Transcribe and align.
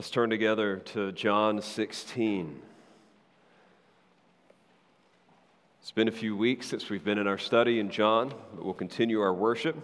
Let's 0.00 0.08
turn 0.08 0.30
together 0.30 0.78
to 0.94 1.12
John 1.12 1.60
16. 1.60 2.62
It's 5.82 5.90
been 5.90 6.08
a 6.08 6.10
few 6.10 6.34
weeks 6.34 6.68
since 6.68 6.88
we've 6.88 7.04
been 7.04 7.18
in 7.18 7.26
our 7.26 7.36
study 7.36 7.80
in 7.80 7.90
John, 7.90 8.32
but 8.54 8.64
we'll 8.64 8.72
continue 8.72 9.20
our 9.20 9.34
worship 9.34 9.76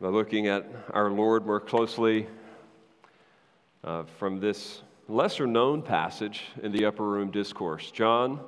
by 0.00 0.08
looking 0.08 0.48
at 0.48 0.66
our 0.92 1.12
Lord 1.12 1.46
more 1.46 1.60
closely 1.60 2.26
uh, 3.84 4.02
from 4.18 4.40
this 4.40 4.82
lesser 5.08 5.46
known 5.46 5.80
passage 5.80 6.42
in 6.60 6.72
the 6.72 6.86
Upper 6.86 7.04
Room 7.04 7.30
Discourse. 7.30 7.92
John 7.92 8.40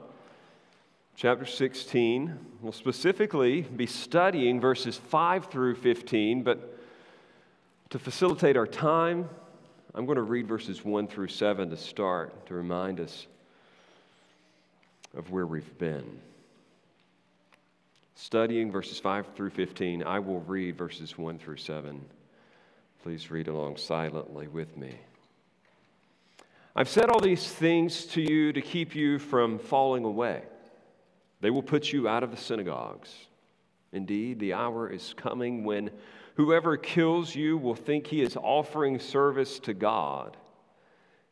chapter 1.15 1.47
16. 1.47 2.37
We'll 2.61 2.73
specifically 2.73 3.61
be 3.61 3.87
studying 3.87 4.61
verses 4.61 4.97
5 4.97 5.47
through 5.47 5.77
15, 5.77 6.43
but 6.43 6.77
to 7.91 8.01
facilitate 8.01 8.57
our 8.57 8.67
time, 8.67 9.29
I'm 9.97 10.07
going 10.07 10.17
to 10.17 10.23
read 10.23 10.49
verses 10.49 10.85
1 10.85 11.07
through 11.07 11.29
7 11.29 11.71
to 11.71 11.77
start 11.77 12.47
to 12.47 12.55
remind 12.55 12.99
us 12.99 13.29
of 15.17 15.31
where 15.31 15.47
we've 15.47 15.79
been. 15.79 16.21
Studying 18.17 18.73
verses 18.73 18.99
5 18.99 19.27
through 19.37 19.51
15, 19.51 20.03
I 20.03 20.19
will 20.19 20.41
read 20.41 20.77
verses 20.77 21.17
1 21.17 21.39
through 21.39 21.59
7. 21.59 22.05
Please 23.05 23.31
read 23.31 23.47
along 23.47 23.77
silently 23.77 24.49
with 24.49 24.77
me. 24.77 24.97
I've 26.75 26.89
said 26.89 27.09
all 27.09 27.21
these 27.21 27.47
things 27.47 28.05
to 28.07 28.21
you 28.21 28.53
to 28.53 28.61
keep 28.61 28.97
you 28.97 29.21
from 29.21 29.61
falling 29.61 30.05
away. 30.05 30.43
They 31.41 31.51
will 31.51 31.63
put 31.63 31.93
you 31.93 32.09
out 32.09 32.25
of 32.25 32.33
the 32.33 32.37
synagogues. 32.37 33.15
Indeed, 33.93 34.41
the 34.41 34.55
hour 34.55 34.91
is 34.91 35.15
coming 35.17 35.63
when 35.63 35.91
Whoever 36.35 36.77
kills 36.77 37.35
you 37.35 37.57
will 37.57 37.75
think 37.75 38.07
he 38.07 38.21
is 38.21 38.37
offering 38.37 38.99
service 38.99 39.59
to 39.61 39.75
God. 39.75 40.37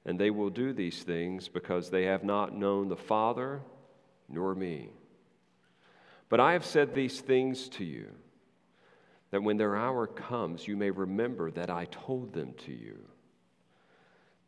And 0.04 0.18
they 0.18 0.30
will 0.30 0.50
do 0.50 0.72
these 0.72 1.02
things 1.02 1.48
because 1.48 1.90
they 1.90 2.04
have 2.04 2.24
not 2.24 2.56
known 2.56 2.88
the 2.88 2.96
Father 2.96 3.60
nor 4.28 4.54
me. 4.54 4.90
But 6.28 6.40
I 6.40 6.54
have 6.54 6.64
said 6.64 6.94
these 6.94 7.20
things 7.20 7.68
to 7.70 7.84
you, 7.84 8.06
that 9.30 9.42
when 9.42 9.58
their 9.58 9.76
hour 9.76 10.06
comes, 10.06 10.66
you 10.66 10.76
may 10.76 10.90
remember 10.90 11.50
that 11.50 11.70
I 11.70 11.84
told 11.86 12.32
them 12.32 12.54
to 12.64 12.72
you. 12.72 12.98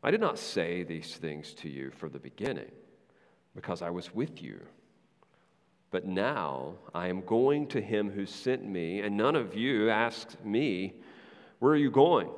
I 0.02 0.10
did 0.10 0.20
not 0.20 0.38
say 0.38 0.82
these 0.82 1.14
things 1.16 1.54
to 1.54 1.68
you 1.68 1.90
from 1.90 2.10
the 2.10 2.18
beginning, 2.18 2.70
because 3.54 3.82
I 3.82 3.90
was 3.90 4.14
with 4.14 4.42
you. 4.42 4.60
But 5.94 6.06
now 6.06 6.74
I 6.92 7.06
am 7.06 7.20
going 7.20 7.68
to 7.68 7.80
him 7.80 8.10
who 8.10 8.26
sent 8.26 8.66
me, 8.66 8.98
and 9.02 9.16
none 9.16 9.36
of 9.36 9.54
you 9.54 9.90
asked 9.90 10.44
me, 10.44 10.94
Where 11.60 11.74
are 11.74 11.76
you 11.76 11.92
going? 11.92 12.30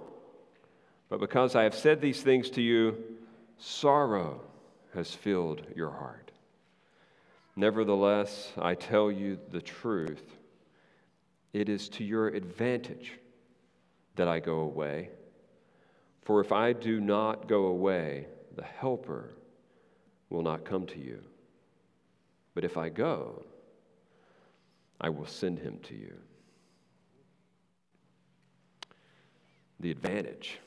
But 1.09 1.21
because 1.21 1.57
I 1.57 1.63
have 1.63 1.75
said 1.75 2.03
these 2.03 2.21
things 2.23 2.51
to 2.51 2.61
you, 2.61 3.03
sorrow 3.57 4.43
has 4.93 5.15
filled 5.15 5.63
your 5.75 5.89
heart. 5.89 6.33
Nevertheless, 7.57 8.53
I 8.59 8.75
tell 8.75 9.11
you 9.11 9.39
the 9.51 9.63
truth. 9.63 10.37
It 11.55 11.71
is 11.71 11.89
to 11.89 12.05
your 12.05 12.29
advantage 12.29 13.13
that 14.17 14.29
I 14.29 14.39
go 14.39 14.59
away. 14.59 15.09
For 16.25 16.43
if 16.43 16.53
I 16.53 16.75
do 16.75 17.01
not 17.01 17.49
go 17.49 17.69
away, 17.69 18.27
the 18.55 18.65
Helper 18.65 19.31
will 20.29 20.43
not 20.43 20.67
come 20.67 20.85
to 20.89 20.99
you. 20.99 21.23
But 22.57 22.65
if 22.65 22.79
I 22.79 22.89
go, 22.89 23.45
I 24.99 25.11
will 25.11 25.27
send 25.27 25.59
him 25.59 25.79
to 25.83 25.95
you. 25.95 26.15
The 29.79 29.91
advantage. 29.91 30.59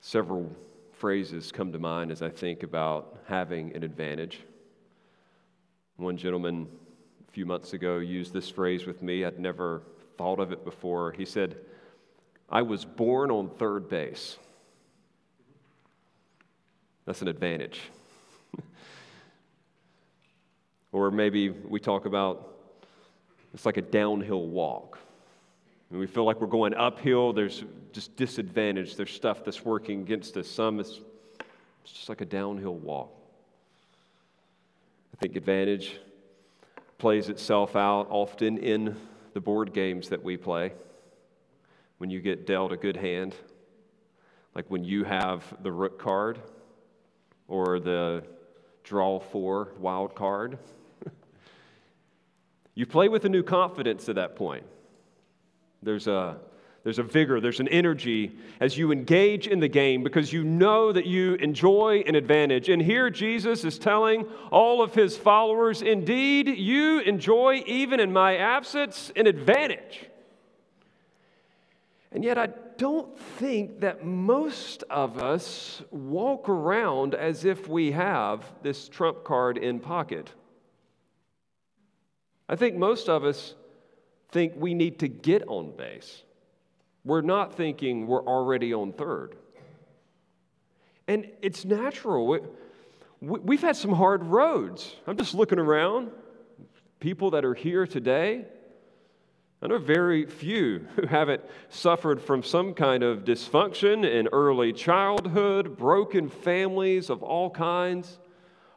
Several 0.00 0.54
phrases 0.92 1.50
come 1.50 1.72
to 1.72 1.80
mind 1.80 2.12
as 2.12 2.22
I 2.22 2.28
think 2.28 2.62
about 2.62 3.18
having 3.26 3.74
an 3.74 3.82
advantage. 3.82 4.44
One 5.96 6.16
gentleman 6.16 6.68
a 7.28 7.32
few 7.32 7.44
months 7.44 7.72
ago 7.72 7.98
used 7.98 8.32
this 8.32 8.48
phrase 8.48 8.86
with 8.86 9.02
me. 9.02 9.24
I'd 9.24 9.40
never 9.40 9.82
thought 10.16 10.38
of 10.38 10.52
it 10.52 10.64
before. 10.64 11.10
He 11.10 11.24
said, 11.24 11.56
I 12.48 12.62
was 12.62 12.84
born 12.84 13.32
on 13.32 13.50
third 13.50 13.88
base. 13.88 14.38
That's 17.06 17.22
an 17.22 17.28
advantage. 17.28 17.80
or 20.92 21.10
maybe 21.10 21.50
we 21.50 21.80
talk 21.80 22.06
about 22.06 22.54
it's 23.52 23.64
like 23.64 23.76
a 23.76 23.82
downhill 23.82 24.46
walk. 24.46 24.98
And 25.90 26.00
we 26.00 26.06
feel 26.06 26.24
like 26.24 26.40
we're 26.40 26.48
going 26.48 26.74
uphill, 26.74 27.32
there's 27.32 27.62
just 27.92 28.16
disadvantage, 28.16 28.96
there's 28.96 29.12
stuff 29.12 29.44
that's 29.44 29.64
working 29.64 30.00
against 30.00 30.36
us. 30.36 30.48
Some 30.48 30.80
it's, 30.80 31.00
it's 31.84 31.92
just 31.92 32.08
like 32.08 32.20
a 32.20 32.26
downhill 32.26 32.74
walk. 32.74 33.12
I 35.12 35.16
think 35.20 35.36
advantage 35.36 36.00
plays 36.98 37.28
itself 37.28 37.76
out 37.76 38.08
often 38.10 38.58
in 38.58 38.96
the 39.34 39.40
board 39.40 39.72
games 39.72 40.08
that 40.08 40.22
we 40.22 40.36
play. 40.36 40.72
When 41.98 42.10
you 42.10 42.20
get 42.20 42.46
dealt 42.46 42.72
a 42.72 42.76
good 42.76 42.96
hand, 42.96 43.36
like 44.56 44.66
when 44.68 44.82
you 44.82 45.04
have 45.04 45.44
the 45.62 45.70
rook 45.70 45.98
card 46.00 46.40
or 47.48 47.80
the 47.80 48.24
draw 48.82 49.18
four 49.18 49.72
wild 49.78 50.14
card. 50.14 50.58
you 52.74 52.86
play 52.86 53.08
with 53.08 53.24
a 53.24 53.28
new 53.28 53.42
confidence 53.42 54.08
at 54.08 54.16
that 54.16 54.36
point. 54.36 54.64
There's 55.82 56.06
a, 56.06 56.38
there's 56.82 56.98
a 56.98 57.02
vigor, 57.02 57.40
there's 57.40 57.60
an 57.60 57.68
energy 57.68 58.32
as 58.60 58.76
you 58.76 58.92
engage 58.92 59.46
in 59.46 59.60
the 59.60 59.68
game 59.68 60.02
because 60.02 60.32
you 60.32 60.44
know 60.44 60.92
that 60.92 61.06
you 61.06 61.34
enjoy 61.34 62.04
an 62.06 62.14
advantage. 62.14 62.68
And 62.68 62.80
here 62.80 63.10
Jesus 63.10 63.64
is 63.64 63.78
telling 63.78 64.26
all 64.50 64.82
of 64.82 64.94
his 64.94 65.16
followers, 65.16 65.82
indeed, 65.82 66.46
you 66.46 67.00
enjoy, 67.00 67.62
even 67.66 68.00
in 68.00 68.12
my 68.12 68.36
absence, 68.36 69.12
an 69.16 69.26
advantage. 69.26 70.08
And 72.14 72.22
yet, 72.22 72.38
I 72.38 72.48
don't 72.78 73.18
think 73.18 73.80
that 73.80 74.04
most 74.04 74.84
of 74.88 75.18
us 75.18 75.82
walk 75.90 76.48
around 76.48 77.14
as 77.14 77.44
if 77.44 77.68
we 77.68 77.90
have 77.90 78.44
this 78.62 78.88
trump 78.88 79.24
card 79.24 79.58
in 79.58 79.80
pocket. 79.80 80.30
I 82.48 82.54
think 82.54 82.76
most 82.76 83.08
of 83.08 83.24
us 83.24 83.54
think 84.30 84.52
we 84.56 84.74
need 84.74 85.00
to 85.00 85.08
get 85.08 85.42
on 85.48 85.76
base. 85.76 86.22
We're 87.04 87.20
not 87.20 87.54
thinking 87.56 88.06
we're 88.06 88.24
already 88.24 88.72
on 88.72 88.92
third. 88.92 89.34
And 91.08 91.28
it's 91.42 91.64
natural. 91.64 92.38
We've 93.20 93.60
had 93.60 93.76
some 93.76 93.92
hard 93.92 94.22
roads. 94.24 94.94
I'm 95.06 95.16
just 95.16 95.34
looking 95.34 95.58
around. 95.58 96.12
People 97.00 97.32
that 97.32 97.44
are 97.44 97.54
here 97.54 97.86
today, 97.86 98.46
I 99.64 99.66
know 99.66 99.78
very 99.78 100.26
few 100.26 100.86
who 100.94 101.06
haven't 101.06 101.42
suffered 101.70 102.20
from 102.20 102.42
some 102.42 102.74
kind 102.74 103.02
of 103.02 103.24
dysfunction 103.24 104.04
in 104.04 104.28
early 104.30 104.74
childhood, 104.74 105.78
broken 105.78 106.28
families 106.28 107.08
of 107.08 107.22
all 107.22 107.48
kinds, 107.48 108.18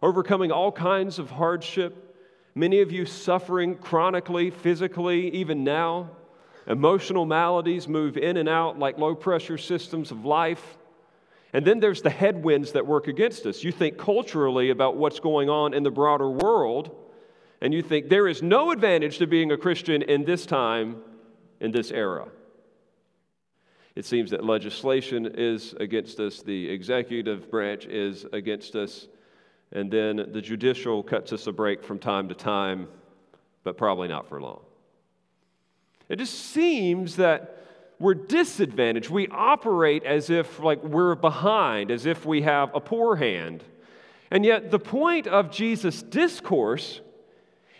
overcoming 0.02 0.50
all 0.50 0.72
kinds 0.72 1.20
of 1.20 1.30
hardship. 1.30 2.16
Many 2.56 2.80
of 2.80 2.94
you 2.94 3.06
suffering 3.06 3.76
chronically, 3.76 4.50
physically, 4.50 5.30
even 5.32 5.66
now. 5.66 6.12
Emotional 6.68 7.26
maladies 7.26 7.90
move 7.90 8.16
in 8.16 8.38
and 8.38 8.48
out 8.48 8.80
like 8.80 8.98
low 8.98 9.14
pressure 9.14 9.58
systems 9.58 10.12
of 10.12 10.24
life. 10.24 10.78
And 11.52 11.68
then 11.68 11.82
there's 11.82 12.02
the 12.02 12.10
headwinds 12.10 12.72
that 12.72 12.88
work 12.88 13.10
against 13.10 13.46
us. 13.46 13.62
You 13.62 13.74
think 13.74 13.98
culturally 13.98 14.70
about 14.70 14.96
what's 14.96 15.20
going 15.20 15.50
on 15.50 15.74
in 15.74 15.84
the 15.84 15.92
broader 15.92 16.30
world 16.30 16.96
and 17.62 17.74
you 17.74 17.82
think 17.82 18.10
there 18.10 18.28
is 18.28 18.42
no 18.42 18.72
advantage 18.72 19.18
to 19.18 19.28
being 19.28 19.52
a 19.52 19.58
Christian 19.58 20.02
in 20.02 20.24
this 20.24 20.46
time, 20.46 20.98
in 21.60 21.72
this 21.72 21.92
era. 21.92 22.28
It 23.96 24.06
seems 24.06 24.30
that 24.30 24.44
legislation 24.44 25.26
is 25.38 25.74
against 25.80 26.20
us, 26.20 26.44
the 26.44 26.70
executive 26.70 27.50
branch 27.50 27.86
is 27.86 28.26
against 28.32 28.76
us, 28.76 29.08
and 29.72 29.90
then 29.90 30.28
the 30.32 30.42
judicial 30.42 31.02
cuts 31.02 31.34
us 31.34 31.48
a 31.48 31.52
break 31.52 31.84
from 31.84 31.98
time 31.98 32.30
to 32.30 32.36
time, 32.36 32.88
but 33.64 33.76
probably 33.76 34.08
not 34.08 34.30
for 34.30 34.40
long. 34.40 34.62
It 36.10 36.18
just 36.18 36.36
seems 36.36 37.16
that 37.16 37.66
we're 38.00 38.14
disadvantaged. 38.14 39.10
We 39.10 39.28
operate 39.30 40.04
as 40.04 40.30
if 40.30 40.60
like 40.60 40.84
we're 40.84 41.16
behind, 41.16 41.90
as 41.90 42.06
if 42.06 42.26
we 42.26 42.44
have 42.44 42.74
a 42.76 42.80
poor 42.80 43.16
hand. 43.16 43.64
And 44.30 44.46
yet 44.46 44.72
the 44.72 44.80
point 44.80 45.26
of 45.26 45.52
Jesus' 45.52 46.04
discourse 46.04 47.02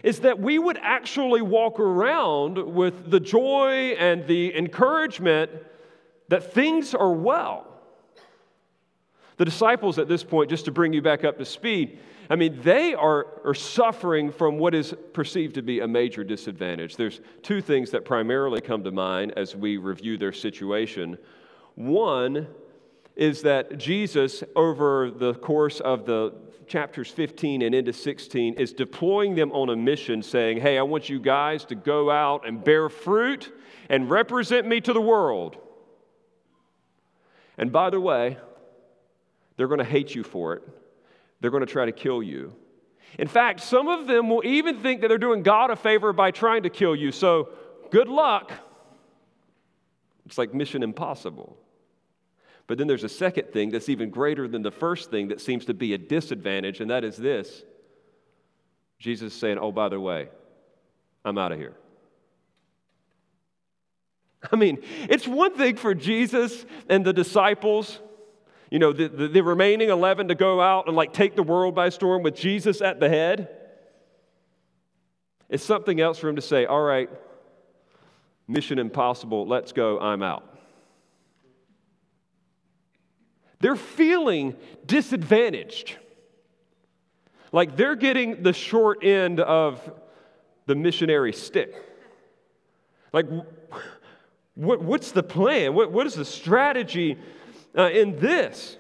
is 0.08 0.22
that 0.22 0.40
we 0.40 0.58
would 0.58 0.80
actually 0.82 1.42
walk 1.42 1.82
around 1.82 2.58
with 2.58 3.12
the 3.12 3.20
joy 3.20 3.94
and 4.00 4.26
the 4.26 4.58
encouragement 4.58 5.52
that 6.30 6.54
things 6.54 6.96
are 6.96 7.12
well. 7.12 7.68
The 9.36 9.44
disciples 9.44 10.00
at 10.00 10.08
this 10.08 10.24
point, 10.24 10.50
just 10.50 10.64
to 10.64 10.72
bring 10.72 10.94
you 10.94 11.02
back 11.02 11.26
up 11.26 11.38
to 11.40 11.44
speed, 11.44 12.00
I 12.30 12.38
mean, 12.38 12.58
they 12.62 12.94
are, 12.94 13.28
are 13.44 13.54
suffering 13.54 14.32
from 14.32 14.58
what 14.58 14.74
is 14.74 14.96
perceived 15.12 15.56
to 15.56 15.62
be 15.62 15.82
a 15.82 15.88
major 15.90 16.24
disadvantage. 16.24 16.96
There's 16.96 17.20
two 17.42 17.60
things 17.60 17.92
that 17.92 18.06
primarily 18.06 18.62
come 18.62 18.86
to 18.86 18.92
mind 18.92 19.34
as 19.36 19.58
we 19.58 19.76
review 19.76 20.18
their 20.18 20.32
situation. 20.32 21.18
One 21.76 22.48
is 23.18 23.42
that 23.42 23.78
Jesus, 23.78 24.42
over 24.56 25.12
the 25.12 25.34
course 25.34 25.82
of 25.82 26.06
the 26.06 26.34
chapters 26.68 27.10
15 27.10 27.62
and 27.62 27.74
into 27.74 27.94
16, 27.94 28.56
is 28.56 28.74
deploying 28.74 29.36
them 29.36 29.52
on 29.52 29.70
a 29.70 29.76
mission 29.76 30.22
saying, 30.22 30.60
Hey, 30.60 30.78
I 30.78 30.84
want 30.84 31.10
you 31.10 31.20
guys 31.20 31.66
to 31.66 31.76
go 31.76 32.12
out 32.12 32.48
and 32.48 32.64
bear 32.64 32.90
fruit 32.90 33.52
and 33.90 34.10
represent 34.10 34.68
me 34.68 34.82
to 34.82 34.94
the 34.94 35.02
world. 35.02 35.58
And 37.58 37.72
by 37.72 37.90
the 37.90 38.00
way, 38.00 38.38
they're 39.56 39.68
going 39.68 39.80
to 39.80 39.86
hate 39.86 40.14
you 40.14 40.24
for 40.24 40.54
it. 40.54 40.64
They're 41.42 41.52
going 41.52 41.66
to 41.66 41.72
try 41.72 41.86
to 41.86 41.92
kill 41.92 42.22
you. 42.22 42.54
In 43.18 43.28
fact, 43.28 43.62
some 43.62 43.88
of 43.88 44.08
them 44.08 44.30
will 44.30 44.46
even 44.46 44.80
think 44.80 45.02
that 45.02 45.08
they're 45.08 45.18
doing 45.18 45.44
God 45.44 45.72
a 45.72 45.76
favor 45.76 46.14
by 46.14 46.32
trying 46.32 46.64
to 46.64 46.70
kill 46.70 46.96
you. 46.96 47.12
So, 47.12 47.50
good 47.90 48.08
luck. 48.08 48.52
It's 50.26 50.38
like 50.38 50.54
mission 50.54 50.84
impossible. 50.84 51.58
But 52.68 52.78
then 52.78 52.88
there's 52.88 53.06
a 53.06 53.10
second 53.10 53.52
thing 53.54 53.72
that's 53.72 53.88
even 53.88 54.10
greater 54.10 54.48
than 54.48 54.62
the 54.62 54.72
first 54.72 55.10
thing 55.10 55.30
that 55.30 55.40
seems 55.40 55.66
to 55.66 55.74
be 55.74 55.94
a 55.94 55.98
disadvantage, 55.98 56.82
and 56.82 56.92
that 56.92 57.04
is 57.04 57.16
this 57.16 57.64
Jesus 59.00 59.34
is 59.34 59.40
saying, 59.40 59.58
Oh, 59.58 59.72
by 59.72 59.90
the 59.90 60.00
way, 60.00 60.28
I'm 61.24 61.38
out 61.38 61.54
of 61.54 61.60
here. 61.60 61.76
I 64.52 64.56
mean, 64.58 64.80
it's 65.10 65.28
one 65.28 65.56
thing 65.56 65.78
for 65.78 65.96
Jesus 65.96 66.66
and 66.90 67.06
the 67.06 67.14
disciples, 67.14 68.00
you 68.70 68.80
know, 68.80 68.92
the, 68.92 69.08
the, 69.08 69.28
the, 69.30 69.42
remaining 69.42 69.90
11 69.90 70.28
to 70.28 70.36
go 70.36 70.60
out 70.60 70.88
and 70.88 70.96
like 70.96 71.14
take 71.14 71.36
the 71.36 71.44
world 71.44 71.74
by 71.74 71.90
storm 71.90 72.22
with 72.22 72.36
Jesus 72.36 72.82
at 72.82 73.00
the 73.00 73.08
head. 73.08 73.50
It's 75.50 75.64
something 75.64 76.02
else 76.02 76.20
for 76.20 76.28
him 76.28 76.36
to 76.36 76.42
say, 76.42 76.66
All 76.66 76.82
right, 76.82 77.10
mission 78.46 78.78
impossible, 78.78 79.48
let's 79.48 79.72
go, 79.72 80.00
I'm 80.00 80.22
out. 80.22 80.57
They're 83.60 83.76
feeling 83.76 84.56
disadvantaged. 84.86 85.98
Like 87.52 87.76
they're 87.76 87.96
getting 87.96 88.44
the 88.44 88.54
short 88.54 89.04
end 89.04 89.40
of 89.40 89.80
the 90.66 90.76
missionary 90.76 91.34
stick. 91.34 91.74
Like, 93.14 93.26
what, 94.56 94.82
what's 94.82 95.12
the 95.12 95.24
plan? 95.24 95.74
What, 95.74 95.92
what 95.92 96.06
is 96.06 96.16
the 96.16 96.26
strategy 96.26 97.18
uh, 97.78 97.90
in 97.90 98.20
this? 98.20 98.78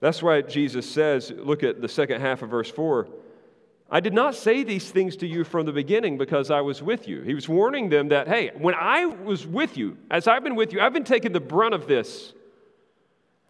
That's 0.00 0.22
why 0.22 0.42
Jesus 0.42 0.88
says, 0.88 1.32
look 1.34 1.62
at 1.62 1.80
the 1.80 1.88
second 1.88 2.20
half 2.20 2.42
of 2.42 2.50
verse 2.50 2.70
4. 2.70 3.08
I 3.90 4.00
did 4.00 4.12
not 4.12 4.34
say 4.34 4.64
these 4.64 4.90
things 4.90 5.16
to 5.16 5.26
you 5.26 5.44
from 5.44 5.66
the 5.66 5.72
beginning 5.72 6.18
because 6.18 6.50
I 6.50 6.60
was 6.60 6.82
with 6.82 7.06
you. 7.06 7.22
He 7.22 7.34
was 7.34 7.48
warning 7.48 7.88
them 7.88 8.08
that, 8.08 8.28
hey, 8.28 8.50
when 8.58 8.74
I 8.74 9.06
was 9.06 9.46
with 9.46 9.76
you, 9.76 9.96
as 10.10 10.26
I've 10.26 10.42
been 10.42 10.56
with 10.56 10.72
you, 10.72 10.80
I've 10.80 10.92
been 10.92 11.04
taking 11.04 11.32
the 11.32 11.40
brunt 11.40 11.74
of 11.74 11.86
this. 11.86 12.32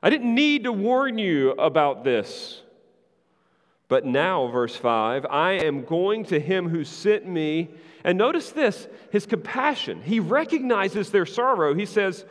I 0.05 0.11
didn't 0.11 0.35
need 0.35 0.65
to 0.65 0.73
warn 0.73 1.17
you 1.17 1.53
about 1.53 2.05
this. 2.05 2.61
But 3.89 4.05
now, 4.05 4.49
verse 4.49 4.77
5, 4.77 5.25
I 5.25 5.53
am 5.53 5.83
going 5.83 6.27
to 6.27 6.39
him 6.39 6.69
who 6.69 6.85
sent 6.85 7.27
me. 7.27 7.71
And 8.05 8.19
notice 8.19 8.51
this 8.51 8.87
his 9.11 9.25
compassion. 9.25 10.03
He 10.03 10.21
recognizes 10.21 11.11
their 11.11 11.25
sorrow. 11.25 11.73
He 11.73 11.87
says, 11.87 12.27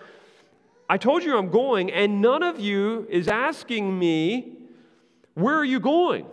I 0.87 0.97
told 0.97 1.23
you 1.23 1.35
I'm 1.35 1.49
going, 1.49 1.91
and 1.91 2.21
none 2.21 2.43
of 2.43 2.59
you 2.59 3.07
is 3.09 3.27
asking 3.27 3.97
me, 3.97 4.53
Where 5.33 5.57
are 5.57 5.65
you 5.65 5.79
going? 5.79 6.27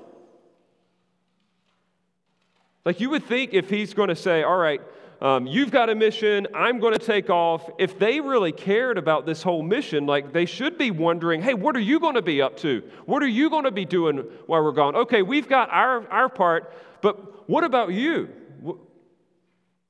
Like 2.85 3.01
you 3.01 3.09
would 3.09 3.25
think 3.25 3.55
if 3.55 3.71
he's 3.71 3.95
going 3.95 4.11
to 4.11 4.17
say, 4.17 4.43
All 4.43 4.59
right, 4.59 4.83
um, 5.21 5.47
you've 5.47 5.71
got 5.71 5.91
a 5.91 5.95
mission, 5.95 6.47
I'm 6.55 6.81
going 6.81 6.95
to 6.95 6.99
take 6.99 7.29
off. 7.29 7.69
If 7.79 7.99
they 7.99 8.21
really 8.21 8.53
cared 8.53 8.97
about 8.97 9.27
this 9.27 9.43
whole 9.43 9.63
mission, 9.63 10.07
like 10.07 10.33
they 10.33 10.47
should 10.47 10.79
be 10.79 10.91
wondering, 10.91 11.43
hey, 11.43 11.53
what 11.53 11.77
are 11.77 11.81
you 11.81 12.01
going 12.01 12.15
to 12.15 12.23
be 12.23 12.41
up 12.41 12.57
to? 12.59 12.83
What 13.05 13.23
are 13.23 13.29
you 13.29 13.51
going 13.51 13.65
to 13.65 13.71
be 13.71 13.85
doing 13.85 14.19
while 14.47 14.65
we're 14.65 14.73
gone? 14.73 14.97
Okay, 14.97 15.21
we've 15.21 15.49
got 15.49 15.69
our, 15.71 16.09
our 16.09 16.29
part, 16.31 16.73
but 17.03 17.49
what 17.49 17.65
about 17.65 17.93
you? 17.93 18.31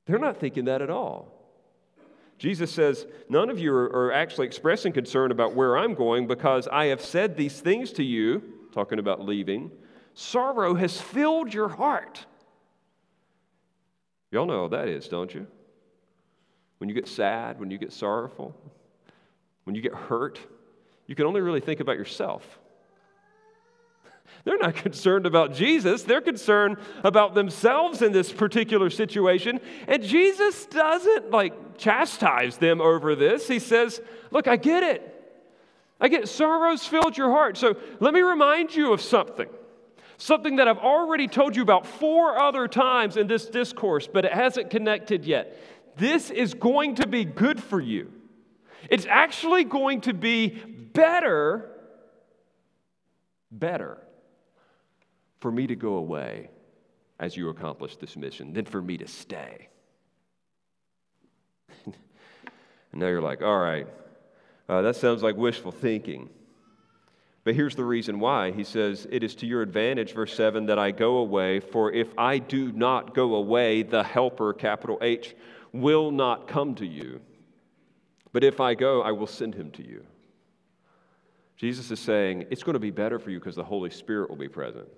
They're 0.06 0.18
not 0.18 0.38
thinking 0.38 0.64
that 0.64 0.82
at 0.82 0.90
all. 0.90 1.40
Jesus 2.36 2.72
says, 2.72 3.06
None 3.28 3.50
of 3.50 3.60
you 3.60 3.72
are, 3.72 3.84
are 3.84 4.12
actually 4.12 4.46
expressing 4.46 4.92
concern 4.92 5.30
about 5.30 5.54
where 5.54 5.78
I'm 5.78 5.94
going 5.94 6.26
because 6.26 6.66
I 6.66 6.86
have 6.86 7.04
said 7.04 7.36
these 7.36 7.60
things 7.60 7.92
to 7.92 8.02
you, 8.02 8.42
talking 8.72 8.98
about 8.98 9.24
leaving. 9.24 9.70
Sorrow 10.14 10.74
has 10.74 11.00
filled 11.00 11.54
your 11.54 11.68
heart. 11.68 12.26
Y'all 14.30 14.46
know 14.46 14.62
what 14.62 14.70
that 14.70 14.88
is, 14.88 15.08
don't 15.08 15.34
you? 15.34 15.46
When 16.78 16.88
you 16.88 16.94
get 16.94 17.08
sad, 17.08 17.58
when 17.58 17.70
you 17.70 17.78
get 17.78 17.92
sorrowful, 17.92 18.54
when 19.64 19.74
you 19.74 19.82
get 19.82 19.94
hurt, 19.94 20.38
you 21.06 21.14
can 21.14 21.26
only 21.26 21.40
really 21.40 21.60
think 21.60 21.80
about 21.80 21.96
yourself. 21.96 22.58
They're 24.44 24.58
not 24.58 24.74
concerned 24.76 25.26
about 25.26 25.54
Jesus. 25.54 26.04
They're 26.04 26.20
concerned 26.20 26.78
about 27.04 27.34
themselves 27.34 28.00
in 28.02 28.12
this 28.12 28.32
particular 28.32 28.90
situation. 28.90 29.60
And 29.88 30.02
Jesus 30.02 30.66
doesn't 30.66 31.30
like 31.30 31.78
chastise 31.78 32.56
them 32.56 32.80
over 32.80 33.14
this. 33.14 33.48
He 33.48 33.58
says, 33.58 34.00
Look, 34.30 34.46
I 34.48 34.56
get 34.56 34.82
it. 34.82 35.06
I 36.00 36.08
get 36.08 36.28
sorrows 36.28 36.86
filled 36.86 37.18
your 37.18 37.30
heart. 37.30 37.58
So 37.58 37.76
let 37.98 38.14
me 38.14 38.20
remind 38.20 38.74
you 38.74 38.92
of 38.92 39.02
something 39.02 39.48
something 40.20 40.56
that 40.56 40.68
I've 40.68 40.78
already 40.78 41.28
told 41.28 41.56
you 41.56 41.62
about 41.62 41.86
four 41.86 42.38
other 42.38 42.68
times 42.68 43.16
in 43.16 43.26
this 43.26 43.46
discourse, 43.46 44.06
but 44.06 44.24
it 44.24 44.32
hasn't 44.32 44.70
connected 44.70 45.24
yet. 45.24 45.58
This 45.96 46.30
is 46.30 46.54
going 46.54 46.96
to 46.96 47.06
be 47.06 47.24
good 47.24 47.62
for 47.62 47.80
you. 47.80 48.12
It's 48.88 49.06
actually 49.06 49.64
going 49.64 50.02
to 50.02 50.14
be 50.14 50.48
better, 50.48 51.70
better 53.50 53.98
for 55.40 55.50
me 55.50 55.66
to 55.66 55.74
go 55.74 55.94
away 55.94 56.50
as 57.18 57.36
you 57.36 57.48
accomplish 57.48 57.96
this 57.96 58.16
mission 58.16 58.52
than 58.52 58.64
for 58.64 58.80
me 58.80 58.98
to 58.98 59.06
stay. 59.06 59.68
and 61.86 61.94
now 62.94 63.06
you're 63.06 63.22
like, 63.22 63.42
all 63.42 63.58
right, 63.58 63.86
uh, 64.68 64.82
that 64.82 64.96
sounds 64.96 65.22
like 65.22 65.36
wishful 65.36 65.72
thinking. 65.72 66.28
But 67.42 67.54
here's 67.54 67.74
the 67.74 67.84
reason 67.84 68.20
why. 68.20 68.50
He 68.50 68.64
says, 68.64 69.06
It 69.10 69.22
is 69.22 69.34
to 69.36 69.46
your 69.46 69.62
advantage, 69.62 70.12
verse 70.12 70.34
7, 70.34 70.66
that 70.66 70.78
I 70.78 70.90
go 70.90 71.18
away, 71.18 71.60
for 71.60 71.90
if 71.90 72.12
I 72.18 72.38
do 72.38 72.70
not 72.72 73.14
go 73.14 73.34
away, 73.34 73.82
the 73.82 74.02
helper, 74.02 74.52
capital 74.52 74.98
H, 75.00 75.34
will 75.72 76.10
not 76.10 76.48
come 76.48 76.74
to 76.76 76.86
you. 76.86 77.20
But 78.32 78.44
if 78.44 78.60
I 78.60 78.74
go, 78.74 79.02
I 79.02 79.12
will 79.12 79.26
send 79.26 79.54
him 79.54 79.70
to 79.72 79.86
you. 79.86 80.04
Jesus 81.56 81.90
is 81.90 82.00
saying, 82.00 82.46
It's 82.50 82.62
going 82.62 82.74
to 82.74 82.80
be 82.80 82.90
better 82.90 83.18
for 83.18 83.30
you 83.30 83.38
because 83.38 83.56
the 83.56 83.64
Holy 83.64 83.90
Spirit 83.90 84.28
will 84.28 84.36
be 84.36 84.48
present. 84.48 84.88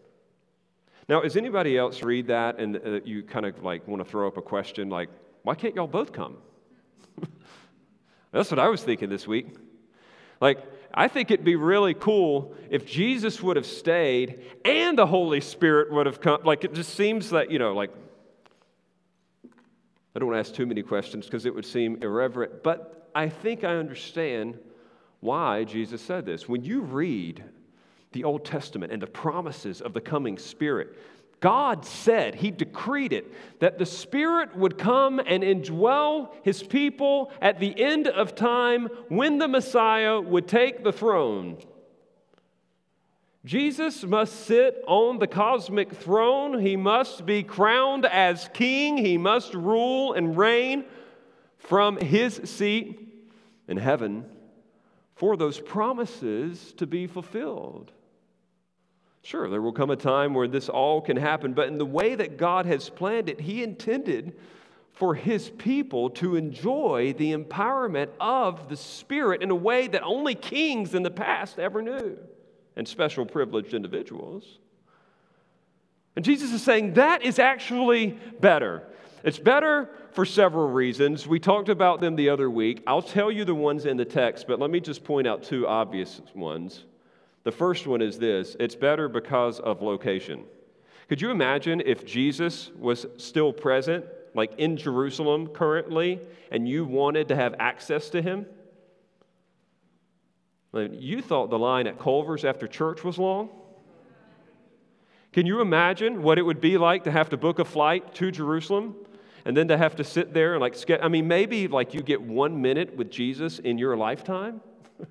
Now, 1.08 1.20
does 1.20 1.36
anybody 1.36 1.76
else 1.76 2.02
read 2.02 2.28
that 2.28 2.58
and 2.58 2.76
uh, 2.76 3.00
you 3.04 3.22
kind 3.22 3.46
of 3.46 3.62
like 3.62 3.86
want 3.88 4.04
to 4.04 4.08
throw 4.08 4.26
up 4.26 4.36
a 4.36 4.42
question 4.42 4.88
like, 4.88 5.10
Why 5.42 5.54
can't 5.54 5.74
y'all 5.74 5.86
both 5.86 6.12
come? 6.12 6.38
That's 8.32 8.50
what 8.50 8.58
I 8.58 8.68
was 8.68 8.82
thinking 8.82 9.08
this 9.08 9.26
week. 9.26 9.48
Like, 10.40 10.58
I 10.94 11.08
think 11.08 11.30
it'd 11.30 11.44
be 11.44 11.56
really 11.56 11.94
cool 11.94 12.54
if 12.70 12.86
Jesus 12.86 13.42
would 13.42 13.56
have 13.56 13.66
stayed 13.66 14.42
and 14.64 14.98
the 14.98 15.06
Holy 15.06 15.40
Spirit 15.40 15.90
would 15.92 16.06
have 16.06 16.20
come. 16.20 16.40
Like, 16.44 16.64
it 16.64 16.74
just 16.74 16.94
seems 16.94 17.30
that, 17.30 17.50
you 17.50 17.58
know, 17.58 17.72
like, 17.74 17.90
I 20.14 20.18
don't 20.18 20.28
want 20.28 20.36
to 20.36 20.48
ask 20.48 20.54
too 20.54 20.66
many 20.66 20.82
questions 20.82 21.24
because 21.24 21.46
it 21.46 21.54
would 21.54 21.64
seem 21.64 22.02
irreverent, 22.02 22.62
but 22.62 23.10
I 23.14 23.28
think 23.28 23.64
I 23.64 23.76
understand 23.76 24.58
why 25.20 25.64
Jesus 25.64 26.02
said 26.02 26.26
this. 26.26 26.48
When 26.48 26.62
you 26.62 26.82
read 26.82 27.42
the 28.12 28.24
Old 28.24 28.44
Testament 28.44 28.92
and 28.92 29.00
the 29.00 29.06
promises 29.06 29.80
of 29.80 29.94
the 29.94 30.00
coming 30.00 30.36
Spirit, 30.36 30.98
God 31.42 31.84
said, 31.84 32.36
He 32.36 32.52
decreed 32.52 33.12
it, 33.12 33.30
that 33.58 33.76
the 33.76 33.84
Spirit 33.84 34.56
would 34.56 34.78
come 34.78 35.18
and 35.18 35.42
indwell 35.42 36.30
His 36.44 36.62
people 36.62 37.32
at 37.42 37.58
the 37.58 37.78
end 37.78 38.06
of 38.06 38.36
time 38.36 38.88
when 39.08 39.38
the 39.38 39.48
Messiah 39.48 40.20
would 40.20 40.46
take 40.46 40.84
the 40.84 40.92
throne. 40.92 41.58
Jesus 43.44 44.04
must 44.04 44.46
sit 44.46 44.84
on 44.86 45.18
the 45.18 45.26
cosmic 45.26 45.92
throne. 45.92 46.60
He 46.60 46.76
must 46.76 47.26
be 47.26 47.42
crowned 47.42 48.06
as 48.06 48.48
king. 48.54 48.96
He 48.96 49.18
must 49.18 49.52
rule 49.52 50.12
and 50.12 50.36
reign 50.36 50.84
from 51.58 51.96
his 51.96 52.40
seat 52.44 53.00
in 53.66 53.78
heaven 53.78 54.26
for 55.16 55.36
those 55.36 55.58
promises 55.58 56.72
to 56.74 56.86
be 56.86 57.08
fulfilled. 57.08 57.90
Sure, 59.22 59.48
there 59.48 59.62
will 59.62 59.72
come 59.72 59.90
a 59.90 59.96
time 59.96 60.34
where 60.34 60.48
this 60.48 60.68
all 60.68 61.00
can 61.00 61.16
happen, 61.16 61.52
but 61.54 61.68
in 61.68 61.78
the 61.78 61.86
way 61.86 62.14
that 62.16 62.36
God 62.36 62.66
has 62.66 62.88
planned 62.88 63.28
it, 63.28 63.40
He 63.40 63.62
intended 63.62 64.36
for 64.92 65.14
His 65.14 65.48
people 65.50 66.10
to 66.10 66.36
enjoy 66.36 67.14
the 67.16 67.32
empowerment 67.32 68.08
of 68.20 68.68
the 68.68 68.76
Spirit 68.76 69.42
in 69.42 69.50
a 69.50 69.54
way 69.54 69.86
that 69.86 70.02
only 70.02 70.34
kings 70.34 70.94
in 70.94 71.02
the 71.02 71.10
past 71.10 71.58
ever 71.58 71.80
knew. 71.80 72.18
and 72.76 72.88
special 72.88 73.26
privileged 73.26 73.74
individuals. 73.74 74.58
And 76.16 76.24
Jesus 76.24 76.52
is 76.52 76.62
saying 76.62 76.94
that 76.94 77.22
is 77.22 77.38
actually 77.38 78.18
better. 78.40 78.82
It's 79.24 79.38
better 79.38 79.88
for 80.12 80.24
several 80.24 80.68
reasons. 80.68 81.26
We 81.26 81.38
talked 81.38 81.68
about 81.68 82.00
them 82.00 82.16
the 82.16 82.28
other 82.28 82.50
week. 82.50 82.82
I'll 82.86 83.02
tell 83.02 83.30
you 83.30 83.44
the 83.44 83.54
ones 83.54 83.86
in 83.86 83.96
the 83.96 84.04
text, 84.04 84.46
but 84.46 84.58
let 84.58 84.70
me 84.70 84.80
just 84.80 85.04
point 85.04 85.26
out 85.26 85.42
two 85.42 85.66
obvious 85.66 86.20
ones. 86.34 86.84
The 87.44 87.52
first 87.52 87.86
one 87.86 88.02
is 88.02 88.18
this 88.18 88.56
it's 88.60 88.74
better 88.74 89.08
because 89.08 89.60
of 89.60 89.82
location. 89.82 90.44
Could 91.08 91.20
you 91.20 91.30
imagine 91.30 91.82
if 91.84 92.06
Jesus 92.06 92.70
was 92.78 93.06
still 93.16 93.52
present, 93.52 94.04
like 94.34 94.54
in 94.58 94.76
Jerusalem 94.76 95.48
currently, 95.48 96.20
and 96.50 96.68
you 96.68 96.84
wanted 96.84 97.28
to 97.28 97.36
have 97.36 97.54
access 97.58 98.10
to 98.10 98.22
him? 98.22 98.46
You 100.72 101.20
thought 101.20 101.50
the 101.50 101.58
line 101.58 101.86
at 101.86 101.98
Culver's 101.98 102.44
after 102.44 102.66
church 102.66 103.04
was 103.04 103.18
long? 103.18 103.50
Can 105.32 105.46
you 105.46 105.60
imagine 105.60 106.22
what 106.22 106.38
it 106.38 106.42
would 106.42 106.60
be 106.60 106.78
like 106.78 107.04
to 107.04 107.10
have 107.10 107.30
to 107.30 107.36
book 107.36 107.58
a 107.58 107.64
flight 107.64 108.14
to 108.16 108.30
Jerusalem 108.30 108.94
and 109.44 109.56
then 109.56 109.68
to 109.68 109.76
have 109.76 109.96
to 109.96 110.04
sit 110.04 110.32
there 110.32 110.54
and 110.54 110.60
like, 110.60 110.76
I 111.02 111.08
mean, 111.08 111.26
maybe 111.26 111.68
like 111.68 111.94
you 111.94 112.02
get 112.02 112.22
one 112.22 112.60
minute 112.62 112.96
with 112.96 113.10
Jesus 113.10 113.58
in 113.58 113.78
your 113.78 113.96
lifetime? 113.96 114.60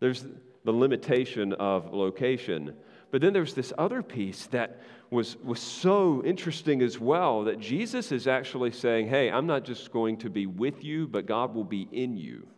there's 0.00 0.24
the 0.64 0.72
limitation 0.72 1.52
of 1.54 1.92
location. 1.92 2.74
But 3.10 3.20
then 3.20 3.32
there's 3.32 3.54
this 3.54 3.72
other 3.78 4.02
piece 4.02 4.46
that 4.46 4.80
was, 5.10 5.36
was 5.44 5.60
so 5.60 6.22
interesting 6.24 6.82
as 6.82 6.98
well 6.98 7.44
that 7.44 7.60
Jesus 7.60 8.10
is 8.10 8.26
actually 8.26 8.72
saying, 8.72 9.08
hey, 9.08 9.30
I'm 9.30 9.46
not 9.46 9.64
just 9.64 9.92
going 9.92 10.16
to 10.18 10.30
be 10.30 10.46
with 10.46 10.82
you, 10.82 11.06
but 11.06 11.26
God 11.26 11.54
will 11.54 11.64
be 11.64 11.88
in 11.92 12.16
you. 12.16 12.48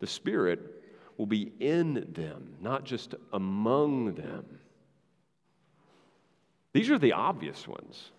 The 0.00 0.06
Spirit 0.06 0.60
will 1.16 1.26
be 1.26 1.52
in 1.60 2.12
them, 2.12 2.54
not 2.60 2.84
just 2.84 3.14
among 3.32 4.14
them. 4.14 4.44
These 6.72 6.90
are 6.90 6.98
the 6.98 7.12
obvious 7.12 7.68
ones, 7.68 8.10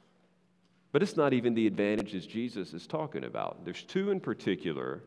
but 0.94 1.04
it's 1.04 1.18
not 1.18 1.34
even 1.34 1.54
the 1.54 1.68
advantages 1.68 2.26
Jesus 2.26 2.74
is 2.74 2.88
talking 2.88 3.26
about. 3.26 3.66
There's 3.66 3.84
two 3.84 4.12
in 4.12 4.22
particular 4.22 5.04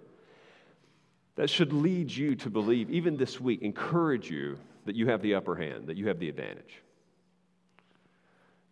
that 1.38 1.49
should 1.49 1.73
lead 1.73 2.11
you 2.11 2.35
to 2.35 2.50
believe, 2.50 2.90
even 2.90 3.16
this 3.16 3.40
week, 3.40 3.62
encourage 3.62 4.28
you 4.28 4.59
that 4.87 4.97
you 4.97 5.09
have 5.09 5.23
the 5.23 5.37
upper 5.37 5.54
hand, 5.54 5.87
that 5.87 5.97
you 5.97 6.09
have 6.09 6.18
the 6.18 6.28
advantage 6.28 6.83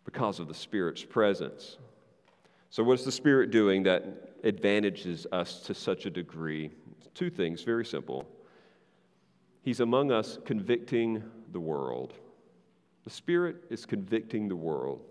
because 0.03 0.41
of 0.41 0.49
the 0.49 0.53
Spirit's 0.53 1.01
presence. 1.01 1.77
So, 2.69 2.83
what's 2.83 3.05
the 3.05 3.11
Spirit 3.11 3.51
doing 3.51 3.83
that 3.83 4.35
advantages 4.43 5.25
us 5.31 5.61
to 5.61 5.73
such 5.73 6.05
a 6.05 6.09
degree? 6.09 6.69
Two 7.13 7.29
things, 7.29 7.61
very 7.61 7.85
simple. 7.85 8.27
He's 9.61 9.79
among 9.79 10.11
us 10.11 10.37
convicting 10.43 11.23
the 11.53 11.61
world. 11.61 12.15
The 13.05 13.09
Spirit 13.09 13.63
is 13.69 13.85
convicting 13.85 14.49
the 14.49 14.57
world, 14.57 15.05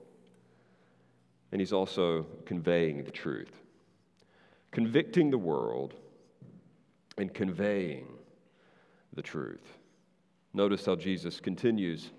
and 1.52 1.60
He's 1.62 1.72
also 1.72 2.26
conveying 2.44 3.02
the 3.02 3.10
truth. 3.10 3.62
Convicting 4.72 5.30
the 5.30 5.38
world 5.38 5.94
and 7.18 7.32
conveying 7.32 8.06
the 9.14 9.22
truth. 9.22 9.78
Notice 10.52 10.86
how 10.86 10.96
Jesus 10.96 11.40
continues 11.40 12.10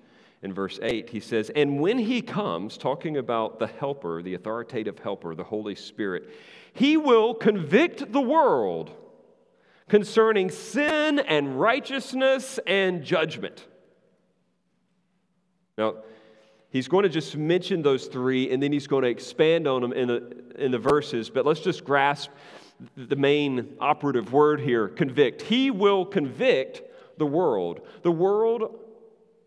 in 0.41 0.53
verse 0.53 0.79
8. 0.81 1.09
He 1.09 1.19
says, 1.19 1.49
And 1.55 1.79
when 1.79 1.97
He 1.97 2.21
comes, 2.21 2.77
talking 2.77 3.17
about 3.17 3.59
the 3.59 3.67
Helper, 3.67 4.21
the 4.21 4.35
authoritative 4.35 4.99
Helper, 4.99 5.35
the 5.35 5.43
Holy 5.43 5.75
Spirit, 5.75 6.29
He 6.73 6.97
will 6.97 7.33
convict 7.33 8.11
the 8.11 8.21
world 8.21 8.91
concerning 9.89 10.51
sin 10.51 11.19
and 11.19 11.59
righteousness 11.59 12.59
and 12.67 13.03
judgment. 13.03 13.65
Now, 15.77 15.97
he's 16.69 16.87
going 16.87 17.03
to 17.03 17.09
just 17.09 17.37
mention 17.37 17.81
those 17.81 18.07
three 18.07 18.51
and 18.51 18.61
then 18.61 18.71
he's 18.71 18.87
going 18.87 19.03
to 19.03 19.09
expand 19.09 19.67
on 19.67 19.81
them 19.81 19.93
in 19.93 20.07
the, 20.07 20.43
in 20.57 20.71
the 20.71 20.79
verses, 20.79 21.29
but 21.29 21.45
let's 21.45 21.61
just 21.61 21.85
grasp 21.85 22.31
the 22.95 23.15
main 23.15 23.75
operative 23.79 24.33
word 24.33 24.59
here 24.59 24.87
convict. 24.87 25.41
He 25.41 25.71
will 25.71 26.05
convict 26.05 26.81
the 27.17 27.25
world. 27.25 27.81
The 28.03 28.11
world 28.11 28.79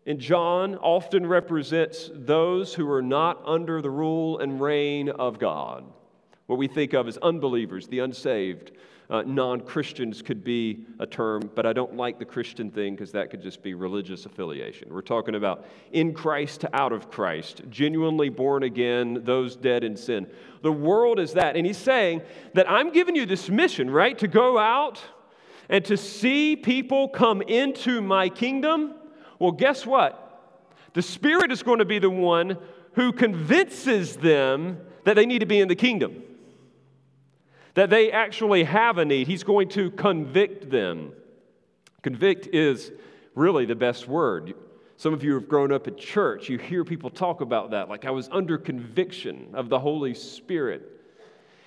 in 0.07 0.19
John 0.19 0.77
often 0.77 1.27
represents 1.27 2.11
those 2.13 2.75
who 2.75 2.91
are 2.91 3.03
not 3.03 3.41
under 3.45 3.81
the 3.81 3.91
rule 3.91 4.39
and 4.39 4.61
reign 4.61 5.09
of 5.09 5.39
God. 5.39 5.85
What 6.47 6.59
we 6.59 6.67
think 6.67 6.95
of 6.95 7.07
as 7.07 7.17
unbelievers, 7.19 7.87
the 7.87 8.01
unsaved, 8.01 8.73
uh, 9.11 9.23
non 9.26 9.61
Christians 9.61 10.23
could 10.23 10.45
be 10.45 10.87
a 11.00 11.07
term, 11.07 11.50
but 11.55 11.67
I 11.67 11.73
don't 11.73 11.97
like 11.97 12.19
the 12.19 12.25
Christian 12.25 12.71
thing 12.71 12.95
because 12.95 13.11
that 13.12 13.29
could 13.29 13.43
just 13.43 13.61
be 13.61 13.75
religious 13.75 14.25
affiliation. 14.25 14.88
We're 14.90 15.02
talking 15.02 15.35
about 15.35 15.67
in 15.90 16.14
Christ 16.14 16.61
to 16.61 16.76
out 16.76 16.93
of 16.93 17.11
Christ, 17.11 17.62
genuinely 17.69 18.29
born 18.29 18.62
again, 18.62 19.23
those 19.25 19.57
dead 19.57 19.83
in 19.83 19.97
sin. 19.97 20.29
The 20.62 20.71
world 20.71 21.19
is 21.19 21.33
that. 21.33 21.57
And 21.57 21.67
he's 21.67 21.76
saying 21.76 22.23
that 22.55 22.71
I'm 22.71 22.93
giving 22.93 23.17
you 23.17 23.26
this 23.26 23.49
mission, 23.49 23.90
right? 23.90 24.17
To 24.19 24.29
go 24.29 24.59
out 24.59 25.02
and 25.69 25.85
to 25.87 25.97
see 25.97 26.55
people 26.55 27.09
come 27.09 27.43
into 27.43 28.00
my 28.00 28.29
kingdom. 28.29 28.95
Well, 29.40 29.52
guess 29.52 29.85
what? 29.85 30.26
The 30.95 31.02
Spirit 31.02 31.50
is 31.50 31.64
going 31.64 31.79
to 31.81 31.85
be 31.85 31.99
the 31.99 32.11
one 32.11 32.59
who 32.95 33.12
convinces 33.12 34.17
them 34.17 34.79
that 35.05 35.14
they 35.14 35.26
need 35.26 35.40
to 35.40 35.47
be 35.47 35.61
in 35.61 35.67
the 35.67 35.76
kingdom 35.76 36.23
that 37.81 37.89
they 37.89 38.13
actually 38.13 38.65
have 38.65 38.99
a 38.99 39.05
need. 39.07 39.27
He's 39.27 39.43
going 39.43 39.71
to 39.71 39.91
convict 39.93 40.69
them. 40.69 41.15
Convict 42.03 42.47
is 42.49 42.93
really 43.35 43.65
the 43.65 43.75
best 43.75 44.07
word. 44.07 44.53
Some 44.99 45.15
of 45.15 45.25
you 45.25 45.33
have 45.33 45.49
grown 45.49 45.73
up 45.73 45.87
at 45.87 45.97
church, 45.97 46.51
you 46.51 46.59
hear 46.59 46.85
people 46.85 47.09
talk 47.09 47.41
about 47.41 47.71
that, 47.71 47.89
like 47.89 48.05
I 48.05 48.11
was 48.11 48.29
under 48.31 48.59
conviction 48.59 49.49
of 49.55 49.71
the 49.71 49.79
Holy 49.79 50.13
Spirit. 50.13 51.01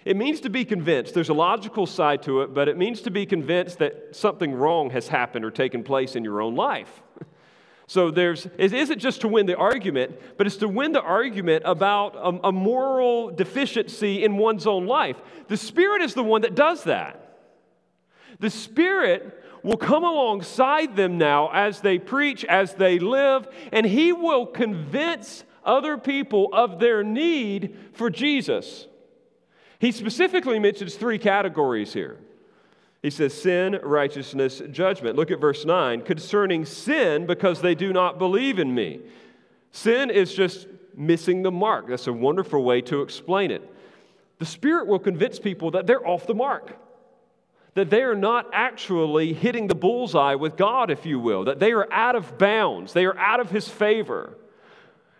It 0.06 0.16
means 0.16 0.40
to 0.42 0.52
be 0.52 0.66
convinced. 0.66 1.16
There's 1.16 1.30
a 1.30 1.34
logical 1.34 1.88
side 1.88 2.22
to 2.24 2.42
it, 2.42 2.54
but 2.54 2.68
it 2.68 2.78
means 2.78 3.02
to 3.02 3.10
be 3.10 3.26
convinced 3.26 3.80
that 3.80 4.16
something 4.16 4.54
wrong 4.54 4.92
has 4.92 5.08
happened 5.08 5.44
or 5.44 5.50
taken 5.50 5.82
place 5.82 6.16
in 6.16 6.24
your 6.24 6.44
own 6.44 6.54
life. 6.54 7.02
So 7.94 8.10
there's, 8.10 8.48
it 8.58 8.74
isn't 8.74 8.98
just 8.98 9.22
to 9.22 9.28
win 9.28 9.46
the 9.46 9.56
argument, 9.56 10.20
but 10.36 10.48
it's 10.48 10.56
to 10.56 10.68
win 10.68 10.94
the 10.94 11.02
argument 11.04 11.62
about 11.64 12.16
a, 12.16 12.48
a, 12.48 12.52
moral 12.52 13.30
deficiency 13.30 14.24
in 14.24 14.36
one's 14.36 14.66
own 14.66 14.88
life. 14.88 15.16
The 15.48 15.58
Spirit 15.58 16.02
is 16.02 16.16
the 16.16 16.24
one 16.24 16.42
that 16.42 16.56
does 16.56 16.86
that. 16.86 17.38
The 18.40 18.50
Spirit 18.50 19.44
will 19.62 19.78
come 19.78 20.04
alongside 20.04 20.96
them 20.96 21.20
now 21.20 21.52
as 21.54 21.82
they 21.82 22.00
preach, 22.00 22.44
as 22.46 22.74
they 22.74 22.98
live, 22.98 23.48
and 23.72 23.86
He 23.86 24.12
will 24.12 24.48
convince 24.48 25.44
other 25.64 26.00
people 26.00 26.50
of 26.52 26.80
their 26.80 27.04
need 27.04 27.78
for 27.94 28.10
Jesus. 28.10 28.88
He 29.78 29.92
specifically 29.92 30.58
mentions 30.58 30.96
three 30.96 31.20
categories 31.20 31.94
here. 31.94 32.18
He 33.04 33.10
says, 33.10 33.34
sin, 33.34 33.80
righteousness, 33.84 34.62
judgment. 34.72 35.18
Look 35.18 35.30
at 35.30 35.42
verse 35.42 35.66
9. 35.66 36.04
Concerning 36.04 36.64
sin, 36.64 37.26
because 37.26 37.62
they 37.62 37.76
do 37.76 37.92
not 37.92 38.18
believe 38.18 38.60
in 38.60 38.74
me. 38.74 39.02
Sin 39.72 40.10
is 40.10 40.34
just 40.34 40.68
missing 40.96 41.44
the 41.44 41.52
mark. 41.52 41.90
That's 41.90 42.08
a 42.08 42.14
wonderful 42.14 42.64
way 42.64 42.80
to 42.84 43.02
explain 43.02 43.52
it. 43.52 43.70
The 44.40 44.46
Spirit 44.46 44.88
will 44.88 45.00
convince 45.00 45.38
people 45.38 45.72
that 45.72 45.86
they're 45.86 46.08
off 46.08 46.26
the 46.28 46.34
mark, 46.34 46.78
that 47.74 47.90
they 47.90 48.04
are 48.04 48.16
not 48.16 48.50
actually 48.54 49.34
hitting 49.34 49.68
the 49.68 49.76
bullseye 49.76 50.36
with 50.36 50.56
God, 50.56 50.90
if 50.90 51.06
you 51.06 51.20
will, 51.20 51.44
that 51.44 51.60
they 51.60 51.74
are 51.74 51.92
out 51.92 52.16
of 52.16 52.38
bounds, 52.38 52.94
they 52.94 53.06
are 53.06 53.18
out 53.18 53.42
of 53.42 53.50
His 53.50 53.68
favor. 53.68 54.38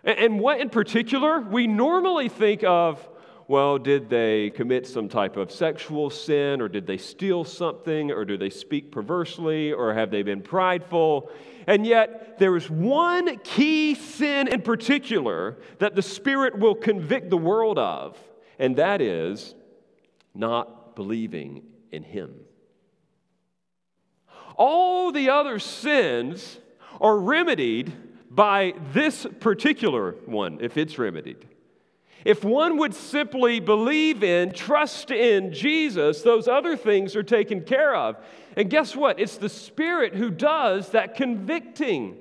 And 0.04 0.40
what 0.40 0.60
in 0.60 0.70
particular? 0.70 1.40
We 1.40 1.66
normally 1.66 2.30
think 2.30 2.64
of 2.64 3.06
well, 3.46 3.78
did 3.78 4.08
they 4.08 4.50
commit 4.50 4.86
some 4.86 5.08
type 5.08 5.36
of 5.36 5.50
sexual 5.52 6.08
sin, 6.10 6.60
or 6.60 6.68
did 6.68 6.86
they 6.86 6.96
steal 6.96 7.44
something, 7.44 8.10
or 8.10 8.24
do 8.24 8.36
they 8.38 8.50
speak 8.50 8.90
perversely, 8.90 9.72
or 9.72 9.92
have 9.92 10.10
they 10.10 10.22
been 10.22 10.40
prideful? 10.40 11.30
And 11.66 11.86
yet, 11.86 12.38
there 12.38 12.56
is 12.56 12.70
one 12.70 13.38
key 13.38 13.94
sin 13.94 14.48
in 14.48 14.62
particular 14.62 15.58
that 15.78 15.94
the 15.94 16.02
Spirit 16.02 16.58
will 16.58 16.74
convict 16.74 17.30
the 17.30 17.36
world 17.36 17.78
of, 17.78 18.18
and 18.58 18.76
that 18.76 19.00
is 19.00 19.54
not 20.34 20.96
believing 20.96 21.62
in 21.92 22.02
Him. 22.02 22.34
All 24.56 25.12
the 25.12 25.30
other 25.30 25.58
sins 25.58 26.58
are 27.00 27.18
remedied 27.18 27.92
by 28.30 28.74
this 28.92 29.26
particular 29.40 30.12
one, 30.26 30.58
if 30.60 30.76
it's 30.76 30.98
remedied. 30.98 31.46
If 32.24 32.42
one 32.42 32.78
would 32.78 32.94
simply 32.94 33.60
believe 33.60 34.22
in, 34.22 34.52
trust 34.52 35.10
in 35.10 35.52
Jesus, 35.52 36.22
those 36.22 36.48
other 36.48 36.76
things 36.76 37.14
are 37.16 37.22
taken 37.22 37.62
care 37.62 37.94
of. 37.94 38.16
And 38.56 38.70
guess 38.70 38.96
what? 38.96 39.20
It's 39.20 39.36
the 39.36 39.48
Spirit 39.48 40.14
who 40.14 40.30
does 40.30 40.90
that 40.90 41.16
convicting. 41.16 42.16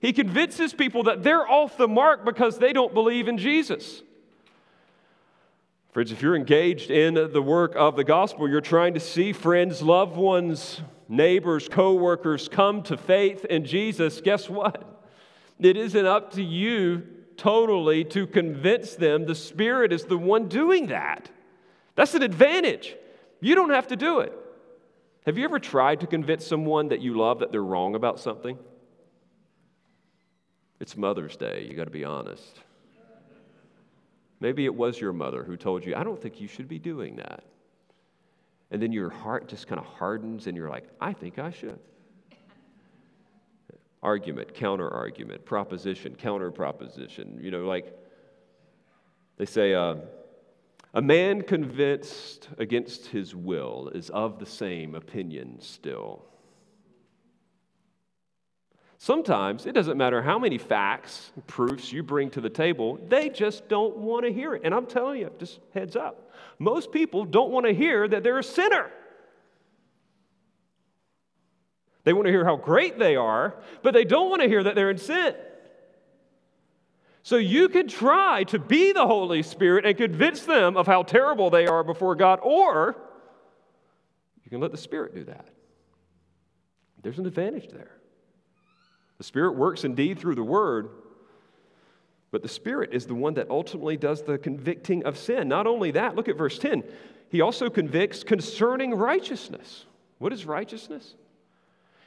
He 0.00 0.12
convinces 0.12 0.72
people 0.72 1.04
that 1.04 1.22
they're 1.22 1.48
off 1.48 1.76
the 1.76 1.88
mark 1.88 2.24
because 2.24 2.58
they 2.58 2.72
don't 2.72 2.92
believe 2.92 3.28
in 3.28 3.38
Jesus. 3.38 4.02
Friends, 5.92 6.12
if 6.12 6.22
you're 6.22 6.36
engaged 6.36 6.90
in 6.90 7.14
the 7.14 7.42
work 7.42 7.74
of 7.76 7.96
the 7.96 8.04
gospel, 8.04 8.48
you're 8.48 8.60
trying 8.60 8.94
to 8.94 9.00
see 9.00 9.32
friends, 9.32 9.80
loved 9.80 10.16
ones 10.16 10.80
neighbors, 11.08 11.68
coworkers 11.68 12.48
come 12.48 12.82
to 12.84 12.96
faith 12.96 13.44
in 13.44 13.64
Jesus, 13.64 14.20
guess 14.20 14.48
what? 14.48 15.04
It 15.58 15.76
isn't 15.76 16.06
up 16.06 16.32
to 16.32 16.42
you 16.42 17.06
totally 17.36 18.04
to 18.04 18.26
convince 18.26 18.94
them. 18.94 19.26
The 19.26 19.34
Spirit 19.34 19.92
is 19.92 20.04
the 20.04 20.18
one 20.18 20.48
doing 20.48 20.88
that. 20.88 21.30
That's 21.94 22.14
an 22.14 22.22
advantage. 22.22 22.94
You 23.40 23.54
don't 23.54 23.70
have 23.70 23.88
to 23.88 23.96
do 23.96 24.20
it. 24.20 24.32
Have 25.24 25.36
you 25.38 25.44
ever 25.44 25.58
tried 25.58 26.00
to 26.00 26.06
convince 26.06 26.46
someone 26.46 26.88
that 26.88 27.00
you 27.00 27.16
love 27.16 27.40
that 27.40 27.50
they're 27.50 27.62
wrong 27.62 27.94
about 27.94 28.20
something? 28.20 28.58
It's 30.78 30.96
Mother's 30.96 31.36
Day, 31.36 31.66
you 31.68 31.74
got 31.74 31.84
to 31.84 31.90
be 31.90 32.04
honest. 32.04 32.60
Maybe 34.40 34.66
it 34.66 34.74
was 34.74 35.00
your 35.00 35.12
mother 35.12 35.42
who 35.42 35.56
told 35.56 35.84
you, 35.84 35.96
I 35.96 36.04
don't 36.04 36.20
think 36.20 36.40
you 36.40 36.46
should 36.46 36.68
be 36.68 36.78
doing 36.78 37.16
that. 37.16 37.42
And 38.70 38.82
then 38.82 38.92
your 38.92 39.08
heart 39.08 39.48
just 39.48 39.66
kind 39.66 39.80
of 39.80 39.86
hardens 39.86 40.46
and 40.46 40.56
you're 40.56 40.68
like, 40.68 40.84
I 41.00 41.12
think 41.12 41.38
I 41.38 41.50
should. 41.50 41.78
Argument, 44.06 44.54
counter 44.54 44.88
argument, 44.88 45.44
proposition, 45.44 46.14
counter 46.14 46.52
proposition. 46.52 47.40
You 47.42 47.50
know, 47.50 47.66
like 47.66 47.92
they 49.36 49.46
say, 49.46 49.74
uh, 49.74 49.96
a 50.94 51.02
man 51.02 51.42
convinced 51.42 52.48
against 52.56 53.08
his 53.08 53.34
will 53.34 53.90
is 53.92 54.08
of 54.10 54.38
the 54.38 54.46
same 54.46 54.94
opinion 54.94 55.60
still. 55.60 56.24
Sometimes 58.98 59.66
it 59.66 59.72
doesn't 59.72 59.98
matter 59.98 60.22
how 60.22 60.38
many 60.38 60.56
facts, 60.56 61.32
proofs 61.48 61.92
you 61.92 62.04
bring 62.04 62.30
to 62.30 62.40
the 62.40 62.48
table, 62.48 63.00
they 63.08 63.28
just 63.28 63.68
don't 63.68 63.96
want 63.96 64.24
to 64.24 64.32
hear 64.32 64.54
it. 64.54 64.62
And 64.64 64.72
I'm 64.72 64.86
telling 64.86 65.18
you, 65.18 65.32
just 65.36 65.58
heads 65.74 65.96
up, 65.96 66.30
most 66.60 66.92
people 66.92 67.24
don't 67.24 67.50
want 67.50 67.66
to 67.66 67.74
hear 67.74 68.06
that 68.06 68.22
they're 68.22 68.38
a 68.38 68.44
sinner. 68.44 68.88
They 72.06 72.12
want 72.12 72.26
to 72.26 72.30
hear 72.30 72.44
how 72.44 72.54
great 72.54 73.00
they 73.00 73.16
are, 73.16 73.56
but 73.82 73.92
they 73.92 74.04
don't 74.04 74.30
want 74.30 74.40
to 74.40 74.48
hear 74.48 74.62
that 74.62 74.76
they're 74.76 74.90
in 74.90 74.98
sin. 74.98 75.34
So 77.24 77.34
you 77.34 77.68
can 77.68 77.88
try 77.88 78.44
to 78.44 78.60
be 78.60 78.92
the 78.92 79.04
Holy 79.04 79.42
Spirit 79.42 79.84
and 79.84 79.96
convince 79.96 80.42
them 80.42 80.76
of 80.76 80.86
how 80.86 81.02
terrible 81.02 81.50
they 81.50 81.66
are 81.66 81.82
before 81.82 82.14
God, 82.14 82.38
or 82.44 82.94
you 84.44 84.50
can 84.50 84.60
let 84.60 84.70
the 84.70 84.78
Spirit 84.78 85.16
do 85.16 85.24
that. 85.24 85.48
There's 87.02 87.18
an 87.18 87.26
advantage 87.26 87.70
there. 87.70 87.90
The 89.18 89.24
Spirit 89.24 89.56
works 89.56 89.82
indeed 89.82 90.20
through 90.20 90.36
the 90.36 90.44
Word, 90.44 90.90
but 92.30 92.40
the 92.40 92.48
Spirit 92.48 92.90
is 92.92 93.06
the 93.06 93.16
one 93.16 93.34
that 93.34 93.50
ultimately 93.50 93.96
does 93.96 94.22
the 94.22 94.38
convicting 94.38 95.04
of 95.04 95.18
sin. 95.18 95.48
Not 95.48 95.66
only 95.66 95.90
that, 95.90 96.14
look 96.14 96.28
at 96.28 96.38
verse 96.38 96.56
10. 96.56 96.84
He 97.30 97.40
also 97.40 97.68
convicts 97.68 98.22
concerning 98.22 98.94
righteousness. 98.94 99.86
What 100.18 100.32
is 100.32 100.46
righteousness? 100.46 101.16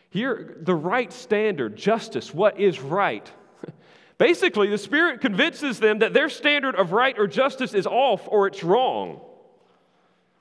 Here, 0.10 0.58
the 0.62 0.75
right 0.75 1.12
standard, 1.13 1.75
justice, 1.75 2.34
what 2.34 2.60
is 2.60 2.80
right. 2.80 3.32
Basically, 4.18 4.70
the 4.70 4.78
Spirit 4.78 5.22
convinces 5.22 5.80
them 5.80 6.00
that 6.00 6.13
their 6.13 6.30
standard 6.30 6.75
of 6.75 6.92
right 6.92 7.18
or 7.18 7.28
justice 7.28 7.74
is 7.74 7.86
off 7.86 8.28
or 8.28 8.48
it's 8.48 8.63
wrong. 8.63 9.22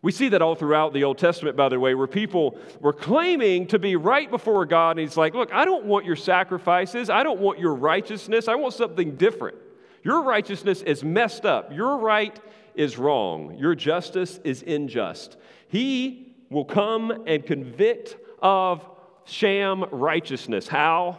We 0.01 0.13
see 0.13 0.29
that 0.31 0.43
all 0.43 0.55
throughout 0.55 0.93
the 0.93 1.05
Old 1.05 1.19
Testament, 1.19 1.57
by 1.57 1.69
the 1.69 1.79
way, 1.79 1.95
where 1.95 2.07
people 2.07 2.57
were 2.81 2.93
claiming 2.93 3.67
to 3.69 3.79
be 3.79 3.97
right 3.97 4.31
before 4.31 4.65
God, 4.65 4.93
and 4.93 5.01
He's 5.01 5.17
like, 5.17 5.35
Look, 5.35 5.53
I 5.53 5.65
don't 5.65 5.87
want 5.87 6.07
your 6.07 6.17
sacrifices. 6.17 7.11
I 7.11 7.23
don't 7.25 7.41
want 7.41 7.59
your 7.59 7.75
righteousness. 7.75 8.47
I 8.47 8.55
want 8.55 8.75
something 8.75 9.17
different. 9.17 9.59
Your 10.05 10.23
righteousness 10.23 10.83
is 10.83 11.03
messed 11.03 11.45
up. 11.45 11.73
Your 11.73 11.99
right 11.99 12.39
is 12.75 12.97
wrong. 12.97 13.57
Your 13.59 13.75
justice 13.75 14.39
is 14.45 14.63
unjust. 14.63 15.37
He 15.67 16.33
will 16.49 16.65
come 16.65 17.25
and 17.27 17.45
convict 17.45 18.17
of 18.41 18.89
sham 19.29 19.85
righteousness. 19.91 20.67
How? 20.67 21.19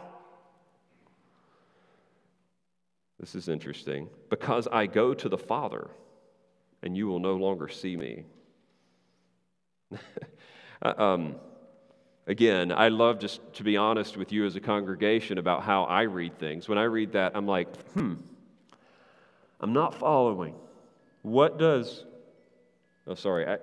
This 3.18 3.34
is 3.34 3.48
interesting. 3.48 4.08
Because 4.28 4.66
I 4.66 4.86
go 4.86 5.14
to 5.14 5.28
the 5.28 5.38
Father, 5.38 5.90
and 6.82 6.96
you 6.96 7.06
will 7.06 7.20
no 7.20 7.36
longer 7.36 7.68
see 7.68 7.96
me. 7.96 8.24
Uh, 10.82 10.94
um, 10.96 11.34
again, 12.26 12.72
I 12.72 12.88
love 12.88 13.18
just 13.18 13.42
to 13.56 13.62
be 13.62 13.76
honest 13.76 14.16
with 14.16 14.32
you 14.32 14.46
as 14.46 14.56
a 14.56 14.60
congregation 14.60 15.36
about 15.36 15.62
how 15.62 15.84
I 15.84 16.04
read 16.04 16.38
things. 16.38 16.70
When 16.70 16.78
I 16.78 16.84
read 16.84 17.12
that, 17.12 17.32
I'm 17.34 17.46
like, 17.46 17.68
hmm, 17.92 18.14
I'm 19.60 19.74
not 19.74 19.94
following. 19.94 20.54
What 21.20 21.58
does, 21.58 22.06
oh, 23.06 23.14
sorry, 23.14 23.46
I, 23.46 23.58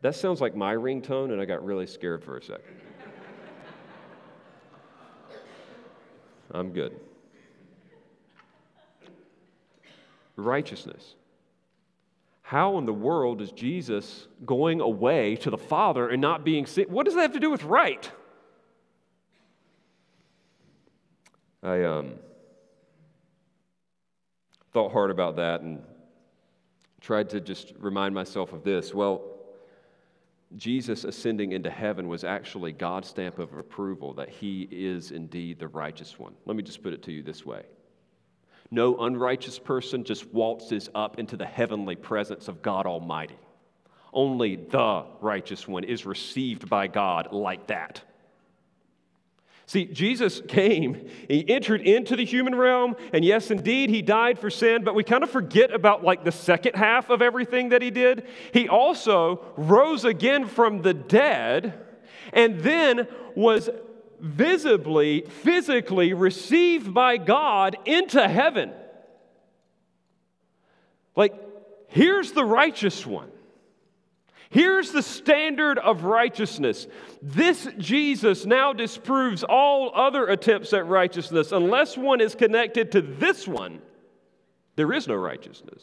that 0.00 0.16
sounds 0.16 0.40
like 0.40 0.56
my 0.56 0.74
ringtone, 0.74 1.30
and 1.30 1.40
I 1.40 1.44
got 1.44 1.64
really 1.64 1.86
scared 1.86 2.24
for 2.24 2.36
a 2.36 2.42
second. 2.42 2.74
I'm 6.52 6.72
good. 6.72 6.98
Righteousness. 10.36 11.14
How 12.42 12.76
in 12.78 12.84
the 12.84 12.92
world 12.92 13.40
is 13.40 13.50
Jesus 13.50 14.26
going 14.44 14.80
away 14.80 15.36
to 15.36 15.50
the 15.50 15.56
Father 15.56 16.08
and 16.08 16.20
not 16.20 16.44
being 16.44 16.66
seen? 16.66 16.86
What 16.86 17.06
does 17.06 17.14
that 17.14 17.22
have 17.22 17.32
to 17.32 17.40
do 17.40 17.50
with 17.50 17.64
right? 17.64 18.10
I 21.62 21.84
um, 21.84 22.14
thought 24.72 24.92
hard 24.92 25.10
about 25.10 25.36
that 25.36 25.60
and 25.60 25.82
tried 27.00 27.30
to 27.30 27.40
just 27.40 27.72
remind 27.78 28.14
myself 28.14 28.52
of 28.52 28.64
this. 28.64 28.92
Well, 28.92 29.31
Jesus 30.56 31.04
ascending 31.04 31.52
into 31.52 31.70
heaven 31.70 32.08
was 32.08 32.24
actually 32.24 32.72
God's 32.72 33.08
stamp 33.08 33.38
of 33.38 33.52
approval 33.54 34.12
that 34.14 34.28
he 34.28 34.68
is 34.70 35.10
indeed 35.10 35.58
the 35.58 35.68
righteous 35.68 36.18
one. 36.18 36.34
Let 36.46 36.56
me 36.56 36.62
just 36.62 36.82
put 36.82 36.92
it 36.92 37.02
to 37.04 37.12
you 37.12 37.22
this 37.22 37.44
way 37.44 37.64
no 38.72 38.96
unrighteous 39.00 39.58
person 39.58 40.02
just 40.02 40.26
waltzes 40.32 40.88
up 40.94 41.18
into 41.18 41.36
the 41.36 41.44
heavenly 41.44 41.94
presence 41.94 42.48
of 42.48 42.62
God 42.62 42.86
Almighty. 42.86 43.38
Only 44.14 44.56
the 44.56 45.04
righteous 45.20 45.68
one 45.68 45.84
is 45.84 46.06
received 46.06 46.70
by 46.70 46.86
God 46.86 47.32
like 47.32 47.66
that. 47.66 48.02
See, 49.66 49.86
Jesus 49.86 50.42
came, 50.48 51.08
he 51.28 51.48
entered 51.48 51.80
into 51.80 52.16
the 52.16 52.24
human 52.24 52.54
realm, 52.54 52.96
and 53.12 53.24
yes, 53.24 53.50
indeed, 53.50 53.90
he 53.90 54.02
died 54.02 54.38
for 54.38 54.50
sin, 54.50 54.84
but 54.84 54.94
we 54.94 55.04
kind 55.04 55.22
of 55.22 55.30
forget 55.30 55.72
about 55.72 56.04
like 56.04 56.24
the 56.24 56.32
second 56.32 56.74
half 56.74 57.10
of 57.10 57.22
everything 57.22 57.70
that 57.70 57.80
he 57.80 57.90
did. 57.90 58.26
He 58.52 58.68
also 58.68 59.44
rose 59.56 60.04
again 60.04 60.46
from 60.46 60.82
the 60.82 60.92
dead 60.92 61.78
and 62.32 62.60
then 62.60 63.06
was 63.34 63.70
visibly, 64.20 65.22
physically 65.22 66.12
received 66.12 66.94
by 66.94 67.16
God 67.16 67.76
into 67.84 68.26
heaven. 68.26 68.72
Like, 71.16 71.34
here's 71.88 72.32
the 72.32 72.44
righteous 72.44 73.04
one. 73.04 73.31
Here's 74.52 74.92
the 74.92 75.02
standard 75.02 75.78
of 75.78 76.04
righteousness. 76.04 76.86
This 77.22 77.66
Jesus 77.78 78.44
now 78.44 78.74
disproves 78.74 79.42
all 79.42 79.90
other 79.94 80.26
attempts 80.26 80.74
at 80.74 80.86
righteousness. 80.86 81.52
Unless 81.52 81.96
one 81.96 82.20
is 82.20 82.34
connected 82.34 82.92
to 82.92 83.00
this 83.00 83.48
one, 83.48 83.80
there 84.76 84.92
is 84.92 85.08
no 85.08 85.14
righteousness. 85.14 85.82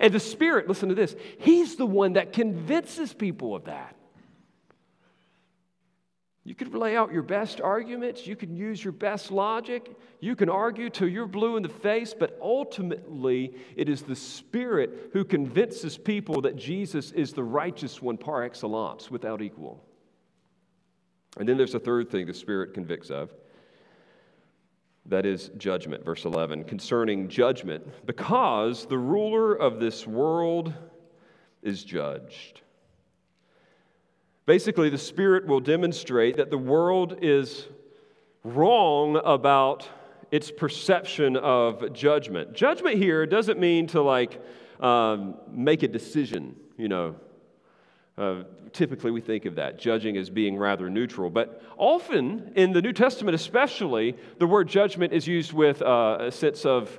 And 0.00 0.12
the 0.12 0.18
Spirit, 0.18 0.66
listen 0.66 0.88
to 0.88 0.96
this, 0.96 1.14
He's 1.38 1.76
the 1.76 1.86
one 1.86 2.14
that 2.14 2.32
convinces 2.32 3.14
people 3.14 3.54
of 3.54 3.66
that. 3.66 3.94
You 6.42 6.54
could 6.54 6.74
lay 6.74 6.96
out 6.96 7.12
your 7.12 7.22
best 7.22 7.60
arguments, 7.60 8.26
you 8.26 8.34
can 8.34 8.56
use 8.56 8.82
your 8.82 8.94
best 8.94 9.30
logic, 9.30 9.94
you 10.20 10.34
can 10.34 10.48
argue 10.48 10.88
till 10.88 11.08
you're 11.08 11.26
blue 11.26 11.56
in 11.56 11.62
the 11.62 11.68
face, 11.68 12.14
but 12.18 12.38
ultimately 12.40 13.54
it 13.76 13.90
is 13.90 14.02
the 14.02 14.16
Spirit 14.16 15.10
who 15.12 15.22
convinces 15.22 15.98
people 15.98 16.40
that 16.40 16.56
Jesus 16.56 17.12
is 17.12 17.34
the 17.34 17.44
righteous 17.44 18.00
one 18.00 18.16
par 18.16 18.42
excellence, 18.42 19.10
without 19.10 19.42
equal. 19.42 19.84
And 21.38 21.46
then 21.48 21.58
there's 21.58 21.74
a 21.74 21.80
third 21.80 22.10
thing 22.10 22.26
the 22.26 22.34
Spirit 22.34 22.72
convicts 22.72 23.10
of. 23.10 23.32
That 25.06 25.26
is 25.26 25.50
judgment, 25.58 26.04
verse 26.04 26.24
11. 26.24 26.64
Concerning 26.64 27.28
judgment, 27.28 27.86
because 28.06 28.86
the 28.86 28.98
ruler 28.98 29.54
of 29.54 29.78
this 29.78 30.06
world 30.06 30.72
is 31.62 31.84
judged. 31.84 32.62
Basically, 34.50 34.90
the 34.90 34.98
Spirit 34.98 35.46
will 35.46 35.60
demonstrate 35.60 36.38
that 36.38 36.50
the 36.50 36.58
world 36.58 37.18
is 37.22 37.68
wrong 38.42 39.20
about 39.24 39.88
its 40.32 40.50
perception 40.50 41.36
of 41.36 41.92
judgment. 41.92 42.52
Judgment 42.52 42.96
here 42.96 43.26
doesn't 43.26 43.60
mean 43.60 43.86
to 43.86 44.02
like 44.02 44.42
um, 44.80 45.36
make 45.52 45.84
a 45.84 45.86
decision, 45.86 46.56
you 46.76 46.88
know. 46.88 47.14
Uh, 48.18 48.42
typically, 48.72 49.12
we 49.12 49.20
think 49.20 49.44
of 49.44 49.54
that, 49.54 49.78
judging 49.78 50.16
as 50.16 50.28
being 50.28 50.56
rather 50.56 50.90
neutral. 50.90 51.30
But 51.30 51.62
often, 51.76 52.50
in 52.56 52.72
the 52.72 52.82
New 52.82 52.92
Testament 52.92 53.36
especially, 53.36 54.16
the 54.40 54.48
word 54.48 54.66
judgment 54.66 55.12
is 55.12 55.28
used 55.28 55.52
with 55.52 55.80
uh, 55.80 56.16
a 56.22 56.32
sense 56.32 56.66
of 56.66 56.98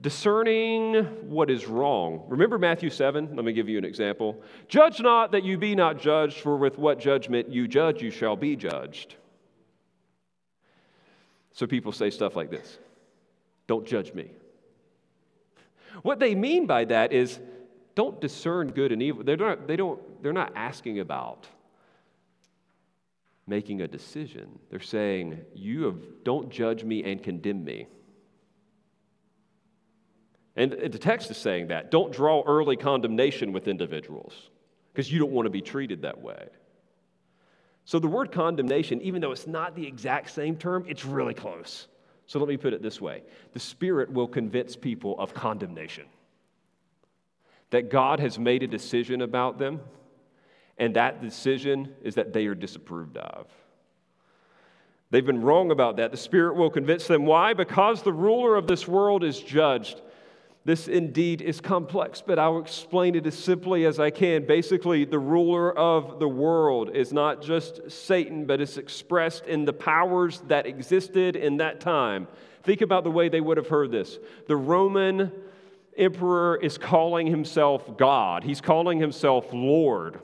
discerning 0.00 0.94
what 1.28 1.50
is 1.50 1.66
wrong. 1.66 2.24
Remember 2.28 2.58
Matthew 2.58 2.90
7? 2.90 3.34
Let 3.34 3.44
me 3.44 3.52
give 3.52 3.68
you 3.68 3.78
an 3.78 3.84
example. 3.84 4.40
Judge 4.68 5.00
not 5.00 5.32
that 5.32 5.42
you 5.42 5.58
be 5.58 5.74
not 5.74 5.98
judged, 5.98 6.38
for 6.38 6.56
with 6.56 6.78
what 6.78 7.00
judgment 7.00 7.48
you 7.48 7.66
judge, 7.66 8.00
you 8.00 8.10
shall 8.10 8.36
be 8.36 8.54
judged. 8.54 9.16
So 11.52 11.66
people 11.66 11.90
say 11.90 12.10
stuff 12.10 12.36
like 12.36 12.50
this 12.50 12.78
Don't 13.66 13.86
judge 13.86 14.14
me. 14.14 14.30
What 16.02 16.20
they 16.20 16.34
mean 16.34 16.66
by 16.66 16.84
that 16.84 17.12
is 17.12 17.40
don't 17.96 18.20
discern 18.20 18.68
good 18.68 18.92
and 18.92 19.02
evil. 19.02 19.24
They're 19.24 19.36
not, 19.36 19.66
they 19.66 19.74
don't, 19.74 20.22
they're 20.22 20.32
not 20.32 20.52
asking 20.54 21.00
about 21.00 21.48
making 23.48 23.80
a 23.80 23.88
decision. 23.88 24.60
They're 24.70 24.78
saying, 24.78 25.40
You 25.54 25.84
have, 25.84 25.96
don't 26.22 26.50
judge 26.50 26.84
me 26.84 27.02
and 27.02 27.20
condemn 27.20 27.64
me. 27.64 27.88
And 30.58 30.72
the 30.72 30.98
text 30.98 31.30
is 31.30 31.36
saying 31.36 31.68
that. 31.68 31.92
Don't 31.92 32.12
draw 32.12 32.42
early 32.44 32.76
condemnation 32.76 33.52
with 33.52 33.68
individuals 33.68 34.34
because 34.92 35.10
you 35.10 35.20
don't 35.20 35.30
want 35.30 35.46
to 35.46 35.50
be 35.50 35.62
treated 35.62 36.02
that 36.02 36.20
way. 36.20 36.48
So 37.84 38.00
the 38.00 38.08
word 38.08 38.32
condemnation, 38.32 39.00
even 39.00 39.22
though 39.22 39.30
it's 39.30 39.46
not 39.46 39.76
the 39.76 39.86
exact 39.86 40.30
same 40.32 40.56
term, 40.56 40.84
it's 40.88 41.04
really 41.04 41.32
close. 41.32 41.86
So 42.26 42.40
let 42.40 42.48
me 42.48 42.56
put 42.56 42.72
it 42.72 42.82
this 42.82 43.00
way 43.00 43.22
the 43.52 43.60
Spirit 43.60 44.12
will 44.12 44.26
convince 44.26 44.74
people 44.74 45.18
of 45.20 45.32
condemnation. 45.32 46.06
That 47.70 47.88
God 47.88 48.18
has 48.18 48.36
made 48.36 48.64
a 48.64 48.66
decision 48.66 49.22
about 49.22 49.58
them, 49.58 49.80
and 50.76 50.96
that 50.96 51.22
decision 51.22 51.94
is 52.02 52.16
that 52.16 52.32
they 52.32 52.46
are 52.46 52.54
disapproved 52.56 53.16
of. 53.16 53.46
They've 55.10 55.24
been 55.24 55.40
wrong 55.40 55.70
about 55.70 55.98
that. 55.98 56.10
The 56.10 56.16
Spirit 56.16 56.56
will 56.56 56.68
convince 56.68 57.06
them. 57.06 57.26
Why? 57.26 57.54
Because 57.54 58.02
the 58.02 58.12
ruler 58.12 58.56
of 58.56 58.66
this 58.66 58.88
world 58.88 59.22
is 59.22 59.38
judged. 59.38 60.02
This 60.68 60.86
indeed 60.86 61.40
is 61.40 61.62
complex, 61.62 62.20
but 62.20 62.38
I'll 62.38 62.58
explain 62.58 63.14
it 63.14 63.26
as 63.26 63.34
simply 63.38 63.86
as 63.86 63.98
I 63.98 64.10
can. 64.10 64.44
Basically, 64.44 65.06
the 65.06 65.18
ruler 65.18 65.72
of 65.72 66.18
the 66.18 66.28
world 66.28 66.94
is 66.94 67.10
not 67.10 67.40
just 67.40 67.90
Satan, 67.90 68.44
but 68.44 68.60
it's 68.60 68.76
expressed 68.76 69.46
in 69.46 69.64
the 69.64 69.72
powers 69.72 70.42
that 70.48 70.66
existed 70.66 71.36
in 71.36 71.56
that 71.56 71.80
time. 71.80 72.28
Think 72.64 72.82
about 72.82 73.04
the 73.04 73.10
way 73.10 73.30
they 73.30 73.40
would 73.40 73.56
have 73.56 73.68
heard 73.68 73.90
this. 73.90 74.18
The 74.46 74.56
Roman 74.56 75.32
emperor 75.96 76.58
is 76.62 76.76
calling 76.76 77.28
himself 77.28 77.96
God, 77.96 78.44
he's 78.44 78.60
calling 78.60 79.00
himself 79.00 79.46
Lord. 79.54 80.20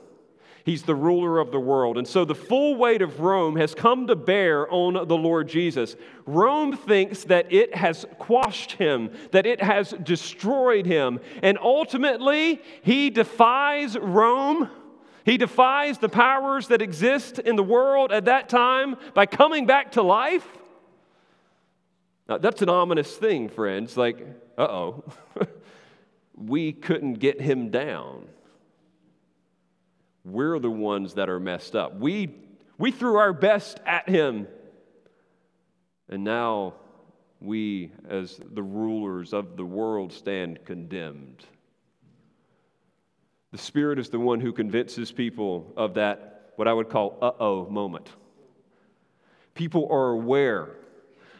He's 0.65 0.81
the 0.81 0.95
ruler 0.95 1.37
of 1.37 1.51
the 1.51 1.59
world. 1.59 1.95
And 1.95 2.07
so 2.07 2.25
the 2.25 2.33
full 2.33 2.75
weight 2.75 3.03
of 3.03 3.19
Rome 3.19 3.55
has 3.55 3.75
come 3.75 4.07
to 4.07 4.15
bear 4.15 4.67
on 4.71 5.07
the 5.07 5.15
Lord 5.15 5.47
Jesus. 5.47 5.95
Rome 6.25 6.75
thinks 6.75 7.23
that 7.25 7.53
it 7.53 7.75
has 7.75 8.03
quashed 8.17 8.71
him, 8.71 9.11
that 9.29 9.45
it 9.45 9.61
has 9.61 9.91
destroyed 9.91 10.87
him. 10.87 11.19
And 11.43 11.59
ultimately, 11.61 12.63
he 12.81 13.11
defies 13.11 13.95
Rome. 13.95 14.71
He 15.23 15.37
defies 15.37 15.99
the 15.99 16.09
powers 16.09 16.69
that 16.69 16.81
exist 16.81 17.37
in 17.37 17.57
the 17.57 17.63
world 17.63 18.11
at 18.11 18.25
that 18.25 18.49
time 18.49 18.95
by 19.13 19.27
coming 19.27 19.67
back 19.67 19.91
to 19.91 20.01
life. 20.01 20.47
Now, 22.27 22.39
that's 22.39 22.63
an 22.63 22.69
ominous 22.69 23.15
thing, 23.15 23.49
friends. 23.49 23.95
Like, 23.95 24.19
uh 24.57 24.63
oh, 24.63 25.03
we 26.35 26.73
couldn't 26.73 27.19
get 27.19 27.39
him 27.39 27.69
down 27.69 28.29
we're 30.25 30.59
the 30.59 30.71
ones 30.71 31.13
that 31.13 31.29
are 31.29 31.39
messed 31.39 31.75
up. 31.75 31.95
We, 31.97 32.35
we 32.77 32.91
threw 32.91 33.17
our 33.17 33.31
best 33.31 33.79
at 33.85 34.09
him. 34.09 34.47
And 36.09 36.23
now 36.23 36.73
we, 37.39 37.91
as 38.09 38.39
the 38.53 38.63
rulers 38.63 39.33
of 39.33 39.55
the 39.55 39.65
world, 39.65 40.11
stand 40.11 40.65
condemned. 40.65 41.45
The 43.51 43.57
Spirit 43.57 43.99
is 43.99 44.09
the 44.09 44.19
one 44.19 44.41
who 44.41 44.51
convinces 44.51 45.11
people 45.11 45.71
of 45.77 45.93
that, 45.93 46.51
what 46.55 46.67
I 46.67 46.73
would 46.73 46.89
call 46.89 47.17
uh 47.21 47.31
oh 47.39 47.69
moment. 47.69 48.09
People 49.53 49.87
are 49.89 50.09
aware 50.09 50.75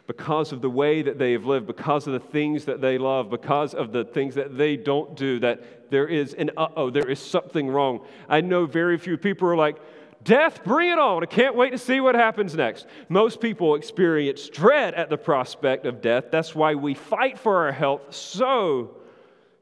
because 0.08 0.52
of 0.52 0.62
the 0.62 0.70
way 0.70 1.02
that 1.02 1.18
they 1.18 1.32
have 1.32 1.46
lived, 1.46 1.66
because 1.66 2.06
of 2.08 2.14
the 2.14 2.20
things 2.20 2.66
that 2.66 2.82
they 2.82 2.98
love, 2.98 3.30
because 3.30 3.74
of 3.74 3.92
the 3.92 4.04
things 4.04 4.36
that 4.36 4.58
they 4.58 4.78
don't 4.78 5.16
do, 5.16 5.40
that 5.40 5.90
there 5.90 6.08
is 6.08 6.34
an 6.34 6.52
uh 6.58 6.68
oh, 6.76 6.90
there 6.90 7.10
is 7.10 7.20
something 7.20 7.68
wrong. 7.68 8.06
I 8.30 8.42
know 8.42 8.66
very 8.66 8.98
few 8.98 9.18
people 9.18 9.48
are 9.48 9.56
like, 9.56 9.78
Death, 10.24 10.64
bring 10.64 10.90
it 10.90 10.98
on. 10.98 11.22
I 11.22 11.28
can't 11.28 11.56
wait 11.56 11.70
to 11.70 11.78
see 11.78 12.00
what 12.00 12.16
happens 12.16 12.56
next. 12.56 12.88
Most 13.10 13.40
people 13.40 13.76
experience 13.76 14.50
dread 14.50 14.96
at 14.96 15.12
the 15.12 15.18
prospect 15.18 15.86
of 15.86 16.02
death. 16.02 16.26
That's 16.32 16.56
why 16.56 16.74
we 16.74 16.96
fight 16.96 17.38
for 17.38 17.66
our 17.66 17.72
health 17.72 18.02
so 18.10 18.96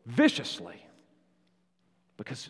viciously. 0.05 0.81
Because 2.15 2.49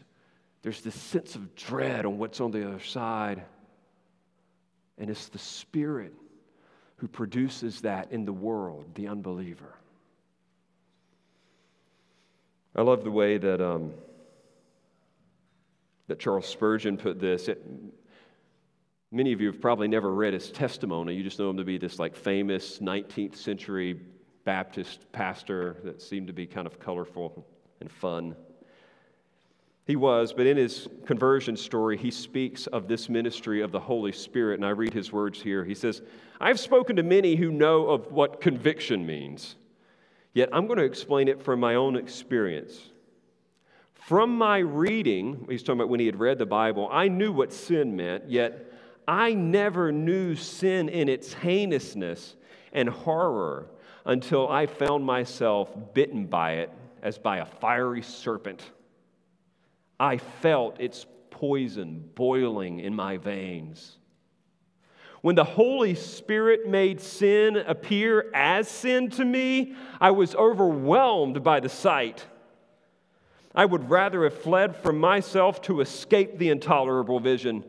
there's 0.61 0.81
this 0.81 0.93
sense 0.93 1.33
of 1.33 1.55
dread 1.55 2.05
on 2.05 2.19
what's 2.19 2.39
on 2.39 2.51
the 2.51 2.67
other 2.67 2.83
side. 2.83 3.41
And 4.99 5.09
it's 5.09 5.29
the 5.29 5.39
Spirit 5.39 6.13
who 6.97 7.07
produces 7.07 7.81
that 7.81 8.11
in 8.11 8.25
the 8.25 8.33
world, 8.33 8.85
the 8.95 9.07
unbeliever. 9.07 9.75
I 12.75 12.81
love 12.81 13.03
the 13.03 13.11
way 13.11 13.37
that, 13.37 13.61
um, 13.61 13.93
that 16.07 16.19
Charles 16.19 16.47
Spurgeon 16.47 16.97
put 16.97 17.19
this. 17.19 17.47
It, 17.47 17.63
many 19.11 19.31
of 19.31 19.41
you 19.41 19.47
have 19.51 19.61
probably 19.61 19.87
never 19.87 20.13
read 20.13 20.33
his 20.33 20.49
testimony. 20.49 21.13
You 21.13 21.23
just 21.23 21.37
know 21.37 21.49
him 21.49 21.57
to 21.57 21.63
be 21.63 21.77
this 21.77 21.99
like 21.99 22.15
famous 22.15 22.79
19th 22.79 23.35
century 23.35 23.99
Baptist 24.43 25.09
pastor 25.11 25.77
that 25.83 26.01
seemed 26.01 26.27
to 26.27 26.33
be 26.33 26.45
kind 26.45 26.67
of 26.67 26.79
colorful 26.79 27.45
and 27.79 27.89
fun. 27.89 28.35
He 29.85 29.97
was, 29.97 30.31
but 30.31 30.45
in 30.45 30.55
his 30.55 30.87
conversion 31.05 31.57
story, 31.57 31.97
he 31.97 32.09
speaks 32.09 32.67
of 32.67 32.87
this 32.87 33.09
ministry 33.09 33.61
of 33.61 33.71
the 33.71 33.79
Holy 33.79 34.13
Spirit, 34.13 34.55
and 34.55 34.65
I 34.65 34.69
read 34.69 34.93
his 34.93 35.11
words 35.11 35.41
here. 35.41 35.65
He 35.65 35.75
says, 35.75 36.01
I've 36.39 36.59
spoken 36.59 36.95
to 36.95 37.03
many 37.03 37.35
who 37.35 37.51
know 37.51 37.87
of 37.89 38.11
what 38.11 38.39
conviction 38.39 39.05
means, 39.05 39.55
yet 40.33 40.49
I'm 40.53 40.67
going 40.67 40.79
to 40.79 40.85
explain 40.85 41.27
it 41.27 41.41
from 41.41 41.59
my 41.59 41.75
own 41.75 41.97
experience. 41.97 42.91
From 43.93 44.37
my 44.37 44.59
reading, 44.59 45.45
he's 45.49 45.63
talking 45.63 45.79
about 45.79 45.89
when 45.89 45.99
he 45.99 46.05
had 46.05 46.19
read 46.19 46.37
the 46.37 46.45
Bible, 46.45 46.89
I 46.91 47.09
knew 47.09 47.33
what 47.33 47.51
sin 47.51 47.95
meant, 47.95 48.29
yet 48.29 48.71
I 49.05 49.33
never 49.33 49.91
knew 49.91 50.35
sin 50.35 50.87
in 50.87 51.09
its 51.09 51.33
heinousness 51.33 52.35
and 52.71 52.87
horror 52.87 53.67
until 54.05 54.47
I 54.49 54.65
found 54.65 55.05
myself 55.05 55.73
bitten 55.93 56.25
by 56.25 56.53
it 56.53 56.71
as 57.01 57.17
by 57.17 57.37
a 57.37 57.45
fiery 57.45 58.01
serpent. 58.01 58.61
I 59.99 60.17
felt 60.17 60.79
its 60.79 61.05
poison 61.29 62.09
boiling 62.15 62.79
in 62.79 62.95
my 62.95 63.17
veins. 63.17 63.97
When 65.21 65.35
the 65.35 65.43
Holy 65.43 65.95
Spirit 65.95 66.67
made 66.67 66.99
sin 66.99 67.55
appear 67.55 68.29
as 68.33 68.67
sin 68.67 69.09
to 69.11 69.23
me, 69.23 69.73
I 70.01 70.11
was 70.11 70.35
overwhelmed 70.35 71.43
by 71.43 71.61
the 71.61 71.69
sight. 71.69 72.25
I 73.55 73.63
would 73.65 73.89
rather 73.89 74.23
have 74.23 74.37
fled 74.37 74.75
from 74.75 74.97
myself 74.97 75.61
to 75.63 75.79
escape 75.79 76.37
the 76.37 76.49
intolerable 76.49 77.21
vision. 77.21 77.63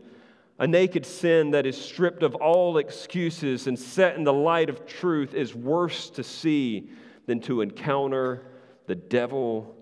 A 0.58 0.66
naked 0.66 1.06
sin 1.06 1.52
that 1.52 1.66
is 1.66 1.80
stripped 1.80 2.22
of 2.22 2.34
all 2.34 2.78
excuses 2.78 3.66
and 3.66 3.78
set 3.78 4.16
in 4.16 4.24
the 4.24 4.32
light 4.32 4.68
of 4.68 4.86
truth 4.86 5.34
is 5.34 5.54
worse 5.54 6.10
to 6.10 6.24
see 6.24 6.90
than 7.26 7.40
to 7.40 7.60
encounter 7.60 8.46
the 8.86 8.94
devil 8.94 9.76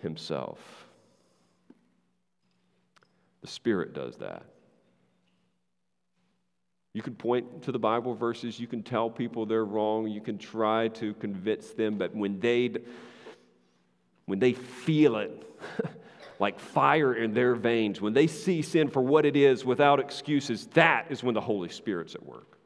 himself. 0.00 0.77
The 3.40 3.46
Spirit 3.46 3.94
does 3.94 4.16
that. 4.16 4.44
You 6.94 7.02
can 7.02 7.14
point 7.14 7.62
to 7.62 7.72
the 7.72 7.78
Bible 7.78 8.14
verses, 8.14 8.58
you 8.58 8.66
can 8.66 8.82
tell 8.82 9.08
people 9.08 9.46
they're 9.46 9.64
wrong, 9.64 10.08
you 10.08 10.20
can 10.20 10.38
try 10.38 10.88
to 10.88 11.14
convince 11.14 11.70
them, 11.70 11.98
but 11.98 12.14
when 12.14 12.40
they 12.40 12.70
when 14.26 14.38
they 14.38 14.52
feel 14.52 15.16
it 15.16 15.44
like 16.38 16.58
fire 16.60 17.14
in 17.14 17.32
their 17.32 17.54
veins, 17.54 18.00
when 18.00 18.12
they 18.12 18.26
see 18.26 18.62
sin 18.62 18.88
for 18.88 19.00
what 19.00 19.24
it 19.24 19.36
is 19.36 19.64
without 19.64 20.00
excuses, 20.00 20.66
that 20.74 21.06
is 21.08 21.22
when 21.22 21.34
the 21.34 21.40
Holy 21.40 21.68
Spirit's 21.68 22.14
at 22.14 22.26
work. 22.26 22.58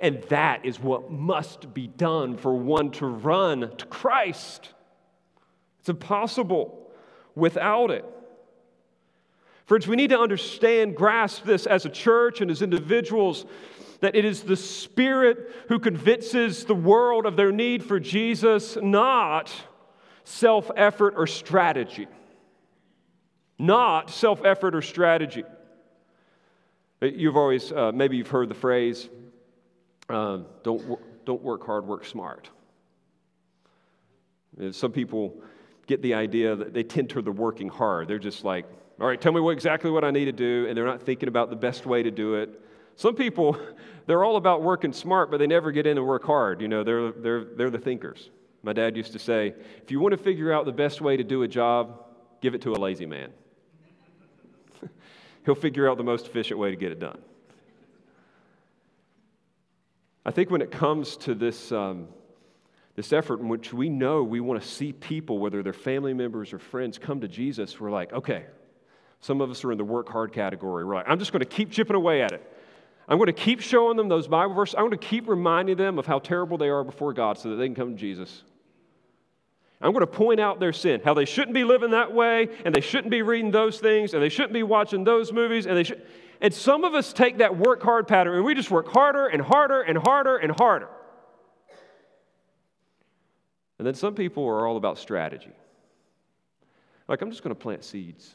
And 0.00 0.22
that 0.24 0.64
is 0.64 0.78
what 0.78 1.10
must 1.10 1.72
be 1.72 1.86
done 1.86 2.36
for 2.36 2.54
one 2.54 2.90
to 2.92 3.06
run 3.06 3.76
to 3.76 3.86
Christ. 3.86 4.74
It's 5.80 5.88
impossible 5.88 6.90
without 7.34 7.90
it. 7.90 8.04
Friends, 9.66 9.88
we 9.88 9.96
need 9.96 10.10
to 10.10 10.18
understand, 10.18 10.94
grasp 10.94 11.44
this 11.44 11.66
as 11.66 11.84
a 11.84 11.88
church 11.88 12.40
and 12.40 12.50
as 12.50 12.62
individuals 12.62 13.44
that 14.00 14.14
it 14.14 14.24
is 14.24 14.42
the 14.42 14.56
Spirit 14.56 15.50
who 15.68 15.80
convinces 15.80 16.64
the 16.64 16.74
world 16.74 17.26
of 17.26 17.36
their 17.36 17.50
need 17.50 17.82
for 17.82 17.98
Jesus, 17.98 18.78
not 18.80 19.52
self 20.22 20.70
effort 20.76 21.14
or 21.16 21.26
strategy. 21.26 22.06
Not 23.58 24.10
self 24.10 24.44
effort 24.44 24.74
or 24.76 24.82
strategy. 24.82 25.42
You've 27.00 27.36
always, 27.36 27.72
uh, 27.72 27.90
maybe 27.92 28.16
you've 28.16 28.28
heard 28.28 28.48
the 28.48 28.54
phrase, 28.54 29.08
uh, 30.08 30.38
don't, 30.62 30.98
don't 31.24 31.42
work 31.42 31.66
hard, 31.66 31.86
work 31.86 32.04
smart. 32.04 32.50
Some 34.70 34.92
people 34.92 35.34
get 35.86 36.02
the 36.02 36.14
idea 36.14 36.54
that 36.54 36.72
they 36.72 36.82
tend 36.82 37.10
to 37.10 37.22
the 37.22 37.32
working 37.32 37.68
hard. 37.68 38.08
They're 38.08 38.18
just 38.18 38.44
like, 38.44 38.64
all 38.98 39.06
right, 39.06 39.20
tell 39.20 39.32
me 39.32 39.40
what, 39.40 39.50
exactly 39.50 39.90
what 39.90 40.04
I 40.04 40.10
need 40.10 40.24
to 40.24 40.32
do, 40.32 40.66
and 40.68 40.76
they're 40.76 40.86
not 40.86 41.02
thinking 41.02 41.28
about 41.28 41.50
the 41.50 41.56
best 41.56 41.84
way 41.84 42.02
to 42.02 42.10
do 42.10 42.36
it. 42.36 42.60
Some 42.96 43.14
people, 43.14 43.58
they're 44.06 44.24
all 44.24 44.36
about 44.36 44.62
working 44.62 44.92
smart, 44.92 45.30
but 45.30 45.38
they 45.38 45.46
never 45.46 45.70
get 45.70 45.86
in 45.86 45.98
and 45.98 46.06
work 46.06 46.24
hard. 46.24 46.62
You 46.62 46.68
know, 46.68 46.82
they're, 46.82 47.12
they're, 47.12 47.44
they're 47.44 47.70
the 47.70 47.78
thinkers. 47.78 48.30
My 48.62 48.72
dad 48.72 48.96
used 48.96 49.12
to 49.12 49.18
say, 49.18 49.54
if 49.82 49.90
you 49.90 50.00
want 50.00 50.12
to 50.12 50.18
figure 50.18 50.52
out 50.52 50.64
the 50.64 50.72
best 50.72 51.00
way 51.00 51.16
to 51.16 51.24
do 51.24 51.42
a 51.42 51.48
job, 51.48 52.04
give 52.40 52.54
it 52.54 52.62
to 52.62 52.72
a 52.72 52.78
lazy 52.78 53.06
man. 53.06 53.30
He'll 55.44 55.54
figure 55.54 55.88
out 55.88 55.98
the 55.98 56.04
most 56.04 56.26
efficient 56.26 56.58
way 56.58 56.70
to 56.70 56.76
get 56.76 56.90
it 56.90 56.98
done. 56.98 57.18
I 60.24 60.30
think 60.32 60.50
when 60.50 60.62
it 60.62 60.72
comes 60.72 61.16
to 61.18 61.34
this, 61.34 61.70
um, 61.70 62.08
this 62.96 63.12
effort 63.12 63.40
in 63.40 63.48
which 63.48 63.72
we 63.72 63.88
know 63.88 64.24
we 64.24 64.40
want 64.40 64.60
to 64.60 64.66
see 64.66 64.92
people, 64.92 65.38
whether 65.38 65.62
they're 65.62 65.72
family 65.72 66.14
members 66.14 66.52
or 66.52 66.58
friends, 66.58 66.98
come 66.98 67.20
to 67.20 67.28
Jesus, 67.28 67.78
we're 67.78 67.90
like, 67.90 68.12
okay, 68.12 68.46
some 69.20 69.40
of 69.40 69.50
us 69.50 69.64
are 69.64 69.72
in 69.72 69.78
the 69.78 69.84
work 69.84 70.08
hard 70.08 70.32
category. 70.32 70.84
Like, 70.84 71.06
I'm 71.08 71.18
just 71.18 71.32
going 71.32 71.40
to 71.40 71.46
keep 71.46 71.70
chipping 71.70 71.96
away 71.96 72.22
at 72.22 72.32
it. 72.32 72.52
I'm 73.08 73.18
going 73.18 73.26
to 73.26 73.32
keep 73.32 73.60
showing 73.60 73.96
them 73.96 74.08
those 74.08 74.26
Bible 74.26 74.54
verses. 74.54 74.74
I'm 74.74 74.82
going 74.82 74.90
to 74.92 74.96
keep 74.98 75.28
reminding 75.28 75.76
them 75.76 75.98
of 75.98 76.06
how 76.06 76.18
terrible 76.18 76.58
they 76.58 76.68
are 76.68 76.82
before 76.82 77.12
God 77.12 77.38
so 77.38 77.50
that 77.50 77.56
they 77.56 77.66
can 77.66 77.74
come 77.74 77.92
to 77.92 78.00
Jesus. 78.00 78.42
I'm 79.80 79.92
going 79.92 80.00
to 80.00 80.06
point 80.06 80.40
out 80.40 80.58
their 80.58 80.72
sin, 80.72 81.02
how 81.04 81.14
they 81.14 81.26
shouldn't 81.26 81.54
be 81.54 81.64
living 81.64 81.90
that 81.90 82.12
way, 82.12 82.48
and 82.64 82.74
they 82.74 82.80
shouldn't 82.80 83.10
be 83.10 83.22
reading 83.22 83.50
those 83.50 83.78
things, 83.78 84.14
and 84.14 84.22
they 84.22 84.28
shouldn't 84.28 84.54
be 84.54 84.62
watching 84.62 85.04
those 85.04 85.32
movies, 85.32 85.66
and 85.66 85.76
they 85.76 85.84
should. 85.84 86.02
And 86.40 86.52
some 86.52 86.84
of 86.84 86.94
us 86.94 87.12
take 87.12 87.38
that 87.38 87.56
work 87.56 87.82
hard 87.82 88.06
pattern 88.06 88.36
and 88.36 88.44
we 88.44 88.54
just 88.54 88.70
work 88.70 88.88
harder 88.88 89.26
and 89.26 89.40
harder 89.40 89.80
and 89.80 89.96
harder 89.96 90.36
and 90.36 90.52
harder. 90.52 90.88
And 93.78 93.86
then 93.86 93.94
some 93.94 94.14
people 94.14 94.46
are 94.46 94.66
all 94.66 94.76
about 94.76 94.98
strategy. 94.98 95.52
Like, 97.08 97.22
I'm 97.22 97.30
just 97.30 97.42
going 97.42 97.54
to 97.54 97.60
plant 97.60 97.84
seeds. 97.84 98.34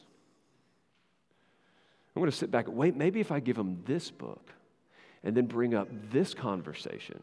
I'm 2.14 2.20
going 2.20 2.30
to 2.30 2.36
sit 2.36 2.50
back 2.50 2.68
and 2.68 2.76
wait, 2.76 2.96
maybe 2.96 3.20
if 3.20 3.32
I 3.32 3.40
give 3.40 3.56
them 3.56 3.82
this 3.86 4.10
book 4.10 4.52
and 5.24 5.36
then 5.36 5.46
bring 5.46 5.74
up 5.74 5.88
this 6.10 6.34
conversation 6.34 7.22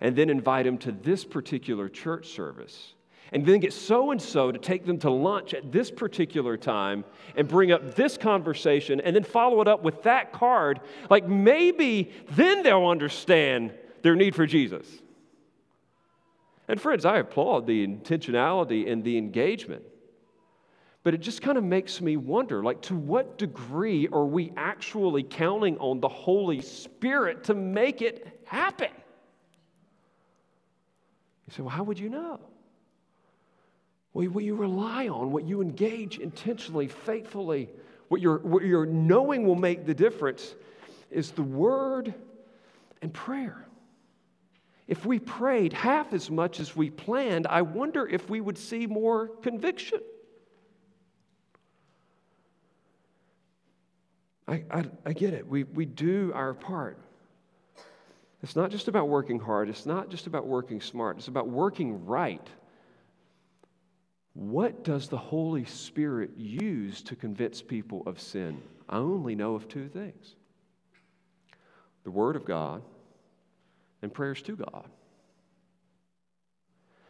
and 0.00 0.16
then 0.16 0.28
invite 0.28 0.64
them 0.64 0.78
to 0.78 0.92
this 0.92 1.24
particular 1.24 1.88
church 1.88 2.28
service 2.28 2.94
and 3.32 3.46
then 3.46 3.60
get 3.60 3.72
so 3.72 4.10
and 4.10 4.20
so 4.20 4.52
to 4.52 4.58
take 4.58 4.84
them 4.84 4.98
to 4.98 5.10
lunch 5.10 5.54
at 5.54 5.72
this 5.72 5.90
particular 5.90 6.56
time 6.56 7.04
and 7.36 7.48
bring 7.48 7.72
up 7.72 7.94
this 7.94 8.16
conversation 8.18 9.00
and 9.00 9.14
then 9.14 9.24
follow 9.24 9.60
it 9.60 9.68
up 9.68 9.82
with 9.82 10.02
that 10.02 10.32
card, 10.32 10.80
like 11.10 11.26
maybe 11.26 12.12
then 12.32 12.62
they'll 12.62 12.86
understand 12.86 13.72
their 14.02 14.14
need 14.14 14.34
for 14.34 14.46
Jesus. 14.46 14.86
And 16.68 16.80
friends, 16.80 17.04
I 17.04 17.18
applaud 17.18 17.66
the 17.66 17.86
intentionality 17.86 18.90
and 18.90 19.04
the 19.04 19.18
engagement. 19.18 19.82
But 21.04 21.12
it 21.12 21.18
just 21.18 21.42
kind 21.42 21.58
of 21.58 21.64
makes 21.64 22.00
me 22.00 22.16
wonder 22.16 22.64
like, 22.64 22.80
to 22.82 22.96
what 22.96 23.36
degree 23.36 24.08
are 24.08 24.24
we 24.24 24.52
actually 24.56 25.22
counting 25.22 25.76
on 25.78 26.00
the 26.00 26.08
Holy 26.08 26.62
Spirit 26.62 27.44
to 27.44 27.54
make 27.54 28.00
it 28.00 28.40
happen? 28.46 28.88
You 31.46 31.54
say, 31.54 31.62
well, 31.62 31.70
how 31.70 31.84
would 31.84 31.98
you 31.98 32.08
know? 32.08 32.40
Well, 34.14 34.26
what 34.30 34.44
you 34.44 34.54
rely 34.54 35.08
on, 35.08 35.30
what 35.30 35.44
you 35.44 35.60
engage 35.60 36.18
intentionally, 36.18 36.88
faithfully, 36.88 37.68
what 38.08 38.22
you're, 38.22 38.38
what 38.38 38.64
you're 38.64 38.86
knowing 38.86 39.46
will 39.46 39.56
make 39.56 39.84
the 39.84 39.94
difference 39.94 40.54
is 41.10 41.32
the 41.32 41.42
word 41.42 42.14
and 43.02 43.12
prayer. 43.12 43.66
If 44.88 45.04
we 45.04 45.18
prayed 45.18 45.74
half 45.74 46.14
as 46.14 46.30
much 46.30 46.60
as 46.60 46.74
we 46.74 46.88
planned, 46.88 47.46
I 47.46 47.60
wonder 47.60 48.06
if 48.06 48.30
we 48.30 48.40
would 48.40 48.56
see 48.56 48.86
more 48.86 49.28
conviction. 49.42 50.00
I, 54.46 54.62
I, 54.70 54.84
I, 55.06 55.12
get 55.12 55.32
it. 55.32 55.46
We, 55.46 55.64
we 55.64 55.86
do 55.86 56.30
our 56.34 56.52
part. 56.52 56.98
It's 58.42 58.56
not 58.56 58.70
just 58.70 58.88
about 58.88 59.08
working 59.08 59.38
hard, 59.38 59.70
it's 59.70 59.86
not 59.86 60.10
just 60.10 60.26
about 60.26 60.46
working 60.46 60.80
smart, 60.80 61.16
it's 61.16 61.28
about 61.28 61.48
working 61.48 62.04
right. 62.04 62.46
What 64.34 64.84
does 64.84 65.08
the 65.08 65.16
Holy 65.16 65.64
Spirit 65.64 66.32
use 66.36 67.00
to 67.02 67.16
convince 67.16 67.62
people 67.62 68.02
of 68.04 68.20
sin? 68.20 68.60
I 68.88 68.98
only 68.98 69.34
know 69.34 69.54
of 69.54 69.68
two 69.68 69.88
things 69.88 70.34
the 72.02 72.10
Word 72.10 72.36
of 72.36 72.44
God 72.44 72.82
and 74.02 74.12
prayers 74.12 74.42
to 74.42 74.56
God. 74.56 74.84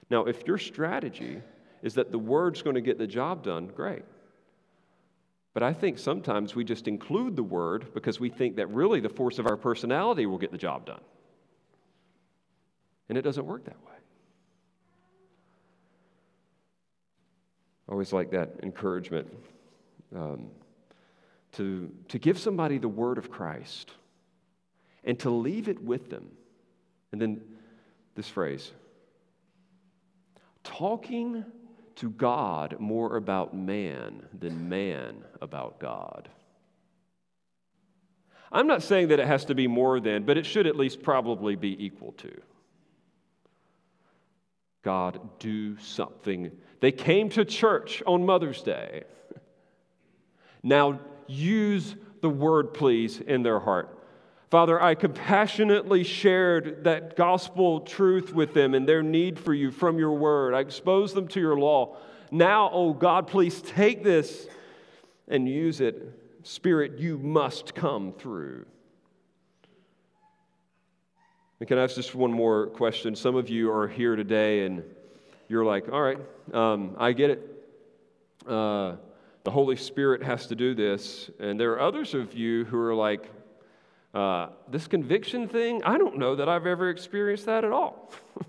Now, 0.09 0.27
if 0.27 0.47
your 0.47 0.59
strategy 0.59 1.41
is 1.83 1.95
that 1.95 2.13
the 2.13 2.19
Word's 2.19 2.63
going 2.63 2.75
to 2.75 2.81
get 2.81 2.99
the 2.99 3.07
job 3.07 3.43
done, 3.43 3.67
great. 3.75 4.05
But 5.55 5.63
I 5.63 5.73
think 5.73 5.99
sometimes 5.99 6.57
we 6.57 6.65
just 6.65 6.89
include 6.89 7.37
the 7.37 7.43
Word 7.45 7.95
because 7.95 8.19
we 8.19 8.29
think 8.29 8.57
that 8.57 8.69
really 8.71 9.01
the 9.01 9.09
force 9.09 9.39
of 9.39 9.47
our 9.47 9.57
personality 9.57 10.27
will 10.27 10.39
get 10.39 10.51
the 10.51 10.59
job 10.59 10.85
done. 10.85 11.01
And 13.09 13.17
it 13.17 13.23
doesn't 13.23 13.47
work 13.47 13.65
that 13.65 13.81
way. 13.87 13.93
I 17.89 17.93
always 17.93 18.13
like 18.13 18.33
that 18.33 18.57
encouragement 18.63 19.33
um, 20.15 20.49
to, 21.53 21.91
to 22.09 22.19
give 22.19 22.39
somebody 22.39 22.79
the 22.79 22.89
word 22.89 23.19
of 23.19 23.31
Christ 23.31 23.93
and 25.05 25.19
to 25.21 25.31
leave 25.31 25.69
it 25.69 25.81
with 25.81 26.11
them. 26.11 26.31
And 27.13 27.21
then 27.21 27.41
this 28.17 28.29
phrase 28.29 28.73
talking 30.65 31.45
to 31.97 32.11
God 32.11 32.77
more 32.79 33.17
about 33.17 33.55
man 33.55 34.27
than 34.39 34.69
man 34.69 35.25
about 35.41 35.79
God. 35.79 36.29
I'm 38.53 38.67
not 38.67 38.83
saying 38.83 39.09
that 39.09 39.21
it 39.21 39.27
has 39.27 39.45
to 39.47 39.55
be 39.55 39.67
more 39.67 40.01
than, 40.01 40.25
but 40.25 40.39
it 40.39 40.47
should 40.47 40.67
at 40.67 40.77
least 40.77 41.03
probably 41.03 41.57
be 41.57 41.85
equal 41.85 42.13
to. 42.13 42.41
God, 44.83 45.19
do 45.39 45.79
something 45.79 46.53
they 46.85 46.93
came 46.93 47.31
to 47.31 47.47
church 47.47 48.03
on 48.07 48.27
Mother's 48.27 48.61
Day. 48.61 49.05
Now 50.63 51.01
use 51.27 51.97
the 52.21 52.29
word, 52.29 52.75
please, 52.75 53.21
in 53.21 53.43
their 53.43 53.59
heart. 53.59 53.94
Father, 54.55 54.81
I 54.81 54.95
compassionately 54.95 56.05
shared 56.05 56.85
that 56.85 57.17
gospel 57.17 57.81
truth 57.81 58.33
with 58.33 58.55
them 58.55 58.75
and 58.75 58.89
their 58.89 59.03
need 59.03 59.37
for 59.37 59.53
you 59.53 59.73
from 59.73 59.99
your 59.99 60.13
word. 60.13 60.55
I 60.55 60.61
exposed 60.61 61.17
them 61.17 61.27
to 61.27 61.41
your 61.41 61.59
law. 61.59 61.97
Now, 62.31 62.71
oh 62.73 62.93
God, 62.93 63.27
please 63.27 63.61
take 63.61 64.05
this 64.05 64.47
and 65.27 65.49
use 65.49 65.81
it. 65.81 66.09
Spirit, 66.45 67.01
you 67.01 67.19
must 67.19 67.75
come 67.75 68.13
through. 68.13 68.65
And 71.59 71.69
can 71.69 71.77
I 71.77 71.83
ask 71.83 71.97
just 71.97 72.15
one 72.15 72.31
more 72.31 72.69
question? 72.69 73.17
Some 73.17 73.35
of 73.35 73.49
you 73.49 73.73
are 73.73 73.89
here 73.89 74.15
today 74.15 74.67
and 74.67 74.85
you're 75.49 75.65
like, 75.65 75.89
all 75.91 76.01
right, 76.01 76.21
um, 76.53 76.95
I 76.97 77.11
get 77.11 77.31
it. 77.31 77.67
Uh, 78.47 78.95
the 79.43 79.51
Holy 79.51 79.75
Spirit 79.75 80.23
has 80.23 80.47
to 80.47 80.55
do 80.55 80.77
this. 80.77 81.29
And 81.41 81.59
there 81.59 81.73
are 81.73 81.81
others 81.81 82.15
of 82.15 82.35
you 82.35 82.67
who 82.67 82.79
are 82.79 82.95
like, 82.95 83.29
uh, 84.15 84.49
this 84.69 84.87
conviction 84.87 85.49
thing, 85.49 85.83
I 85.85 85.99
don't 85.99 86.19
know 86.19 86.37
that 86.37 86.49
I've 86.49 86.67
ever 86.67 86.89
experienced 86.91 87.47
that 87.47 87.65
at 87.65 87.73
all. 87.73 88.13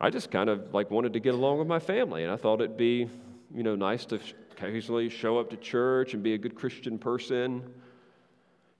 I 0.00 0.10
just 0.10 0.30
kind 0.30 0.48
of 0.48 0.72
like 0.72 0.90
wanted 0.90 1.12
to 1.14 1.20
get 1.20 1.34
along 1.34 1.58
with 1.58 1.66
my 1.66 1.80
family, 1.80 2.22
and 2.22 2.32
I 2.32 2.36
thought 2.36 2.60
it'd 2.60 2.76
be, 2.76 3.08
you 3.52 3.62
know, 3.62 3.74
nice 3.74 4.04
to 4.06 4.20
occasionally 4.52 5.08
show 5.08 5.38
up 5.38 5.50
to 5.50 5.56
church 5.56 6.14
and 6.14 6.22
be 6.22 6.34
a 6.34 6.38
good 6.38 6.54
Christian 6.54 6.98
person. 6.98 7.62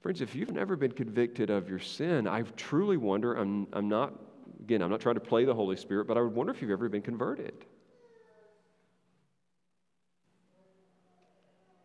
Friends, 0.01 0.21
if 0.21 0.35
you've 0.37 0.53
never 0.53 0.77
been 0.77 0.93
convicted 0.93 1.51
of 1.51 1.69
your 1.69 1.81
sin, 1.81 2.29
I 2.29 2.43
truly 2.57 2.97
wonder, 2.97 3.35
I'm, 3.35 3.67
I'm 3.73 3.89
not 3.89 4.13
Again, 4.61 4.83
I'm 4.83 4.91
not 4.91 5.01
trying 5.01 5.15
to 5.15 5.21
play 5.21 5.45
the 5.45 5.55
Holy 5.55 5.77
Spirit, 5.77 6.07
but 6.07 6.17
I 6.17 6.21
would 6.21 6.35
wonder 6.35 6.53
if 6.53 6.61
you've 6.61 6.71
ever 6.71 6.89
been 6.89 7.03
converted. 7.03 7.55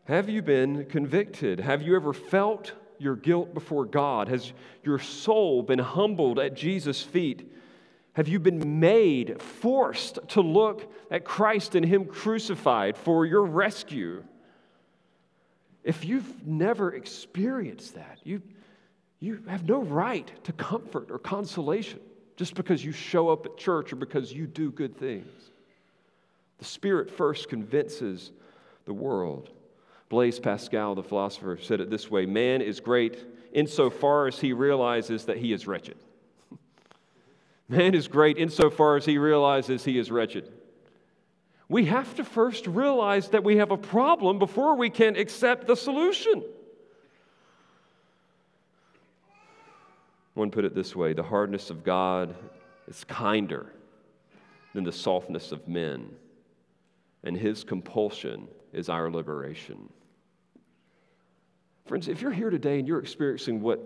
Have 0.06 0.28
you 0.28 0.42
been 0.42 0.86
convicted? 0.86 1.60
Have 1.60 1.82
you 1.82 1.96
ever 1.96 2.12
felt 2.12 2.74
your 3.04 3.16
guilt 3.16 3.54
before 3.54 3.86
God? 3.86 4.30
Has 4.30 4.54
your 4.84 4.98
soul 4.98 5.62
been 5.62 5.80
humbled 5.80 6.40
at 6.40 6.56
Jesus' 6.56 7.02
feet? 7.02 7.52
Have 8.14 8.28
you 8.28 8.40
been 8.40 8.80
made, 8.80 9.42
forced 9.42 10.20
to 10.30 10.42
look 10.42 10.92
at 11.12 11.26
Christ 11.26 11.76
and 11.76 11.86
Him 11.86 12.06
crucified 12.06 12.96
for 12.96 13.26
your 13.26 13.44
rescue? 13.44 14.24
If 15.84 16.06
you've 16.06 16.48
never 16.48 16.94
experienced 16.94 17.96
that, 17.96 18.20
you, 18.24 18.42
you 19.20 19.44
have 19.48 19.68
no 19.68 19.82
right 19.82 20.32
to 20.46 20.54
comfort 20.54 21.12
or 21.12 21.20
consolation 21.20 22.00
just 22.36 22.56
because 22.56 22.84
you 22.84 22.92
show 22.92 23.30
up 23.30 23.46
at 23.46 23.58
church 23.58 23.94
or 23.94 23.98
because 23.98 24.32
you 24.32 24.48
do 24.48 24.72
good 24.72 24.98
things. 24.98 25.52
The 26.60 26.66
Spirit 26.66 27.12
first 27.12 27.50
convinces 27.50 28.32
the 28.86 28.94
world. 28.94 29.50
Blaise 30.14 30.40
Pascal, 30.40 30.94
the 30.94 31.02
philosopher, 31.02 31.58
said 31.60 31.82
it 31.82 31.90
this 31.90 32.12
way 32.12 32.28
Man 32.28 32.62
is 32.62 32.80
great 32.80 33.18
insofar 33.52 34.28
as 34.28 34.40
he 34.40 34.54
realizes 34.54 35.26
that 35.26 35.38
he 35.38 35.52
is 35.52 35.66
wretched. 35.66 35.98
Man 37.68 37.96
is 37.96 38.08
great 38.08 38.38
insofar 38.38 38.96
as 38.96 39.06
he 39.06 39.18
realizes 39.18 39.84
he 39.84 39.98
is 39.98 40.12
wretched. 40.12 40.52
We 41.68 41.86
have 41.86 42.14
to 42.18 42.24
first 42.24 42.68
realize 42.68 43.30
that 43.30 43.44
we 43.44 43.58
have 43.58 43.72
a 43.72 43.78
problem 43.78 44.38
before 44.38 44.76
we 44.76 44.92
can 44.92 45.16
accept 45.16 45.66
the 45.66 45.76
solution. 45.76 46.44
One 50.36 50.52
put 50.52 50.64
it 50.64 50.76
this 50.76 50.96
way 50.96 51.14
the 51.14 51.24
hardness 51.24 51.72
of 51.72 51.84
God 51.84 52.36
is 52.88 53.04
kinder 53.06 53.74
than 54.76 54.84
the 54.84 54.92
softness 54.92 55.52
of 55.52 55.68
men, 55.68 56.12
and 57.24 57.36
his 57.36 57.64
compulsion 57.64 58.48
is 58.74 58.90
our 58.90 59.10
liberation. 59.10 59.90
Friends, 61.86 62.08
if 62.08 62.22
you're 62.22 62.32
here 62.32 62.50
today 62.50 62.80
and 62.80 62.88
you're 62.88 63.00
experiencing 63.00 63.62
what 63.62 63.80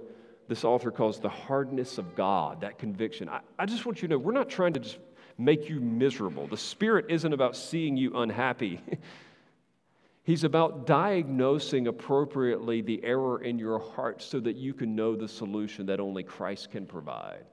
this 0.48 0.64
author 0.64 0.92
calls 0.92 1.20
the 1.20 1.30
hardness 1.30 1.98
of 1.98 2.16
God, 2.16 2.62
that 2.62 2.78
conviction, 2.78 3.28
I, 3.28 3.40
I 3.58 3.66
just 3.66 3.86
want 3.86 4.02
you 4.02 4.08
to 4.08 4.14
know 4.14 4.20
we're 4.20 4.32
not 4.32 4.50
trying 4.50 4.74
to 4.74 4.80
just 4.80 5.00
make 5.38 5.70
you 5.70 5.80
miserable. 5.80 6.48
The 6.48 6.58
Spirit 6.58 7.06
isn't 7.10 7.34
about 7.34 7.56
seeing 7.56 7.98
you 7.98 8.18
unhappy. 8.18 8.82
He's 10.24 10.44
about 10.44 10.86
diagnosing 10.86 11.88
appropriately 11.88 12.82
the 12.82 13.02
error 13.04 13.42
in 13.42 13.58
your 13.58 13.80
heart 13.80 14.22
so 14.22 14.42
that 14.42 14.58
you 14.58 14.74
can 14.74 14.96
know 14.96 15.16
the 15.16 15.28
solution 15.28 15.86
that 15.86 16.00
only 16.02 16.24
Christ 16.24 16.70
can 16.72 16.86
provide. 16.86 17.46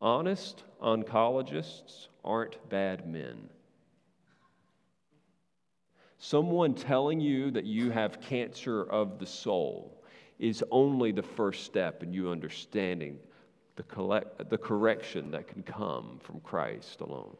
Honest 0.00 0.64
oncologists 0.82 2.08
aren't 2.24 2.68
bad 2.70 3.06
men. 3.06 3.50
Someone 6.22 6.74
telling 6.74 7.18
you 7.18 7.50
that 7.50 7.64
you 7.64 7.90
have 7.90 8.20
cancer 8.20 8.82
of 8.82 9.18
the 9.18 9.24
soul 9.24 10.04
is 10.38 10.62
only 10.70 11.12
the 11.12 11.22
first 11.22 11.64
step 11.64 12.02
in 12.02 12.12
you 12.12 12.30
understanding 12.30 13.18
the, 13.76 13.82
collect, 13.84 14.50
the 14.50 14.58
correction 14.58 15.30
that 15.30 15.48
can 15.48 15.62
come 15.62 16.20
from 16.22 16.40
Christ 16.40 17.00
alone. 17.00 17.34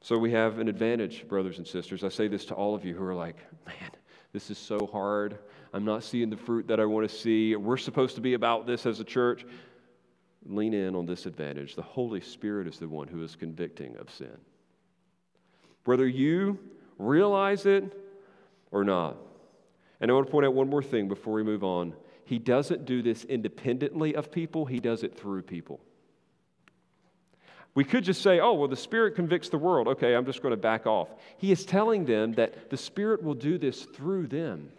So 0.00 0.16
we 0.16 0.30
have 0.30 0.60
an 0.60 0.68
advantage, 0.68 1.26
brothers 1.26 1.58
and 1.58 1.66
sisters. 1.66 2.04
I 2.04 2.08
say 2.08 2.28
this 2.28 2.44
to 2.46 2.54
all 2.54 2.76
of 2.76 2.84
you 2.84 2.94
who 2.94 3.04
are 3.04 3.14
like, 3.14 3.36
man, 3.66 3.90
this 4.32 4.52
is 4.52 4.58
so 4.58 4.88
hard. 4.92 5.38
I'm 5.72 5.84
not 5.84 6.04
seeing 6.04 6.30
the 6.30 6.36
fruit 6.36 6.68
that 6.68 6.78
I 6.78 6.84
want 6.84 7.08
to 7.10 7.12
see. 7.12 7.56
We're 7.56 7.78
supposed 7.78 8.14
to 8.14 8.20
be 8.20 8.34
about 8.34 8.64
this 8.64 8.86
as 8.86 9.00
a 9.00 9.04
church. 9.04 9.44
Lean 10.46 10.72
in 10.72 10.94
on 10.94 11.04
this 11.04 11.26
advantage. 11.26 11.74
The 11.74 11.82
Holy 11.82 12.20
Spirit 12.20 12.68
is 12.68 12.78
the 12.78 12.86
one 12.86 13.08
who 13.08 13.24
is 13.24 13.34
convicting 13.34 13.96
of 13.96 14.08
sin. 14.08 14.38
Whether 15.84 16.06
you 16.06 16.58
realize 16.98 17.66
it 17.66 17.84
or 18.70 18.84
not. 18.84 19.16
And 20.00 20.10
I 20.10 20.14
want 20.14 20.26
to 20.26 20.30
point 20.30 20.46
out 20.46 20.54
one 20.54 20.68
more 20.68 20.82
thing 20.82 21.08
before 21.08 21.34
we 21.34 21.42
move 21.42 21.64
on. 21.64 21.94
He 22.24 22.38
doesn't 22.38 22.84
do 22.84 23.02
this 23.02 23.24
independently 23.24 24.14
of 24.14 24.30
people, 24.30 24.64
he 24.66 24.80
does 24.80 25.02
it 25.02 25.16
through 25.16 25.42
people. 25.42 25.80
We 27.74 27.84
could 27.84 28.04
just 28.04 28.22
say, 28.22 28.38
oh, 28.38 28.52
well, 28.52 28.68
the 28.68 28.76
Spirit 28.76 29.16
convicts 29.16 29.48
the 29.48 29.58
world. 29.58 29.88
Okay, 29.88 30.14
I'm 30.14 30.24
just 30.24 30.42
going 30.42 30.52
to 30.52 30.56
back 30.56 30.86
off. 30.86 31.08
He 31.38 31.50
is 31.50 31.64
telling 31.64 32.04
them 32.04 32.32
that 32.34 32.70
the 32.70 32.76
Spirit 32.76 33.22
will 33.22 33.34
do 33.34 33.58
this 33.58 33.82
through 33.82 34.28
them. 34.28 34.70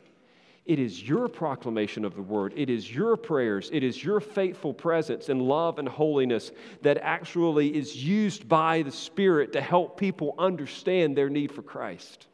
It 0.66 0.80
is 0.80 1.08
your 1.08 1.28
proclamation 1.28 2.04
of 2.04 2.16
the 2.16 2.24
word. 2.24 2.54
It 2.56 2.72
is 2.72 2.94
your 2.94 3.18
prayers. 3.18 3.70
It 3.72 3.84
is 3.84 4.04
your 4.04 4.20
faithful 4.20 4.74
presence 4.74 5.30
and 5.30 5.42
love 5.44 5.78
and 5.78 5.88
holiness 5.88 6.52
that 6.82 6.98
actually 6.98 7.76
is 7.76 7.96
used 8.04 8.50
by 8.50 8.82
the 8.82 8.92
Spirit 8.92 9.54
to 9.54 9.62
help 9.62 10.00
people 10.00 10.34
understand 10.40 11.16
their 11.16 11.30
need 11.30 11.52
for 11.52 11.62
Christ. 11.62 12.26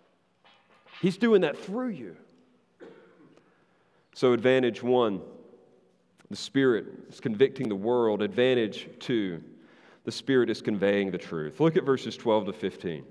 He's 1.02 1.18
doing 1.18 1.42
that 1.42 1.58
through 1.58 1.90
you. 1.90 2.16
So, 4.14 4.32
advantage 4.32 4.82
one, 4.82 5.22
the 6.30 6.38
Spirit 6.38 6.86
is 7.10 7.20
convicting 7.20 7.68
the 7.68 7.76
world. 7.76 8.22
Advantage 8.22 8.88
two, 9.00 9.44
the 10.06 10.12
Spirit 10.12 10.50
is 10.50 10.62
conveying 10.62 11.12
the 11.12 11.18
truth. 11.18 11.60
Look 11.60 11.76
at 11.76 11.84
verses 11.84 12.16
12 12.16 12.46
to 12.46 12.54
15. 12.54 13.04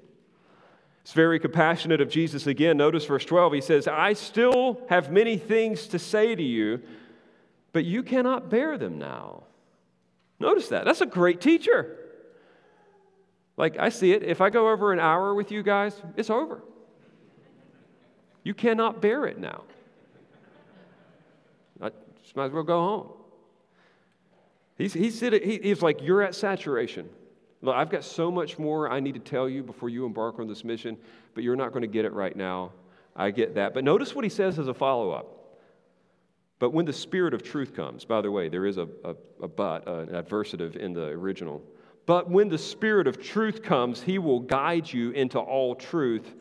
It's 1.03 1.13
very 1.13 1.41
compassionate 1.41 2.01
of 2.01 2.09
Jesus 2.09 2.47
again. 2.47 2.77
Notice 2.77 3.05
verse 3.07 3.25
12. 3.25 3.55
He 3.55 3.61
says, 3.61 3.89
I 3.89 4.13
still 4.13 4.81
have 4.89 5.11
many 5.11 5.39
things 5.39 5.87
to 5.89 5.99
say 5.99 6.35
to 6.35 6.43
you, 6.43 6.81
but 7.73 7.85
you 7.85 8.03
cannot 8.03 8.51
bear 8.51 8.77
them 8.77 8.99
now. 8.99 9.45
Notice 10.39 10.69
that. 10.69 10.85
That's 10.85 11.01
a 11.01 11.07
great 11.07 11.41
teacher. 11.41 11.97
Like, 13.57 13.79
I 13.79 13.91
see 13.91 14.13
it. 14.13 14.23
If 14.23 14.41
I 14.41 14.51
go 14.51 14.71
over 14.71 14.93
an 14.93 15.01
hour 15.01 15.35
with 15.35 15.51
you 15.51 15.63
guys, 15.63 16.01
it's 16.17 16.31
over. 16.31 16.63
You 18.43 18.55
cannot 18.55 19.03
bear 19.03 19.27
it 19.27 19.39
now. 19.39 19.65
I 21.81 21.91
just 22.23 22.35
might 22.37 22.47
as 22.47 22.53
well 22.53 22.63
go 22.63 22.81
home. 22.81 23.09
He's, 24.79 24.95
he's, 24.95 25.21
he's 25.21 25.83
like, 25.83 26.01
You're 26.03 26.23
at 26.23 26.35
saturation. 26.35 27.09
Look, 27.62 27.75
I've 27.75 27.90
got 27.90 28.05
so 28.05 28.31
much 28.31 28.59
more 28.59 28.90
I 28.90 29.01
need 29.01 29.14
to 29.14 29.20
tell 29.20 29.49
you 29.49 29.62
before 29.62 29.88
you 29.88 30.07
embark 30.07 30.38
on 30.38 30.49
this 30.49 30.64
mission, 30.64 30.96
but 31.35 31.44
you're 31.44 31.57
not 31.57 31.73
going 31.73 31.83
to 31.83 31.88
get 31.88 32.05
it 32.05 32.12
right 32.12 32.35
now. 32.35 32.73
I 33.14 33.31
get 33.31 33.55
that. 33.57 33.75
But 33.75 33.85
notice 33.85 34.14
what 34.14 34.25
he 34.25 34.31
says 34.31 34.59
as 34.59 34.68
a 34.68 34.75
follow 34.75 35.11
up. 35.11 35.37
But 36.59 36.70
when 36.70 36.85
the 36.85 36.92
Spirit 36.92 37.35
of 37.35 37.42
truth 37.42 37.75
comes, 37.75 38.05
by 38.05 38.20
the 38.20 38.31
way, 38.31 38.49
there 38.49 38.66
is 38.66 38.77
a, 38.77 38.88
a, 39.05 39.14
a 39.42 39.49
but, 39.49 39.87
uh, 39.88 40.01
an 40.01 40.09
adversative 40.09 40.77
in 40.77 40.92
the 40.92 41.07
original. 41.07 41.62
But 42.07 42.31
when 42.31 42.49
the 42.49 42.59
Spirit 42.59 43.07
of 43.07 43.23
truth 43.23 43.62
comes, 43.62 44.03
he 44.03 44.18
will 44.18 44.40
guide 44.40 44.90
you 44.90 45.11
into 45.12 45.38
all 45.38 45.75
truth, 45.75 46.35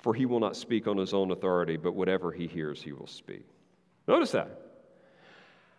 for 0.00 0.14
he 0.14 0.26
will 0.26 0.40
not 0.40 0.56
speak 0.56 0.86
on 0.86 0.96
his 0.96 1.14
own 1.14 1.30
authority, 1.30 1.76
but 1.76 1.94
whatever 1.94 2.32
he 2.32 2.46
hears, 2.46 2.82
he 2.82 2.92
will 2.92 3.06
speak. 3.06 3.44
Notice 4.06 4.32
that. 4.32 4.65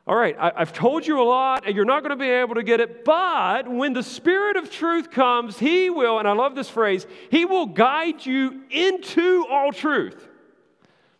All 0.07 0.15
right, 0.15 0.37
I, 0.39 0.53
have 0.59 0.71
told 0.71 1.05
you 1.05 1.21
a 1.21 1.23
lot, 1.23 1.65
and 1.65 1.75
you're 1.75 1.83
not 1.83 2.01
going 2.01 2.11
to 2.11 2.15
be 2.15 2.29
able 2.29 2.55
to 2.55 2.63
get 2.63 2.79
it, 2.79 3.03
but 3.03 3.67
when 3.67 3.91
the 3.91 4.01
Spirit 4.01 4.55
of 4.55 4.71
truth 4.71 5.11
comes, 5.11 5.59
He 5.59 5.89
will, 5.89 6.17
and 6.17 6.25
I 6.25 6.31
love 6.31 6.55
this 6.55 6.69
phrase, 6.69 7.05
He 7.29 7.43
will 7.43 7.65
guide 7.65 8.25
you 8.25 8.63
into 8.69 9.45
all 9.49 9.73
truth. 9.73 10.29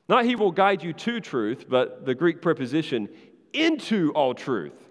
Not 0.08 0.24
He 0.24 0.38
will 0.38 0.54
guide 0.54 0.84
you 0.84 0.94
to 0.94 1.20
truth, 1.20 1.66
but 1.68 2.06
the 2.06 2.16
Greek 2.16 2.42
preposition, 2.42 3.10
into 3.52 4.14
all 4.14 4.34
truth. 4.34 4.88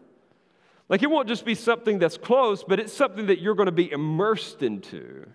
Like 0.91 1.03
it 1.03 1.11
won't 1.11 1.27
just 1.27 1.47
be 1.47 1.55
something 1.55 1.99
that's 1.99 2.19
close, 2.19 2.65
but 2.65 2.79
it's 2.79 2.93
something 2.93 3.27
that 3.27 3.41
you're 3.41 3.55
going 3.55 3.65
to 3.65 3.73
be 3.73 3.91
immersed 3.91 4.63
into. 4.63 5.27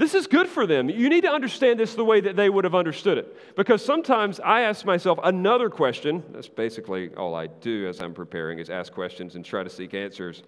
This 0.00 0.14
is 0.14 0.26
good 0.26 0.48
for 0.48 0.66
them. 0.66 0.88
You 0.88 1.10
need 1.10 1.24
to 1.24 1.30
understand 1.30 1.78
this 1.78 1.94
the 1.94 2.06
way 2.06 2.22
that 2.22 2.34
they 2.34 2.48
would 2.48 2.64
have 2.64 2.74
understood 2.74 3.18
it. 3.18 3.54
Because 3.54 3.84
sometimes 3.84 4.40
I 4.40 4.62
ask 4.62 4.86
myself 4.86 5.18
another 5.22 5.68
question. 5.68 6.24
That's 6.32 6.48
basically 6.48 7.14
all 7.16 7.34
I 7.34 7.48
do 7.48 7.86
as 7.86 8.00
I'm 8.00 8.14
preparing 8.14 8.60
is 8.60 8.70
ask 8.70 8.94
questions 8.94 9.34
and 9.34 9.44
try 9.44 9.62
to 9.62 9.68
seek 9.68 9.92
answers. 9.92 10.42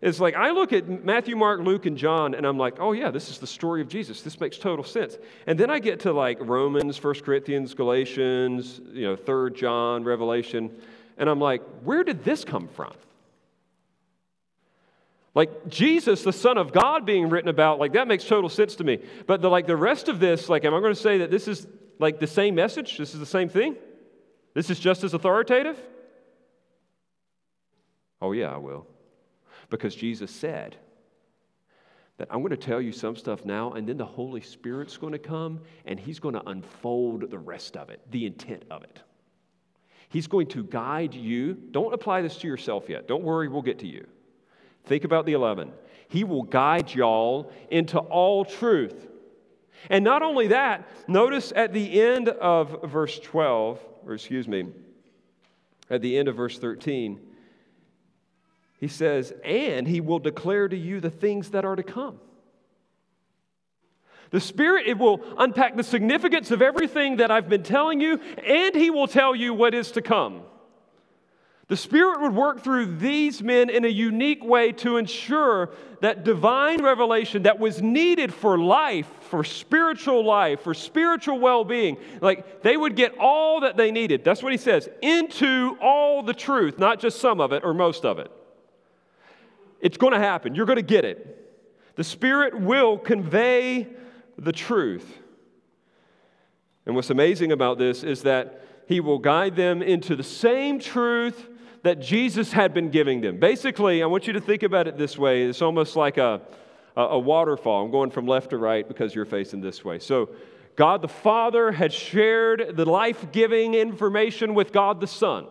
It's 0.00 0.18
like 0.18 0.34
I 0.34 0.50
look 0.50 0.72
at 0.72 1.04
Matthew, 1.04 1.36
Mark, 1.36 1.60
Luke, 1.60 1.86
and 1.86 1.96
John, 1.96 2.34
and 2.34 2.44
I'm 2.44 2.58
like, 2.58 2.80
oh 2.80 2.90
yeah, 2.90 3.12
this 3.12 3.28
is 3.28 3.38
the 3.38 3.46
story 3.46 3.80
of 3.82 3.86
Jesus. 3.86 4.20
This 4.20 4.40
makes 4.40 4.58
total 4.58 4.84
sense. 4.84 5.16
And 5.46 5.56
then 5.56 5.70
I 5.70 5.78
get 5.78 6.00
to 6.00 6.12
like 6.12 6.38
Romans, 6.40 6.98
First 6.98 7.22
Corinthians, 7.22 7.74
Galatians, 7.74 8.80
you 8.92 9.06
know, 9.06 9.14
Third 9.14 9.54
John, 9.54 10.02
Revelation, 10.02 10.76
and 11.18 11.30
I'm 11.30 11.38
like, 11.38 11.62
where 11.84 12.02
did 12.02 12.24
this 12.24 12.44
come 12.44 12.66
from? 12.66 12.94
Like 15.34 15.68
Jesus, 15.68 16.22
the 16.22 16.32
Son 16.32 16.58
of 16.58 16.72
God, 16.72 17.06
being 17.06 17.30
written 17.30 17.48
about, 17.48 17.78
like 17.78 17.94
that 17.94 18.06
makes 18.06 18.24
total 18.24 18.50
sense 18.50 18.76
to 18.76 18.84
me. 18.84 18.98
But 19.26 19.40
the, 19.40 19.48
like 19.48 19.66
the 19.66 19.76
rest 19.76 20.08
of 20.08 20.20
this, 20.20 20.48
like, 20.48 20.64
am 20.64 20.74
I 20.74 20.80
going 20.80 20.94
to 20.94 21.00
say 21.00 21.18
that 21.18 21.30
this 21.30 21.48
is 21.48 21.66
like 21.98 22.20
the 22.20 22.26
same 22.26 22.54
message? 22.54 22.98
This 22.98 23.14
is 23.14 23.20
the 23.20 23.26
same 23.26 23.48
thing? 23.48 23.76
This 24.54 24.68
is 24.68 24.78
just 24.78 25.04
as 25.04 25.14
authoritative? 25.14 25.78
Oh, 28.20 28.32
yeah, 28.32 28.52
I 28.52 28.58
will. 28.58 28.86
Because 29.70 29.94
Jesus 29.94 30.30
said 30.30 30.76
that 32.18 32.28
I'm 32.30 32.40
going 32.40 32.50
to 32.50 32.56
tell 32.56 32.80
you 32.80 32.92
some 32.92 33.16
stuff 33.16 33.44
now, 33.46 33.72
and 33.72 33.88
then 33.88 33.96
the 33.96 34.04
Holy 34.04 34.42
Spirit's 34.42 34.98
going 34.98 35.14
to 35.14 35.18
come 35.18 35.60
and 35.86 35.98
He's 35.98 36.20
going 36.20 36.34
to 36.34 36.46
unfold 36.46 37.30
the 37.30 37.38
rest 37.38 37.76
of 37.78 37.88
it, 37.88 38.00
the 38.10 38.26
intent 38.26 38.64
of 38.70 38.84
it. 38.84 39.00
He's 40.10 40.26
going 40.26 40.48
to 40.48 40.62
guide 40.62 41.14
you. 41.14 41.54
Don't 41.54 41.94
apply 41.94 42.20
this 42.20 42.36
to 42.38 42.46
yourself 42.46 42.90
yet. 42.90 43.08
Don't 43.08 43.24
worry, 43.24 43.48
we'll 43.48 43.62
get 43.62 43.78
to 43.78 43.86
you. 43.86 44.06
Think 44.84 45.04
about 45.04 45.26
the 45.26 45.32
11. 45.32 45.72
He 46.08 46.24
will 46.24 46.42
guide 46.42 46.94
y'all 46.94 47.50
into 47.70 47.98
all 47.98 48.44
truth. 48.44 49.08
And 49.90 50.04
not 50.04 50.22
only 50.22 50.48
that, 50.48 50.88
notice 51.08 51.52
at 51.54 51.72
the 51.72 52.00
end 52.00 52.28
of 52.28 52.90
verse 52.90 53.18
12, 53.18 53.80
or 54.06 54.14
excuse 54.14 54.46
me, 54.46 54.66
at 55.90 56.02
the 56.02 56.16
end 56.16 56.28
of 56.28 56.36
verse 56.36 56.58
13, 56.58 57.20
he 58.78 58.88
says, 58.88 59.32
And 59.44 59.86
he 59.86 60.00
will 60.00 60.18
declare 60.18 60.68
to 60.68 60.76
you 60.76 61.00
the 61.00 61.10
things 61.10 61.50
that 61.50 61.64
are 61.64 61.76
to 61.76 61.82
come. 61.82 62.18
The 64.32 64.40
Spirit, 64.40 64.86
it 64.86 64.96
will 64.96 65.20
unpack 65.38 65.76
the 65.76 65.84
significance 65.84 66.50
of 66.50 66.62
everything 66.62 67.16
that 67.18 67.30
I've 67.30 67.50
been 67.50 67.62
telling 67.62 68.00
you, 68.00 68.18
and 68.44 68.74
He 68.74 68.90
will 68.90 69.06
tell 69.06 69.36
you 69.36 69.52
what 69.52 69.74
is 69.74 69.92
to 69.92 70.02
come. 70.02 70.42
The 71.68 71.76
Spirit 71.76 72.20
would 72.20 72.34
work 72.34 72.62
through 72.62 72.96
these 72.96 73.42
men 73.42 73.70
in 73.70 73.84
a 73.84 73.88
unique 73.88 74.44
way 74.44 74.72
to 74.72 74.96
ensure 74.96 75.70
that 76.00 76.24
divine 76.24 76.82
revelation 76.82 77.44
that 77.44 77.58
was 77.58 77.80
needed 77.80 78.34
for 78.34 78.58
life, 78.58 79.08
for 79.20 79.44
spiritual 79.44 80.24
life, 80.24 80.60
for 80.60 80.74
spiritual 80.74 81.38
well 81.38 81.64
being, 81.64 81.96
like 82.20 82.62
they 82.62 82.76
would 82.76 82.96
get 82.96 83.16
all 83.18 83.60
that 83.60 83.76
they 83.76 83.92
needed. 83.92 84.24
That's 84.24 84.42
what 84.42 84.52
he 84.52 84.58
says 84.58 84.88
into 85.00 85.78
all 85.80 86.22
the 86.22 86.34
truth, 86.34 86.78
not 86.78 86.98
just 86.98 87.20
some 87.20 87.40
of 87.40 87.52
it 87.52 87.64
or 87.64 87.72
most 87.72 88.04
of 88.04 88.18
it. 88.18 88.30
It's 89.80 89.96
going 89.96 90.12
to 90.12 90.18
happen. 90.18 90.54
You're 90.54 90.66
going 90.66 90.76
to 90.76 90.82
get 90.82 91.04
it. 91.04 91.38
The 91.94 92.04
Spirit 92.04 92.58
will 92.58 92.98
convey 92.98 93.88
the 94.36 94.52
truth. 94.52 95.18
And 96.86 96.96
what's 96.96 97.10
amazing 97.10 97.52
about 97.52 97.78
this 97.78 98.02
is 98.02 98.22
that 98.22 98.64
He 98.88 99.00
will 99.00 99.18
guide 99.18 99.54
them 99.54 99.82
into 99.82 100.16
the 100.16 100.22
same 100.24 100.80
truth 100.80 101.48
that 101.82 102.00
Jesus 102.00 102.52
had 102.52 102.72
been 102.72 102.90
giving 102.90 103.20
them. 103.20 103.38
Basically, 103.38 104.02
I 104.02 104.06
want 104.06 104.26
you 104.26 104.32
to 104.34 104.40
think 104.40 104.62
about 104.62 104.86
it 104.86 104.96
this 104.96 105.18
way 105.18 105.42
it's 105.44 105.62
almost 105.62 105.96
like 105.96 106.16
a, 106.16 106.40
a, 106.96 107.18
waterfall. 107.18 107.84
I'm 107.84 107.90
going 107.90 108.10
from 108.10 108.26
left 108.26 108.50
to 108.50 108.58
right 108.58 108.86
because 108.86 109.14
you're 109.14 109.24
facing 109.24 109.60
this 109.60 109.84
way. 109.84 109.98
So, 109.98 110.30
God 110.74 111.02
the 111.02 111.08
Father 111.08 111.70
had 111.70 111.92
shared 111.92 112.76
the 112.76 112.86
life 112.86 113.30
giving 113.30 113.74
information 113.74 114.54
with 114.54 114.72
God 114.72 115.00
the 115.00 115.06
Son. 115.06 115.46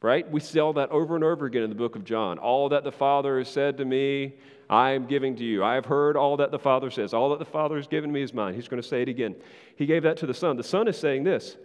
Right? 0.00 0.30
We 0.30 0.40
see 0.40 0.60
all 0.60 0.74
that 0.74 0.90
over 0.90 1.16
and 1.16 1.24
over 1.24 1.46
again 1.46 1.62
in 1.62 1.68
the 1.68 1.76
book 1.76 1.96
of 1.96 2.04
John. 2.04 2.38
All 2.38 2.68
that 2.68 2.84
the 2.84 2.92
Father 2.92 3.38
has 3.38 3.48
said 3.48 3.78
to 3.78 3.84
me, 3.84 4.34
I 4.68 4.92
am 4.92 5.06
giving 5.06 5.36
to 5.36 5.44
you. 5.44 5.64
I 5.64 5.74
have 5.74 5.86
heard 5.86 6.16
all 6.16 6.36
that 6.38 6.50
the 6.50 6.58
Father 6.58 6.90
says. 6.90 7.12
All 7.12 7.30
that 7.30 7.38
the 7.38 7.44
Father 7.44 7.76
has 7.76 7.86
given 7.86 8.10
me 8.10 8.22
is 8.22 8.32
mine. 8.32 8.54
He's 8.54 8.68
going 8.68 8.82
to 8.82 8.86
say 8.86 9.02
it 9.02 9.08
again. 9.08 9.34
He 9.76 9.86
gave 9.86 10.02
that 10.04 10.16
to 10.18 10.26
the 10.26 10.34
Son. 10.34 10.56
The 10.56 10.62
Son 10.62 10.88
is 10.88 10.98
saying 10.98 11.24
this 11.24 11.56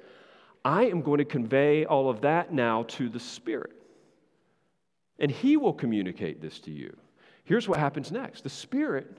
I 0.64 0.86
am 0.86 1.01
going 1.01 1.18
to 1.18 1.26
convey 1.26 1.86
all 1.86 2.09
of 2.09 2.22
that 2.22 2.53
now 2.53 2.84
to 2.89 3.09
the 3.09 3.20
Spirit. 3.20 3.74
And 5.20 5.32
He 5.32 5.57
will 5.57 5.74
communicate 5.74 6.41
this 6.41 6.59
to 6.62 6.72
you. 6.72 6.95
Here's 7.43 7.68
what 7.68 7.80
happens 7.80 8.12
next 8.12 8.43
the 8.43 8.49
Spirit 8.49 9.18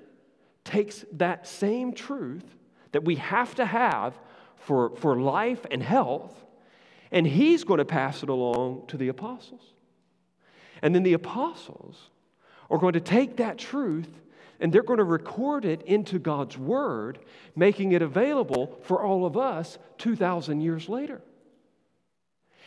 takes 0.64 1.04
that 1.12 1.46
same 1.46 1.92
truth 1.92 2.44
that 2.92 3.04
we 3.04 3.16
have 3.16 3.54
to 3.56 3.66
have 3.66 4.14
for, 4.56 4.94
for 4.96 5.18
life 5.18 5.66
and 5.70 5.82
health, 5.82 6.32
and 7.10 7.26
He's 7.26 7.64
going 7.64 7.78
to 7.78 7.84
pass 7.84 8.22
it 8.22 8.28
along 8.28 8.84
to 8.88 8.96
the 8.96 9.08
apostles. 9.08 9.62
And 10.82 10.94
then 10.94 11.02
the 11.02 11.12
apostles 11.14 12.10
are 12.70 12.78
going 12.78 12.94
to 12.94 13.00
take 13.00 13.36
that 13.36 13.58
truth 13.58 14.08
and 14.60 14.72
they're 14.72 14.84
going 14.84 14.98
to 14.98 15.04
record 15.04 15.64
it 15.64 15.82
into 15.82 16.20
God's 16.20 16.56
Word, 16.56 17.18
making 17.56 17.92
it 17.92 18.00
available 18.00 18.78
for 18.82 19.02
all 19.02 19.26
of 19.26 19.36
us 19.36 19.76
2,000 19.98 20.60
years 20.60 20.88
later. 20.88 21.20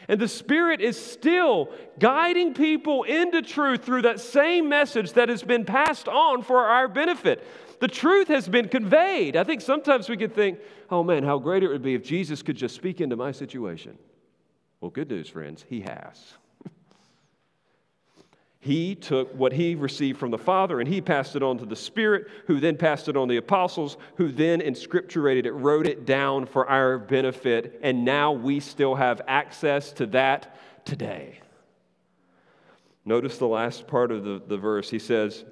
And 0.08 0.20
the 0.20 0.28
Spirit 0.28 0.82
is 0.82 1.04
still 1.04 1.70
guiding 2.00 2.54
people 2.54 3.04
into 3.04 3.42
truth 3.42 3.84
through 3.84 4.04
that 4.04 4.20
same 4.20 4.70
message 4.70 5.14
that 5.14 5.30
has 5.30 5.44
been 5.44 5.66
passed 5.66 6.08
on 6.08 6.44
for 6.44 6.60
our 6.60 6.88
benefit. 6.88 7.44
The 7.80 7.88
truth 7.88 8.28
has 8.28 8.48
been 8.48 8.70
conveyed. 8.70 9.36
I 9.36 9.44
think 9.44 9.62
sometimes 9.62 10.08
we 10.08 10.18
could 10.18 10.34
think, 10.34 10.60
oh 10.90 11.04
man, 11.04 11.24
how 11.24 11.40
great 11.40 11.64
it 11.64 11.68
would 11.68 11.82
be 11.82 11.96
if 11.96 12.04
Jesus 12.04 12.42
could 12.42 12.56
just 12.56 12.76
speak 12.76 13.02
into 13.02 13.16
my 13.16 13.32
situation. 13.32 13.98
Well, 14.80 14.92
good 14.92 15.10
news, 15.10 15.30
friends, 15.30 15.66
He 15.68 15.82
has. 15.82 16.36
He 18.66 18.96
took 18.96 19.32
what 19.36 19.54
he 19.54 19.76
received 19.76 20.18
from 20.18 20.32
the 20.32 20.40
Father 20.40 20.80
and 20.80 20.90
he 20.90 21.00
passed 21.00 21.36
it 21.36 21.44
on 21.44 21.60
to 21.60 21.68
the 21.68 21.76
Spirit, 21.76 22.26
who 22.48 22.60
then 22.60 22.78
passed 22.78 23.08
it 23.08 23.16
on 23.16 23.28
to 23.28 23.34
the 23.34 23.38
apostles, 23.38 23.96
who 24.16 24.32
then 24.32 24.60
inscripturated 24.60 25.46
it, 25.46 25.52
wrote 25.52 25.86
it 25.86 26.08
down 26.08 26.48
for 26.48 26.68
our 26.68 26.98
benefit, 26.98 27.80
and 27.84 28.04
now 28.04 28.32
we 28.32 28.60
still 28.60 28.96
have 28.96 29.22
access 29.28 29.92
to 29.92 30.08
that 30.08 30.58
today. 30.84 31.42
Notice 33.06 33.38
the 33.38 33.46
last 33.46 33.86
part 33.86 34.12
of 34.12 34.24
the, 34.24 34.42
the 34.48 34.58
verse. 34.58 34.90
He 34.90 34.98
says, 34.98 35.46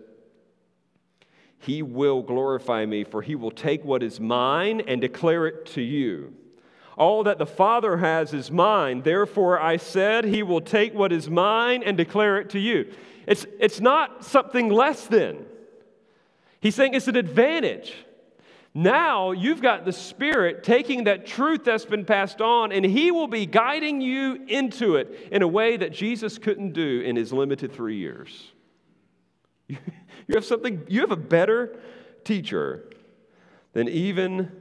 He 1.60 1.84
will 1.84 2.24
glorify 2.24 2.84
me, 2.84 3.04
for 3.04 3.22
he 3.22 3.36
will 3.36 3.52
take 3.52 3.86
what 3.86 4.02
is 4.02 4.20
mine 4.20 4.82
and 4.88 5.00
declare 5.00 5.46
it 5.46 5.68
to 5.68 5.84
you. 5.84 6.34
All 6.98 7.24
that 7.24 7.38
the 7.38 7.46
Father 7.46 7.98
has 7.98 8.34
is 8.34 8.52
mine. 8.52 9.02
Therefore, 9.02 9.60
I 9.60 9.78
said, 9.78 10.26
He 10.26 10.44
will 10.44 10.62
take 10.62 10.94
what 10.94 11.12
is 11.12 11.30
mine 11.30 11.84
and 11.84 11.98
declare 11.98 12.40
it 12.40 12.52
to 12.52 12.60
you. 12.60 12.92
It's, 13.26 13.46
it's 13.60 13.80
not 13.80 14.26
something 14.26 14.70
less 14.70 15.08
than. 15.08 15.46
He's 16.60 16.76
saying 16.76 16.94
it's 16.94 17.08
an 17.08 17.16
advantage. 17.16 17.94
Now 18.74 19.32
you've 19.32 19.62
got 19.62 19.86
the 19.86 19.92
Spirit 19.92 20.64
taking 20.64 21.04
that 21.04 21.26
truth 21.26 21.64
that's 21.64 21.86
been 21.86 22.06
passed 22.06 22.42
on, 22.42 22.72
and 22.72 22.86
He 22.86 23.12
will 23.12 23.28
be 23.28 23.46
guiding 23.46 24.02
you 24.02 24.44
into 24.48 24.96
it 24.96 25.30
in 25.32 25.42
a 25.42 25.48
way 25.48 25.78
that 25.78 25.94
Jesus 25.94 26.38
couldn't 26.38 26.74
do 26.74 27.02
in 27.02 27.16
His 27.16 27.32
limited 27.32 27.74
three 27.74 27.98
years. 27.98 28.52
You 30.26 30.36
have 30.36 30.46
something, 30.46 30.84
you 30.88 31.02
have 31.02 31.12
a 31.12 31.18
better 31.18 31.78
teacher 32.24 32.90
than 33.74 33.90
even 33.90 34.52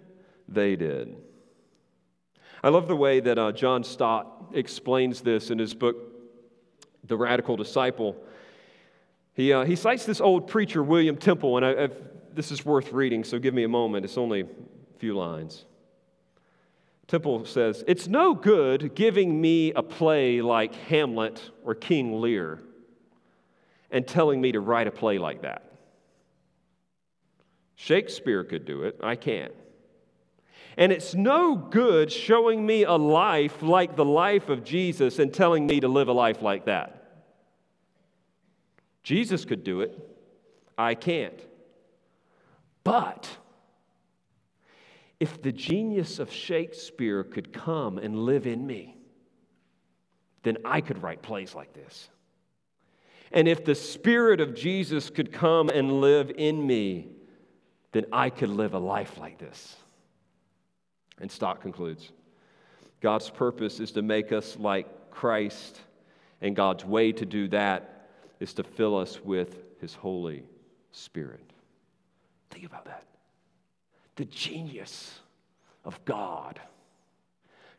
they 0.49 0.75
did. 0.77 1.17
I 2.63 2.69
love 2.69 2.87
the 2.87 2.97
way 2.97 3.19
that 3.19 3.39
uh, 3.39 3.51
John 3.51 3.83
Stott 3.83 4.53
explains 4.53 5.21
this 5.21 5.51
in 5.51 5.59
his 5.59 5.75
book, 5.75 5.97
The 7.05 7.17
Radical 7.17 7.57
Disciple. 7.57 8.17
He, 9.35 9.53
uh, 9.53 9.65
he 9.65 9.75
cites 9.75 10.07
this 10.07 10.21
old 10.21 10.47
preacher, 10.47 10.83
William 10.83 11.17
Temple, 11.17 11.57
and 11.57 11.67
I, 11.67 11.89
this 12.33 12.53
is 12.53 12.65
worth 12.65 12.93
reading, 12.93 13.25
so 13.25 13.39
give 13.41 13.53
me 13.53 13.65
a 13.65 13.69
moment. 13.69 14.05
It's 14.05 14.17
only 14.17 14.43
a 14.43 14.47
few 14.99 15.17
lines. 15.17 15.65
Temple 17.09 17.45
says, 17.47 17.83
It's 17.89 18.07
no 18.07 18.33
good 18.33 18.95
giving 18.95 19.41
me 19.41 19.73
a 19.73 19.83
play 19.83 20.41
like 20.41 20.75
Hamlet 20.75 21.51
or 21.65 21.75
King 21.75 22.21
Lear 22.21 22.63
and 23.91 24.07
telling 24.07 24.41
me 24.41 24.53
to 24.53 24.61
write 24.61 24.87
a 24.87 24.93
play 24.93 25.19
like 25.19 25.43
that. 25.43 25.65
Shakespeare 27.75 28.45
could 28.45 28.65
do 28.65 28.85
it, 28.85 29.01
I 29.03 29.17
can't. 29.17 29.53
And 30.77 30.93
it's 30.93 31.15
no 31.15 31.55
good 31.55 32.11
showing 32.11 32.65
me 32.65 32.85
a 32.85 32.95
life 32.95 33.63
like 33.63 33.97
the 33.97 34.05
life 34.05 34.49
of 34.49 34.65
Jesus 34.65 35.19
and 35.19 35.33
telling 35.33 35.67
me 35.67 35.81
to 35.81 35.89
live 35.89 36.09
a 36.09 36.13
life 36.13 36.43
like 36.43 36.65
that. 36.65 36.99
Jesus 39.03 39.45
could 39.45 39.65
do 39.65 39.81
it, 39.81 39.99
I 40.79 40.95
can't. 40.95 41.41
But 42.85 43.29
if 45.21 45.43
the 45.43 45.53
genius 45.53 46.19
of 46.19 46.33
Shakespeare 46.33 47.23
could 47.23 47.53
come 47.53 47.99
and 47.99 48.25
live 48.25 48.47
in 48.47 48.67
me, 48.67 48.97
then 50.43 50.59
I 50.65 50.81
could 50.81 51.03
write 51.03 51.23
plays 51.23 51.55
like 51.55 51.73
this. 51.73 52.09
And 53.31 53.49
if 53.49 53.65
the 53.65 53.75
Spirit 53.75 54.41
of 54.41 54.55
Jesus 54.55 55.11
could 55.11 55.33
come 55.33 55.69
and 55.69 56.01
live 56.01 56.33
in 56.37 56.67
me, 56.67 57.09
then 57.93 58.07
I 58.13 58.31
could 58.31 58.51
live 58.51 58.75
a 58.75 58.79
life 58.79 59.19
like 59.19 59.39
this. 59.39 59.77
And 61.23 61.31
Stott 61.31 61.63
concludes 61.63 62.11
God's 63.01 63.31
purpose 63.31 63.81
is 63.81 63.93
to 63.93 64.03
make 64.03 64.33
us 64.33 64.57
like 64.59 65.11
Christ, 65.11 65.81
and 66.41 66.55
God's 66.55 66.85
way 66.85 67.13
to 67.13 67.25
do 67.25 67.49
that 67.49 68.09
is 68.41 68.53
to 68.55 68.65
fill 68.65 68.99
us 68.99 69.21
with 69.21 69.63
His 69.81 69.95
Holy 69.95 70.43
Spirit. 70.91 71.53
Think 72.51 72.67
about 72.67 72.85
that. 72.87 73.07
The 74.17 74.25
genius 74.27 75.21
of 75.85 76.05
God 76.05 76.61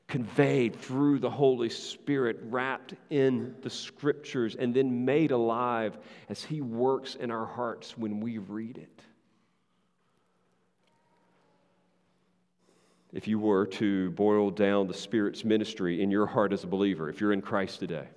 conveyed 0.08 0.76
through 0.76 1.20
the 1.20 1.30
Holy 1.30 1.70
Spirit, 1.70 2.40
wrapped 2.44 2.94
in 3.10 3.56
the 3.62 3.70
scriptures, 3.70 4.56
and 4.56 4.74
then 4.74 5.04
made 5.04 5.32
alive 5.32 5.98
as 6.30 6.44
He 6.44 6.62
works 6.62 7.16
in 7.16 7.30
our 7.30 7.46
hearts 7.46 7.98
when 7.98 8.22
we 8.22 8.38
read 8.38 8.78
it. 8.78 9.02
If 13.14 13.28
you 13.28 13.38
were 13.38 13.68
to 13.68 14.10
boil 14.12 14.50
down 14.50 14.88
the 14.88 14.94
Spirit's 14.94 15.46
ministry 15.46 16.02
in 16.02 16.10
your 16.10 16.26
heart 16.26 16.52
as 16.52 16.64
a 16.64 16.68
believer, 16.68 17.10
if 17.10 17.22
you're 17.22 17.32
in 17.32 17.42
Christ 17.42 17.80
today, 17.80 18.08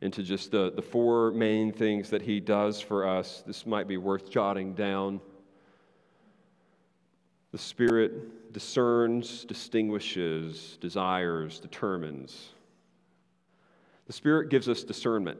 into 0.00 0.22
just 0.24 0.50
the, 0.50 0.72
the 0.74 0.82
four 0.82 1.30
main 1.30 1.72
things 1.72 2.10
that 2.10 2.22
He 2.22 2.40
does 2.40 2.80
for 2.80 3.06
us, 3.06 3.44
this 3.46 3.66
might 3.66 3.86
be 3.86 3.96
worth 3.96 4.30
jotting 4.30 4.74
down. 4.74 5.20
The 7.52 7.58
Spirit 7.58 8.52
discerns, 8.52 9.44
distinguishes, 9.44 10.76
desires, 10.80 11.60
determines. 11.60 12.48
The 14.08 14.12
Spirit 14.12 14.50
gives 14.50 14.68
us 14.68 14.82
discernment. 14.82 15.38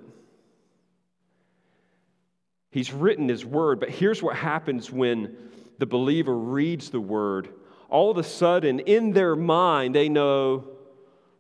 He's 2.71 2.93
written 2.93 3.29
His 3.29 3.45
Word, 3.45 3.81
but 3.81 3.91
here's 3.91 4.23
what 4.23 4.37
happens 4.37 4.93
when 4.93 5.37
the 5.79 5.87
believer 5.87 6.37
reads 6.37 6.91
the 6.91 7.01
Word 7.01 7.49
all 7.95 8.11
of 8.11 8.19
a 8.19 8.25
sudden, 8.25 8.81
in 8.81 9.13
their 9.13 9.37
mind, 9.37 9.95
they 9.95 10.09
know 10.09 10.65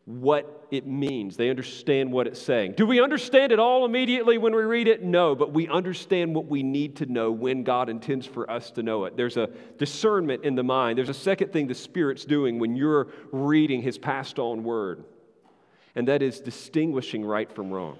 what 0.04 0.68
it 0.70 0.86
means. 0.86 1.36
They 1.36 1.50
understand 1.50 2.12
what 2.12 2.28
it's 2.28 2.40
saying. 2.40 2.74
Do 2.76 2.86
we 2.86 3.00
understand 3.00 3.50
it 3.50 3.58
all 3.58 3.84
immediately 3.84 4.38
when 4.38 4.54
we 4.54 4.62
read 4.62 4.86
it? 4.86 5.02
No, 5.02 5.34
but 5.34 5.52
we 5.52 5.66
understand 5.66 6.32
what 6.32 6.46
we 6.46 6.62
need 6.62 6.94
to 6.98 7.06
know 7.06 7.32
when 7.32 7.64
God 7.64 7.88
intends 7.88 8.24
for 8.24 8.48
us 8.48 8.70
to 8.70 8.84
know 8.84 9.04
it. 9.04 9.16
There's 9.16 9.36
a 9.36 9.48
discernment 9.78 10.44
in 10.44 10.54
the 10.54 10.62
mind. 10.62 10.96
There's 10.96 11.08
a 11.08 11.12
second 11.14 11.52
thing 11.52 11.66
the 11.66 11.74
Spirit's 11.74 12.24
doing 12.24 12.60
when 12.60 12.76
you're 12.76 13.08
reading 13.32 13.82
His 13.82 13.98
passed 13.98 14.38
on 14.38 14.62
word. 14.62 15.02
and 15.96 16.06
that 16.06 16.22
is 16.22 16.38
distinguishing 16.38 17.24
right 17.24 17.50
from 17.52 17.72
wrong. 17.72 17.98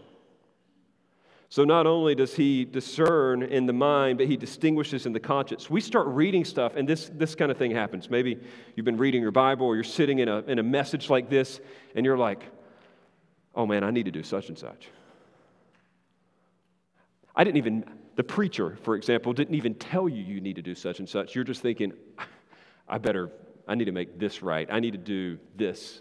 So 1.55 1.63
not 1.63 1.87
only 1.87 2.17
does 2.17 2.35
he 2.35 2.65
discern 2.65 3.45
in 3.45 3.67
the 3.67 3.73
mind, 3.73 4.19
but 4.19 4.27
he 4.27 4.37
distinguishes 4.37 5.07
in 5.07 5.13
the 5.13 5.21
conscience. 5.21 5.71
We 5.71 5.81
start 5.81 6.09
reading 6.09 6.45
stuff, 6.45 6.75
and 6.75 6.89
this, 6.89 7.13
this 7.15 7.37
kind 7.37 7.49
of 7.49 7.57
thing 7.57 7.71
happens. 7.71 8.11
Maybe 8.11 8.41
you've 8.75 8.85
been 8.85 8.97
reading 8.97 9.23
your 9.23 9.31
Bible, 9.31 9.65
or 9.65 9.77
you're 9.77 9.85
sitting 9.85 10.19
in 10.19 10.29
a, 10.29 10.39
in 10.39 10.59
a 10.59 10.65
message 10.65 11.11
like 11.11 11.31
this, 11.31 11.61
and 11.95 12.05
you're 12.05 12.19
like, 12.19 12.43
oh 13.55 13.67
man, 13.67 13.85
I 13.85 13.93
need 13.93 14.07
to 14.07 14.11
do 14.11 14.25
such 14.25 14.49
and 14.49 14.59
such. 14.59 14.89
I 17.37 17.45
didn't 17.45 17.59
even, 17.59 17.85
the 18.17 18.25
preacher, 18.25 18.77
for 18.83 18.97
example, 18.97 19.33
didn't 19.33 19.55
even 19.55 19.77
tell 19.77 20.09
you 20.09 20.25
you 20.25 20.41
need 20.41 20.57
to 20.57 20.63
do 20.63 20.75
such 20.75 20.99
and 20.99 21.09
such. 21.09 21.37
You're 21.37 21.45
just 21.45 21.63
thinking, 21.63 21.93
I 22.89 22.99
better, 22.99 23.31
I 23.69 23.77
need 23.77 23.85
to 23.85 23.93
make 23.93 24.19
this 24.19 24.43
right. 24.43 24.67
I 24.73 24.81
need 24.81 24.95
to 24.95 24.99
do 24.99 25.39
this. 25.55 26.01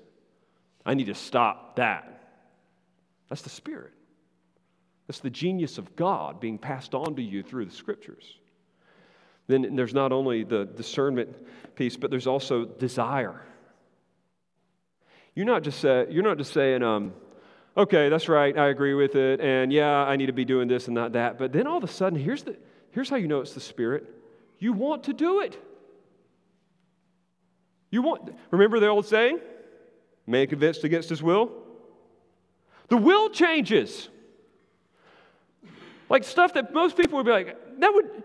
I 0.84 0.95
need 0.95 1.06
to 1.06 1.14
stop 1.14 1.76
that. 1.76 2.24
That's 3.30 3.43
the 3.43 3.51
Spirit. 3.51 3.93
That's 5.08 5.20
the 5.20 5.30
genius 5.30 5.78
of 5.78 5.95
God 5.95 6.39
being 6.39 6.58
passed 6.58 6.93
on 6.93 7.16
to 7.16 7.22
you 7.22 7.43
through 7.43 7.66
the 7.66 7.72
Scriptures. 7.72 8.38
Then 9.47 9.76
there's 9.76 9.93
not 9.93 10.12
only 10.12 10.43
the 10.43 10.66
discernment 10.66 11.36
piece, 11.76 11.97
but 11.97 12.10
there's 12.10 12.28
also 12.28 12.66
desire. 12.66 13.41
You're 15.36 15.45
not 15.45 15.64
just, 15.64 15.80
say, 15.80 16.08
you're 16.10 16.24
not 16.24 16.38
just 16.38 16.54
saying, 16.54 16.84
um, 16.84 17.14
okay, 17.76 18.08
that's 18.08 18.30
right, 18.30 18.58
I 18.58 18.70
agree 18.70 18.93
with 18.93 19.16
it, 19.16 19.41
and 19.41 19.74
yeah, 19.74 19.91
I 19.91 20.16
need 20.16 20.28
to 20.28 20.34
be 20.34 20.45
doing 20.45 20.68
this 20.68 20.88
and 20.88 20.95
not 20.95 21.14
that. 21.14 21.38
But 21.38 21.51
then 21.51 21.68
all 21.68 21.78
of 21.78 21.84
a 21.84 21.88
sudden, 21.88 22.18
here's, 22.18 22.43
the, 22.43 22.56
here's 22.91 23.10
how 23.10 23.18
you 23.18 23.28
know 23.28 23.41
it's 23.41 23.54
the 23.54 23.60
Spirit 23.60 24.08
you 24.60 24.72
want 24.72 25.04
to 25.06 25.14
do 25.14 25.41
it. 25.41 25.62
You 27.91 28.01
want, 28.01 28.34
remember 28.49 28.80
the 28.80 28.88
old 28.88 29.06
saying? 29.06 29.39
Man 30.26 30.47
convinced 30.47 30.86
against 30.86 31.10
his 31.10 31.22
will? 31.22 31.51
The 32.88 32.95
will 32.95 33.30
changes. 33.30 34.08
Like 36.10 36.24
stuff 36.24 36.54
that 36.54 36.74
most 36.74 36.97
people 36.97 37.18
would 37.18 37.26
be 37.26 37.32
like, 37.32 37.80
that 37.80 37.93
would, 37.93 38.24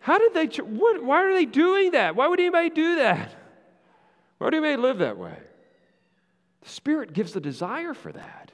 how 0.00 0.18
did 0.18 0.34
they, 0.34 0.46
what, 0.62 1.02
why 1.02 1.22
are 1.22 1.32
they 1.32 1.44
doing 1.44 1.92
that? 1.92 2.16
Why 2.16 2.28
would 2.28 2.40
anybody 2.40 2.70
do 2.70 2.96
that? 2.96 3.34
Why 4.38 4.46
would 4.46 4.54
anybody 4.54 4.76
live 4.76 4.98
that 4.98 5.16
way? 5.16 5.36
The 6.62 6.68
Spirit 6.68 7.12
gives 7.12 7.32
the 7.32 7.40
desire 7.40 7.94
for 7.94 8.12
that. 8.12 8.52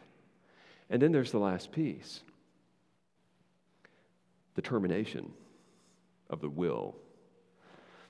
And 0.91 1.01
then 1.03 1.13
there's 1.13 1.33
the 1.33 1.39
last 1.39 1.73
piece 1.73 2.23
the 4.55 4.63
determination 4.63 5.31
of 6.31 6.41
the 6.41 6.49
will. 6.49 6.97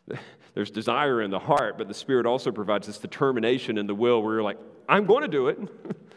There's 0.55 0.71
desire 0.71 1.21
in 1.21 1.31
the 1.31 1.39
heart, 1.39 1.77
but 1.77 1.89
the 1.89 1.95
Spirit 1.95 2.25
also 2.25 2.51
provides 2.51 2.87
this 2.87 2.99
determination 2.99 3.77
in 3.77 3.87
the 3.87 3.95
will 3.95 4.23
where 4.23 4.35
you're 4.35 4.43
like, 4.43 4.59
I'm 4.89 5.05
going 5.05 5.23
to 5.23 5.29
do 5.29 5.49
it. 5.49 5.59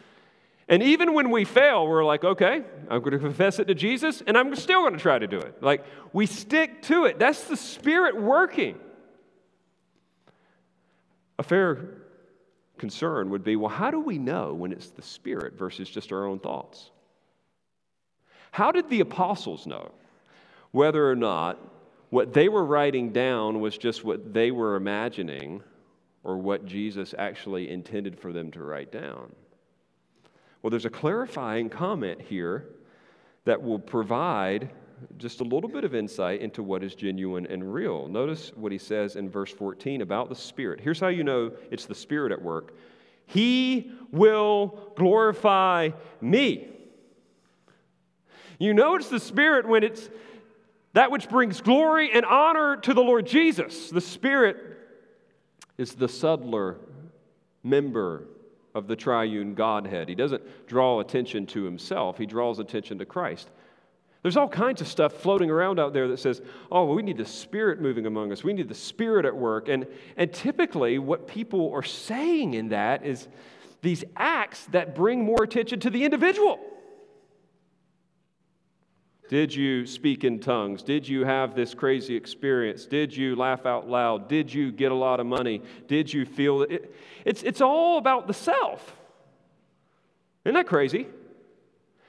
and 0.68 0.82
even 0.84 1.14
when 1.14 1.32
we 1.32 1.44
fail, 1.44 1.88
we're 1.88 2.06
like, 2.06 2.24
okay, 2.24 2.64
I'm 2.90 3.00
going 3.00 3.12
to 3.12 3.20
confess 3.20 3.60
it 3.60 3.66
to 3.66 3.76
Jesus, 3.76 4.22
and 4.26 4.38
I'm 4.38 4.56
still 4.56 4.82
going 4.82 4.94
to 4.94 5.00
try 5.00 5.20
to 5.20 5.28
do 5.28 5.40
it. 5.40 5.62
Like, 5.62 5.84
we 6.14 6.26
stick 6.26 6.82
to 6.84 7.06
it. 7.06 7.20
That's 7.20 7.44
the 7.46 7.58
Spirit 7.58 8.22
working. 8.22 8.78
A 11.40 11.44
fair 11.44 12.02
concern 12.78 13.30
would 13.30 13.44
be 13.44 13.56
well, 13.56 13.70
how 13.70 13.92
do 13.92 14.00
we 14.00 14.18
know 14.18 14.54
when 14.54 14.72
it's 14.72 14.90
the 14.90 15.02
Spirit 15.02 15.58
versus 15.58 15.90
just 15.90 16.12
our 16.12 16.26
own 16.26 16.40
thoughts? 16.40 16.92
How 18.52 18.72
did 18.72 18.90
the 18.90 19.00
apostles 19.00 19.66
know 19.66 19.92
whether 20.72 21.10
or 21.10 21.16
not 21.16 21.60
what 22.10 22.34
they 22.34 22.50
were 22.50 22.66
writing 22.66 23.12
down 23.12 23.62
was 23.62 23.78
just 23.78 24.04
what 24.04 24.34
they 24.34 24.52
were 24.52 24.76
imagining 24.76 25.64
or 26.24 26.38
what 26.38 26.66
Jesus 26.66 27.16
actually 27.18 27.70
intended 27.70 28.20
for 28.20 28.34
them 28.34 28.52
to 28.52 28.62
write 28.62 28.92
down? 28.92 29.34
Well, 30.62 30.70
there's 30.70 30.86
a 30.86 30.92
clarifying 30.92 31.70
comment 31.70 32.22
here 32.22 32.70
that 33.46 33.62
will 33.62 33.80
provide 33.80 34.70
just 35.18 35.42
a 35.42 35.44
little 35.44 35.70
bit 35.70 35.84
of 35.84 35.96
insight 35.96 36.42
into 36.42 36.62
what 36.62 36.84
is 36.84 36.94
genuine 36.94 37.48
and 37.48 37.74
real. 37.74 38.08
Notice 38.08 38.52
what 38.56 38.72
he 38.72 38.78
says 38.78 39.16
in 39.16 39.30
verse 39.30 39.52
14 39.52 40.02
about 40.02 40.30
the 40.30 40.36
Spirit. 40.36 40.80
Here's 40.80 41.00
how 41.00 41.08
you 41.08 41.24
know 41.24 41.52
it's 41.72 41.86
the 41.86 41.96
Spirit 41.96 42.32
at 42.32 42.42
work 42.42 42.74
He 43.26 43.92
will 44.12 44.94
glorify 44.96 45.90
me. 46.20 46.68
You 48.60 48.76
know 48.76 48.96
it's 48.96 49.10
the 49.10 49.20
Spirit 49.20 49.68
when 49.68 49.84
it's 49.84 50.10
that 50.94 51.10
which 51.10 51.30
brings 51.30 51.62
glory 51.62 52.12
and 52.14 52.26
honor 52.26 52.78
to 52.78 52.94
the 52.94 53.02
Lord 53.02 53.26
Jesus. 53.26 53.90
The 53.90 54.02
Spirit 54.02 54.58
is 55.78 55.96
the 55.96 56.10
subtler 56.10 56.78
member 57.64 58.28
of 58.74 58.88
the 58.88 58.96
triune 58.96 59.54
Godhead. 59.54 60.10
He 60.10 60.16
doesn't 60.16 60.68
draw 60.68 61.00
attention 61.00 61.46
to 61.48 61.64
himself, 61.64 62.18
he 62.18 62.26
draws 62.26 62.60
attention 62.60 62.98
to 63.00 63.06
Christ. 63.06 63.50
There's 64.24 64.38
all 64.38 64.48
kinds 64.48 64.82
of 64.82 64.88
stuff 64.88 65.14
floating 65.14 65.50
around 65.50 65.80
out 65.80 65.94
there 65.94 66.08
that 66.10 66.20
says, 66.20 66.44
oh, 66.72 66.86
well, 66.86 66.96
we 66.96 67.02
need 67.02 67.18
the 67.18 67.26
Spirit 67.26 67.82
moving 67.82 68.06
among 68.06 68.32
us. 68.32 68.44
We 68.44 68.54
need 68.54 68.70
the 68.70 68.76
Spirit 68.76 69.26
at 69.26 69.36
work. 69.36 69.68
And, 69.68 69.88
and 70.16 70.32
typically, 70.32 71.00
what 71.00 71.28
people 71.28 71.72
are 71.74 71.82
saying 71.82 72.54
in 72.54 72.70
that 72.70 73.04
is 73.04 73.28
these 73.82 74.04
acts 74.16 74.66
that 74.68 74.94
bring 74.94 75.24
more 75.24 75.42
attention 75.42 75.80
to 75.80 75.90
the 75.90 76.06
individual. 76.06 76.60
Did 79.32 79.56
you 79.56 79.86
speak 79.88 80.26
in 80.26 80.42
tongues? 80.42 80.84
Did 80.84 81.08
you 81.08 81.24
have 81.24 81.56
this 81.56 81.74
crazy 81.74 82.18
experience? 82.18 82.86
Did 82.86 83.16
you 83.16 83.38
laugh 83.38 83.66
out 83.66 83.88
loud? 83.88 84.28
Did 84.28 84.54
you 84.54 84.74
get 84.74 84.92
a 84.92 84.96
lot 84.96 85.22
of 85.22 85.26
money? 85.26 85.62
Did 85.88 86.14
you 86.14 86.26
feel 86.26 86.64
it? 86.64 86.94
It's, 87.24 87.42
it's 87.42 87.62
all 87.62 87.98
about 87.98 88.28
the 88.28 88.34
self. 88.34 88.94
Isn't 90.44 90.56
that 90.56 90.68
crazy? 90.68 91.08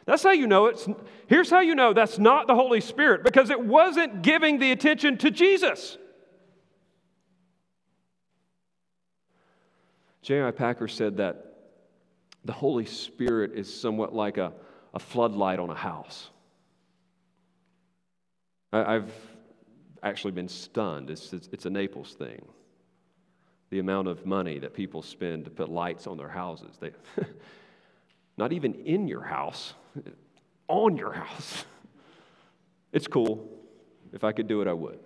That's 0.05 0.25
how 0.25 0.33
you 0.33 0.49
know 0.49 0.66
it's. 0.66 0.89
Here's 1.29 1.49
how 1.49 1.61
you 1.61 1.77
know 1.77 1.93
that's 1.93 2.18
not 2.18 2.49
the 2.49 2.57
Holy 2.57 2.81
Spirit 2.81 3.23
because 3.23 3.51
it 3.51 3.61
wasn't 3.61 4.23
giving 4.23 4.59
the 4.59 4.73
attention 4.73 5.16
to 5.18 5.31
Jesus. 5.31 5.99
J.I. 10.23 10.51
Packer 10.51 10.89
said 10.89 11.18
that 11.18 11.55
the 12.45 12.53
Holy 12.53 12.87
Spirit 12.87 13.53
is 13.55 13.73
somewhat 13.73 14.12
like 14.12 14.39
a, 14.39 14.53
a 14.93 14.99
floodlight 14.99 15.61
on 15.61 15.70
a 15.70 15.77
house. 15.77 16.31
I, 18.73 18.95
have 18.95 19.11
actually 20.03 20.33
been 20.33 20.49
stunned. 20.49 21.11
It's, 21.11 21.33
it's, 21.33 21.49
it's 21.53 21.66
a 21.66 21.70
Naples 21.70 22.14
thing. 22.14 22.45
The 23.70 23.79
amount 23.79 24.09
of 24.09 24.27
money 24.27 24.59
that 24.59 24.75
people 24.75 25.03
spend 25.03 25.45
to 25.45 25.51
put 25.51 25.68
lights 25.68 26.07
on 26.07 26.16
their 26.16 26.29
houses. 26.29 26.77
They, 26.81 26.91
not 28.37 28.53
even 28.53 28.75
in 28.75 29.09
your 29.09 29.23
house, 29.23 29.75
on 30.68 30.97
your 30.97 31.12
house. 31.12 31.64
It's 32.93 33.07
cool. 33.07 33.49
If 34.12 34.23
I 34.23 34.33
could 34.33 34.47
do 34.47 34.61
it, 34.61 34.68
I 34.68 34.75
would. 34.75 34.99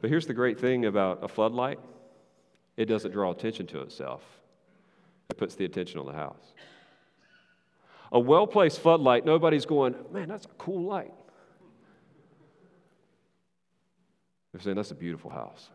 But 0.00 0.10
here's 0.10 0.26
the 0.26 0.32
great 0.34 0.58
thing 0.58 0.86
about 0.86 1.22
a 1.22 1.28
floodlight 1.28 1.80
it 2.76 2.86
doesn't 2.86 3.12
draw 3.12 3.30
attention 3.30 3.66
to 3.66 3.80
itself, 3.80 4.22
it 5.28 5.36
puts 5.36 5.54
the 5.54 5.64
attention 5.64 5.98
on 5.98 6.06
the 6.06 6.12
house. 6.12 6.54
A 8.16 8.18
well 8.18 8.46
placed 8.46 8.80
floodlight, 8.80 9.26
nobody's 9.26 9.66
going, 9.66 9.94
man, 10.10 10.26
that's 10.26 10.46
a 10.46 10.54
cool 10.56 10.84
light. 10.84 11.12
They're 14.50 14.62
saying, 14.62 14.76
that's 14.76 14.90
a 14.90 14.94
beautiful 14.94 15.30
house. 15.30 15.68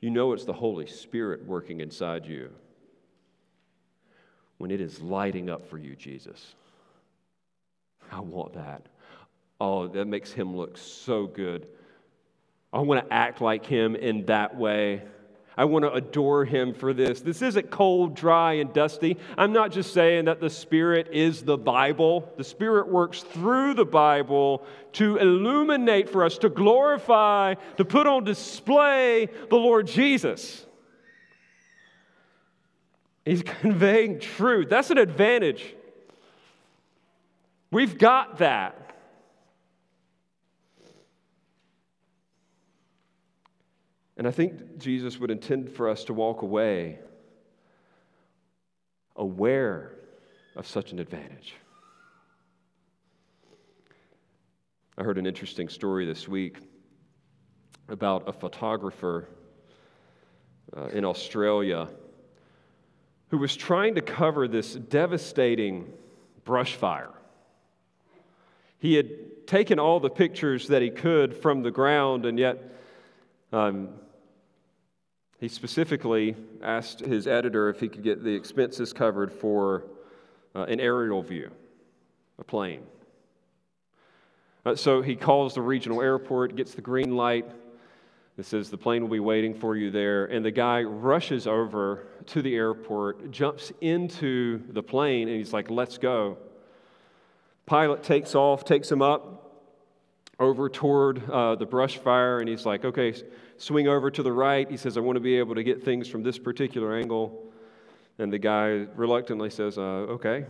You 0.00 0.10
know 0.10 0.32
it's 0.32 0.44
the 0.44 0.52
Holy 0.52 0.88
Spirit 0.88 1.46
working 1.46 1.78
inside 1.78 2.26
you 2.26 2.50
when 4.58 4.72
it 4.72 4.80
is 4.80 5.00
lighting 5.00 5.48
up 5.48 5.70
for 5.70 5.78
you, 5.78 5.94
Jesus. 5.94 6.56
I 8.10 8.18
want 8.18 8.54
that. 8.54 8.88
Oh, 9.60 9.86
that 9.86 10.06
makes 10.06 10.32
him 10.32 10.56
look 10.56 10.76
so 10.76 11.28
good. 11.28 11.68
I 12.72 12.80
want 12.80 13.06
to 13.06 13.14
act 13.14 13.40
like 13.40 13.64
him 13.64 13.94
in 13.94 14.26
that 14.26 14.56
way. 14.56 15.04
I 15.56 15.66
want 15.66 15.84
to 15.84 15.92
adore 15.92 16.44
him 16.44 16.74
for 16.74 16.92
this. 16.92 17.20
This 17.20 17.40
isn't 17.40 17.70
cold, 17.70 18.14
dry, 18.14 18.54
and 18.54 18.72
dusty. 18.72 19.16
I'm 19.38 19.52
not 19.52 19.70
just 19.70 19.92
saying 19.92 20.24
that 20.24 20.40
the 20.40 20.50
Spirit 20.50 21.08
is 21.12 21.42
the 21.42 21.56
Bible. 21.56 22.28
The 22.36 22.44
Spirit 22.44 22.88
works 22.88 23.20
through 23.22 23.74
the 23.74 23.84
Bible 23.84 24.66
to 24.94 25.16
illuminate 25.16 26.10
for 26.10 26.24
us, 26.24 26.38
to 26.38 26.48
glorify, 26.48 27.54
to 27.76 27.84
put 27.84 28.06
on 28.06 28.24
display 28.24 29.28
the 29.48 29.56
Lord 29.56 29.86
Jesus. 29.86 30.66
He's 33.24 33.42
conveying 33.60 34.18
truth. 34.18 34.68
That's 34.68 34.90
an 34.90 34.98
advantage. 34.98 35.74
We've 37.70 37.96
got 37.96 38.38
that. 38.38 38.83
And 44.16 44.28
I 44.28 44.30
think 44.30 44.78
Jesus 44.78 45.18
would 45.18 45.30
intend 45.30 45.70
for 45.70 45.88
us 45.88 46.04
to 46.04 46.14
walk 46.14 46.42
away 46.42 46.98
aware 49.16 49.92
of 50.56 50.66
such 50.66 50.92
an 50.92 50.98
advantage. 50.98 51.54
I 54.96 55.02
heard 55.02 55.18
an 55.18 55.26
interesting 55.26 55.68
story 55.68 56.06
this 56.06 56.28
week 56.28 56.58
about 57.88 58.28
a 58.28 58.32
photographer 58.32 59.28
uh, 60.76 60.86
in 60.86 61.04
Australia 61.04 61.88
who 63.28 63.38
was 63.38 63.56
trying 63.56 63.96
to 63.96 64.00
cover 64.00 64.46
this 64.46 64.74
devastating 64.74 65.92
brush 66.44 66.74
fire. 66.74 67.10
He 68.78 68.94
had 68.94 69.46
taken 69.46 69.80
all 69.80 69.98
the 69.98 70.10
pictures 70.10 70.68
that 70.68 70.82
he 70.82 70.90
could 70.90 71.34
from 71.34 71.62
the 71.62 71.70
ground, 71.70 72.26
and 72.26 72.38
yet 72.38 72.62
um, 73.52 73.88
he 75.44 75.48
specifically 75.48 76.34
asked 76.62 77.00
his 77.00 77.26
editor 77.26 77.68
if 77.68 77.78
he 77.78 77.86
could 77.86 78.02
get 78.02 78.24
the 78.24 78.34
expenses 78.34 78.94
covered 78.94 79.30
for 79.30 79.84
uh, 80.56 80.62
an 80.62 80.80
aerial 80.80 81.22
view, 81.22 81.50
a 82.38 82.44
plane. 82.44 82.80
Uh, 84.64 84.74
so 84.74 85.02
he 85.02 85.14
calls 85.14 85.52
the 85.52 85.60
regional 85.60 86.00
airport, 86.00 86.56
gets 86.56 86.72
the 86.72 86.80
green 86.80 87.14
light. 87.14 87.44
It 88.38 88.46
says 88.46 88.70
the 88.70 88.78
plane 88.78 89.02
will 89.02 89.10
be 89.10 89.20
waiting 89.20 89.52
for 89.52 89.76
you 89.76 89.90
there. 89.90 90.24
And 90.24 90.42
the 90.42 90.50
guy 90.50 90.80
rushes 90.80 91.46
over 91.46 92.06
to 92.28 92.40
the 92.40 92.54
airport, 92.54 93.30
jumps 93.30 93.70
into 93.82 94.62
the 94.72 94.82
plane, 94.82 95.28
and 95.28 95.36
he's 95.36 95.52
like, 95.52 95.68
let's 95.68 95.98
go. 95.98 96.38
Pilot 97.66 98.02
takes 98.02 98.34
off, 98.34 98.64
takes 98.64 98.90
him 98.90 99.02
up 99.02 99.43
over 100.40 100.68
toward 100.68 101.28
uh, 101.30 101.54
the 101.54 101.66
brush 101.66 101.98
fire, 101.98 102.40
and 102.40 102.48
he's 102.48 102.66
like, 102.66 102.84
okay, 102.84 103.14
swing 103.56 103.88
over 103.88 104.10
to 104.10 104.22
the 104.22 104.32
right. 104.32 104.68
He 104.70 104.76
says, 104.76 104.96
I 104.96 105.00
want 105.00 105.16
to 105.16 105.20
be 105.20 105.38
able 105.38 105.54
to 105.54 105.62
get 105.62 105.84
things 105.84 106.08
from 106.08 106.22
this 106.22 106.38
particular 106.38 106.96
angle. 106.96 107.44
And 108.18 108.32
the 108.32 108.38
guy 108.38 108.86
reluctantly 108.94 109.50
says, 109.50 109.78
uh, 109.78 109.80
okay. 109.80 110.46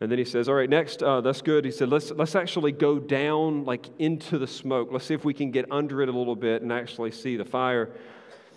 And 0.00 0.10
then 0.10 0.18
he 0.18 0.24
says, 0.24 0.48
All 0.48 0.56
right, 0.56 0.68
next, 0.68 1.00
uh, 1.00 1.20
that's 1.20 1.42
good. 1.42 1.64
He 1.64 1.70
said, 1.70 1.88
let's, 1.88 2.10
let's 2.10 2.34
actually 2.34 2.72
go 2.72 2.98
down 2.98 3.64
like 3.64 3.86
into 4.00 4.36
the 4.36 4.48
smoke. 4.48 4.88
Let's 4.90 5.04
see 5.04 5.14
if 5.14 5.24
we 5.24 5.32
can 5.32 5.52
get 5.52 5.70
under 5.70 6.02
it 6.02 6.08
a 6.08 6.12
little 6.12 6.34
bit 6.34 6.60
and 6.62 6.72
actually 6.72 7.12
see 7.12 7.36
the 7.36 7.44
fire. 7.44 7.90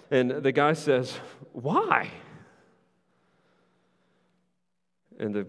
And 0.09 0.31
the 0.31 0.51
guy 0.51 0.73
says, 0.73 1.13
Why? 1.51 2.09
And 5.19 5.35
the 5.35 5.47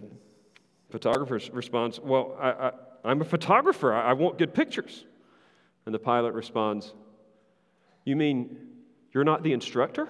photographer 0.91 1.41
responds, 1.53 1.99
Well, 1.99 2.37
I, 2.39 2.51
I, 2.51 2.73
am 3.11 3.21
a 3.21 3.25
photographer. 3.25 3.93
I, 3.93 4.11
I 4.11 4.13
want 4.13 4.39
good 4.39 4.55
pictures. 4.55 5.05
And 5.87 5.95
the 5.95 5.99
pilot 5.99 6.35
responds, 6.35 6.93
You 8.05 8.17
mean 8.17 8.59
you're 9.13 9.25
not 9.25 9.43
the 9.43 9.53
instructor? 9.53 10.09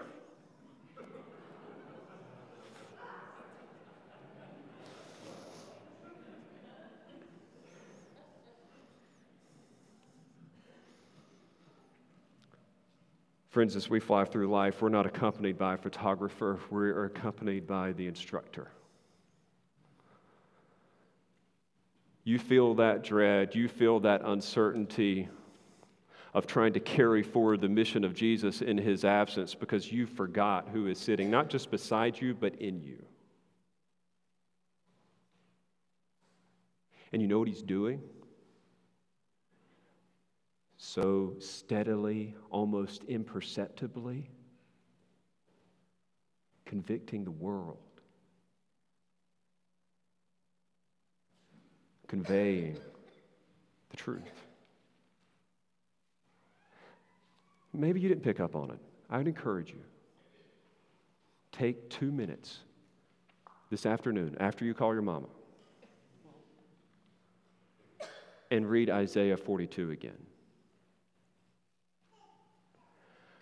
Friends, 13.57 13.75
as 13.75 13.89
we 13.89 14.01
fly 14.01 14.23
through 14.27 14.49
life, 14.49 14.83
we're 14.83 14.91
not 14.91 15.07
accompanied 15.07 15.57
by 15.57 15.75
a 15.75 15.77
photographer, 15.79 16.61
we're 16.69 17.07
accompanied 17.07 17.67
by 17.67 17.93
the 17.93 18.07
instructor. 18.07 18.69
You 22.27 22.39
feel 22.39 22.75
that 22.75 23.03
dread, 23.05 23.55
you 23.55 23.69
feel 23.69 24.01
that 24.01 24.21
uncertainty 24.23 25.29
of 26.35 26.47
trying 26.47 26.75
to 26.75 26.81
carry 26.81 27.23
forward 27.23 27.63
the 27.63 27.69
mission 27.69 28.05
of 28.05 28.13
Jesus 28.13 28.61
in 28.61 28.77
his 28.77 29.05
absence 29.05 29.55
because 29.55 29.91
you 29.91 30.07
forgot 30.07 30.69
who 30.71 30.87
is 30.89 30.99
sitting 30.99 31.31
not 31.31 31.49
just 31.49 31.71
beside 31.71 32.21
you, 32.21 32.35
but 32.35 32.55
in 32.57 32.83
you. 32.83 33.03
And 37.13 37.23
you 37.23 37.29
know 37.29 37.39
what 37.39 37.49
he's 37.49 37.63
doing? 37.63 38.03
so 40.79 41.35
steadily, 41.39 42.35
almost 42.51 43.05
imperceptibly, 43.05 44.31
convicting 46.65 47.25
the 47.25 47.31
world, 47.31 47.79
conveying 52.09 52.77
the 53.91 53.97
truth. 53.97 54.23
Maybe 57.73 58.01
you 58.01 58.09
didn't 58.09 58.25
pick 58.25 58.41
up 58.41 58.57
on 58.57 58.71
it. 58.71 58.79
I 59.11 59.19
would 59.19 59.29
encourage 59.29 59.71
you. 59.71 59.81
Take 61.53 61.91
two 61.91 62.11
minutes 62.11 62.61
this 63.71 63.87
afternoon 63.87 64.37
after 64.41 64.65
you 64.65 64.75
call 64.75 64.93
your 64.93 65.03
mama 65.03 65.27
and 68.51 68.69
read 68.69 68.91
Isaiah 68.91 69.37
42 69.37 69.91
again. 69.91 70.17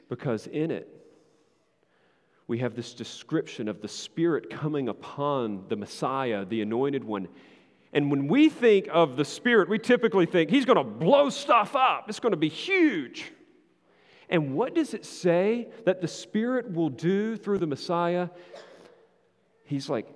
because 0.09 0.47
in 0.47 0.71
it, 0.71 0.89
we 2.47 2.59
have 2.59 2.75
this 2.75 2.95
description 2.95 3.69
of 3.69 3.81
the 3.81 3.89
Spirit 3.89 4.51
coming 4.51 4.89
upon 4.89 5.65
the 5.69 5.77
Messiah, 5.77 6.45
the 6.45 6.61
anointed 6.61 7.03
one. 7.03 7.27
And 7.95 8.11
when 8.11 8.27
we 8.27 8.49
think 8.49 8.89
of 8.91 9.17
the 9.17 9.25
Spirit, 9.25 9.69
we 9.69 9.79
typically 9.79 10.27
think 10.27 10.51
he's 10.51 10.65
going 10.65 10.77
to 10.77 10.85
blow 10.85 11.31
stuff 11.31 11.77
up, 11.77 12.07
it's 12.09 12.21
going 12.21 12.33
to 12.33 12.37
be 12.37 12.49
huge. 12.49 13.33
And 14.29 14.55
what 14.55 14.75
does 14.75 14.95
it 14.95 15.05
say 15.05 15.69
that 15.85 16.01
the 16.01 16.09
Spirit 16.09 16.73
will 16.73 16.89
do 16.89 17.37
through 17.37 17.59
the 17.59 17.67
Messiah? 17.67 18.31
He's 19.65 19.89
like, 19.89 20.09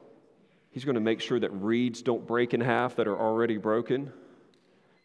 he's 0.70 0.84
going 0.84 0.96
to 0.96 1.00
make 1.00 1.20
sure 1.20 1.38
that 1.38 1.52
reeds 1.52 2.02
don't 2.02 2.26
break 2.26 2.52
in 2.52 2.60
half 2.60 2.96
that 2.96 3.06
are 3.06 3.18
already 3.18 3.58
broken. 3.58 4.12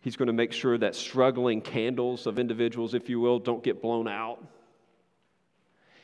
He's 0.02 0.16
going 0.16 0.28
to 0.28 0.34
make 0.34 0.52
sure 0.52 0.78
that 0.78 0.96
struggling 0.96 1.62
candles 1.62 2.28
of 2.28 2.40
individuals, 2.40 2.94
if 2.94 3.08
you 3.08 3.20
will, 3.20 3.40
don't 3.40 3.64
get 3.64 3.82
blown 3.82 4.08
out. 4.08 4.44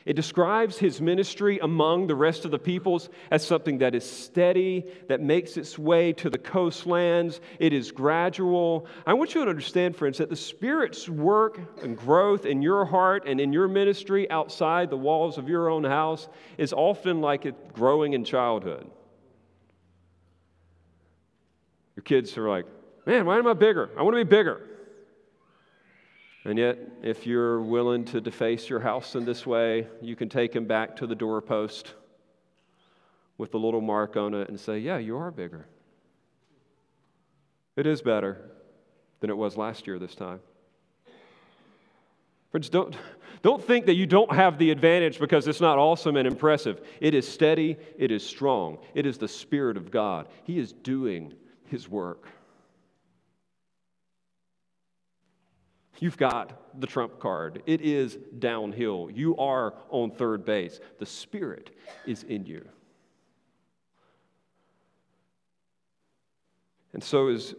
It 0.06 0.14
describes 0.14 0.78
his 0.78 0.98
ministry 1.00 1.58
among 1.58 2.06
the 2.06 2.14
rest 2.14 2.46
of 2.46 2.50
the 2.50 2.58
peoples 2.58 3.10
as 3.30 3.46
something 3.46 3.78
that 3.78 3.94
is 3.94 4.08
steady, 4.08 4.86
that 5.08 5.20
makes 5.20 5.58
its 5.58 5.78
way 5.78 6.14
to 6.14 6.30
the 6.30 6.38
coastlands. 6.38 7.42
It 7.58 7.74
is 7.74 7.92
gradual. 7.92 8.86
I 9.06 9.12
want 9.12 9.34
you 9.34 9.44
to 9.44 9.50
understand, 9.50 9.94
friends, 9.94 10.16
that 10.16 10.30
the 10.30 10.36
Spirit's 10.36 11.06
work 11.06 11.82
and 11.82 11.98
growth 11.98 12.46
in 12.46 12.62
your 12.62 12.86
heart 12.86 13.24
and 13.26 13.38
in 13.40 13.52
your 13.52 13.68
ministry 13.68 14.30
outside 14.30 14.88
the 14.88 14.96
walls 14.96 15.36
of 15.36 15.50
your 15.50 15.68
own 15.68 15.84
house 15.84 16.28
is 16.56 16.72
often 16.72 17.20
like 17.20 17.44
it 17.44 17.74
growing 17.74 18.14
in 18.14 18.24
childhood. 18.24 18.90
Your 21.94 22.04
kids 22.04 22.38
are 22.38 22.48
like, 22.48 22.64
man, 23.04 23.26
why 23.26 23.36
am 23.36 23.46
I 23.46 23.52
bigger? 23.52 23.90
I 23.98 24.02
want 24.02 24.16
to 24.16 24.24
be 24.24 24.28
bigger. 24.28 24.66
And 26.44 26.58
yet, 26.58 26.78
if 27.02 27.26
you're 27.26 27.60
willing 27.60 28.04
to 28.06 28.20
deface 28.20 28.68
your 28.68 28.80
house 28.80 29.14
in 29.14 29.24
this 29.24 29.46
way, 29.46 29.86
you 30.00 30.16
can 30.16 30.28
take 30.28 30.54
him 30.54 30.64
back 30.64 30.96
to 30.96 31.06
the 31.06 31.14
doorpost 31.14 31.94
with 33.36 33.52
the 33.52 33.58
little 33.58 33.82
mark 33.82 34.16
on 34.16 34.34
it 34.34 34.48
and 34.48 34.58
say, 34.58 34.78
Yeah, 34.78 34.98
you 34.98 35.16
are 35.18 35.30
bigger. 35.30 35.66
It 37.76 37.86
is 37.86 38.00
better 38.02 38.50
than 39.20 39.30
it 39.30 39.36
was 39.36 39.56
last 39.56 39.86
year 39.86 39.98
this 39.98 40.14
time. 40.14 40.40
Friends, 42.50 42.68
don't, 42.68 42.96
don't 43.42 43.62
think 43.62 43.86
that 43.86 43.94
you 43.94 44.06
don't 44.06 44.32
have 44.34 44.58
the 44.58 44.70
advantage 44.70 45.18
because 45.18 45.46
it's 45.46 45.60
not 45.60 45.78
awesome 45.78 46.16
and 46.16 46.26
impressive. 46.26 46.80
It 47.00 47.14
is 47.14 47.28
steady, 47.28 47.76
it 47.96 48.10
is 48.10 48.26
strong, 48.26 48.78
it 48.94 49.06
is 49.06 49.18
the 49.18 49.28
Spirit 49.28 49.76
of 49.76 49.90
God. 49.90 50.26
He 50.44 50.58
is 50.58 50.72
doing 50.72 51.34
His 51.66 51.88
work. 51.88 52.26
You've 56.00 56.16
got 56.16 56.80
the 56.80 56.86
trump 56.86 57.20
card. 57.20 57.62
It 57.66 57.80
is 57.82 58.18
downhill. 58.38 59.10
You 59.12 59.36
are 59.36 59.74
on 59.90 60.10
third 60.10 60.44
base. 60.44 60.80
The 60.98 61.06
Spirit 61.06 61.70
is 62.06 62.24
in 62.24 62.46
you. 62.46 62.66
And 66.92 67.04
so, 67.04 67.28
as 67.28 67.54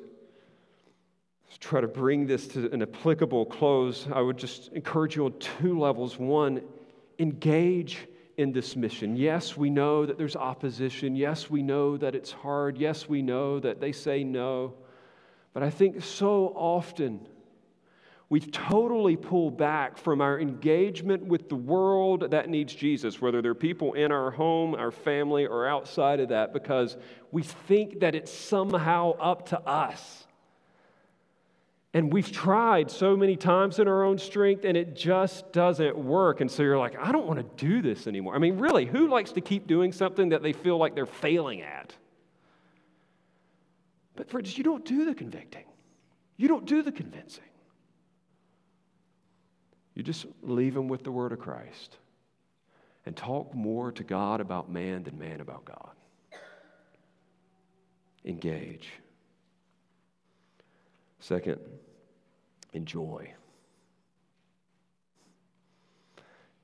try 1.62 1.80
to 1.80 1.88
bring 1.88 2.26
this 2.26 2.48
to 2.48 2.72
an 2.72 2.82
applicable 2.82 3.46
close, 3.46 4.08
I 4.12 4.20
would 4.20 4.38
just 4.38 4.74
encourage 4.74 5.16
you 5.16 5.26
on 5.26 5.34
two 5.40 5.80
levels. 5.80 6.18
One, 6.18 6.62
engage 7.20 8.08
in 8.38 8.52
this 8.52 8.76
mission. 8.76 9.16
Yes, 9.16 9.56
we 9.56 9.70
know 9.70 10.06
that 10.06 10.18
there's 10.18 10.36
opposition. 10.36 11.16
Yes, 11.16 11.50
we 11.50 11.62
know 11.62 11.98
that 11.98 12.16
it's 12.16 12.32
hard. 12.32 12.78
Yes, 12.78 13.08
we 13.08 13.22
know 13.22 13.60
that 13.60 13.80
they 13.80 13.92
say 13.92 14.24
no. 14.24 14.74
But 15.54 15.62
I 15.62 15.70
think 15.70 16.04
so 16.04 16.48
often, 16.56 17.28
We've 18.32 18.50
totally 18.50 19.18
pulled 19.18 19.58
back 19.58 19.98
from 19.98 20.22
our 20.22 20.40
engagement 20.40 21.26
with 21.26 21.50
the 21.50 21.58
world 21.58 22.32
that 22.32 22.48
needs 22.48 22.74
Jesus, 22.74 23.20
whether 23.20 23.42
they're 23.42 23.54
people 23.54 23.92
in 23.92 24.10
our 24.10 24.32
home, 24.32 24.74
our 24.74 24.90
family, 24.90 25.46
or 25.46 25.68
outside 25.68 26.22
of 26.22 26.30
that, 26.30 26.54
because 26.54 26.96
we 27.34 27.44
think 27.44 28.00
that 28.00 28.16
it's 28.16 28.32
somehow 28.32 29.18
up 29.20 29.50
to 29.50 29.60
us. 29.60 30.26
And 31.94 32.14
we've 32.14 32.32
tried 32.32 32.90
so 32.90 33.18
many 33.18 33.36
times 33.36 33.80
in 33.80 33.90
our 33.90 34.06
own 34.06 34.18
strength, 34.18 34.64
and 34.64 34.78
it 34.78 34.96
just 34.96 35.52
doesn't 35.52 35.98
work. 35.98 36.40
And 36.40 36.50
so 36.50 36.64
you're 36.64 36.80
like, 36.80 36.98
I 36.98 37.12
don't 37.12 37.28
want 37.28 37.40
to 37.40 37.66
do 37.66 37.82
this 37.82 38.08
anymore. 38.08 38.34
I 38.34 38.38
mean, 38.38 38.58
really, 38.60 38.86
who 38.86 39.10
likes 39.10 39.34
to 39.34 39.42
keep 39.42 39.68
doing 39.68 39.92
something 39.92 40.30
that 40.30 40.42
they 40.42 40.54
feel 40.54 40.78
like 40.78 40.96
they're 40.96 41.06
failing 41.06 41.64
at? 41.64 41.94
But, 44.16 44.30
friends, 44.30 44.58
you 44.58 44.64
don't 44.64 44.86
do 44.86 45.04
the 45.04 45.14
convicting, 45.14 45.66
you 46.38 46.48
don't 46.48 46.64
do 46.64 46.82
the 46.82 46.94
convincing. 46.94 47.44
You 49.96 50.04
just 50.04 50.26
leave 50.42 50.74
them 50.74 50.88
with 50.88 51.04
the 51.04 51.12
word 51.12 51.32
of 51.32 51.40
Christ. 51.40 51.98
and 53.06 53.16
talk 53.16 53.54
more 53.56 53.92
to 53.92 54.04
God 54.04 54.42
about 54.42 54.70
man 54.70 55.04
than 55.04 55.18
man 55.18 55.42
about 55.42 55.66
God. 55.66 55.92
Engage. 58.24 58.90
Second, 61.20 61.60
enjoy. 62.74 63.34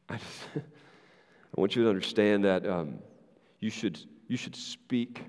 I, 0.10 0.18
just, 0.18 0.44
I 0.56 1.60
want 1.60 1.76
you 1.76 1.84
to 1.84 1.90
understand 1.90 2.46
that 2.46 2.68
um, 2.68 3.00
you, 3.60 3.72
should, 3.72 4.00
you 4.28 4.38
should 4.38 4.56
speak, 4.56 5.24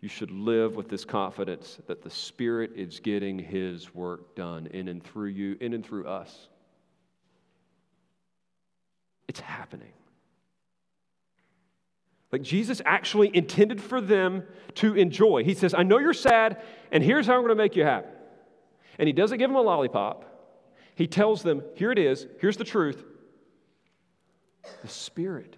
you 0.00 0.08
should 0.08 0.30
live 0.30 0.76
with 0.76 0.88
this 0.88 1.04
confidence 1.04 1.78
that 1.88 2.02
the 2.02 2.10
Spirit 2.10 2.70
is 2.76 3.00
getting 3.00 3.38
His 3.38 3.92
work 3.94 4.36
done 4.36 4.68
in 4.68 4.88
and 4.88 5.02
through 5.02 5.28
you, 5.28 5.56
in 5.60 5.74
and 5.74 5.84
through 5.84 6.06
us. 6.06 6.48
It's 9.32 9.40
happening. 9.40 9.94
Like 12.32 12.42
Jesus 12.42 12.82
actually 12.84 13.34
intended 13.34 13.80
for 13.80 13.98
them 13.98 14.42
to 14.74 14.94
enjoy. 14.94 15.42
He 15.42 15.54
says, 15.54 15.72
I 15.72 15.84
know 15.84 15.98
you're 15.98 16.12
sad, 16.12 16.60
and 16.90 17.02
here's 17.02 17.26
how 17.26 17.36
I'm 17.36 17.40
going 17.40 17.48
to 17.48 17.54
make 17.54 17.74
you 17.74 17.82
happy. 17.82 18.10
And 18.98 19.06
he 19.06 19.14
doesn't 19.14 19.38
give 19.38 19.48
them 19.48 19.56
a 19.56 19.62
lollipop. 19.62 20.60
He 20.96 21.06
tells 21.06 21.42
them, 21.42 21.62
here 21.76 21.90
it 21.90 21.98
is, 21.98 22.26
here's 22.40 22.58
the 22.58 22.64
truth. 22.64 23.02
The 24.82 24.88
Spirit 24.88 25.56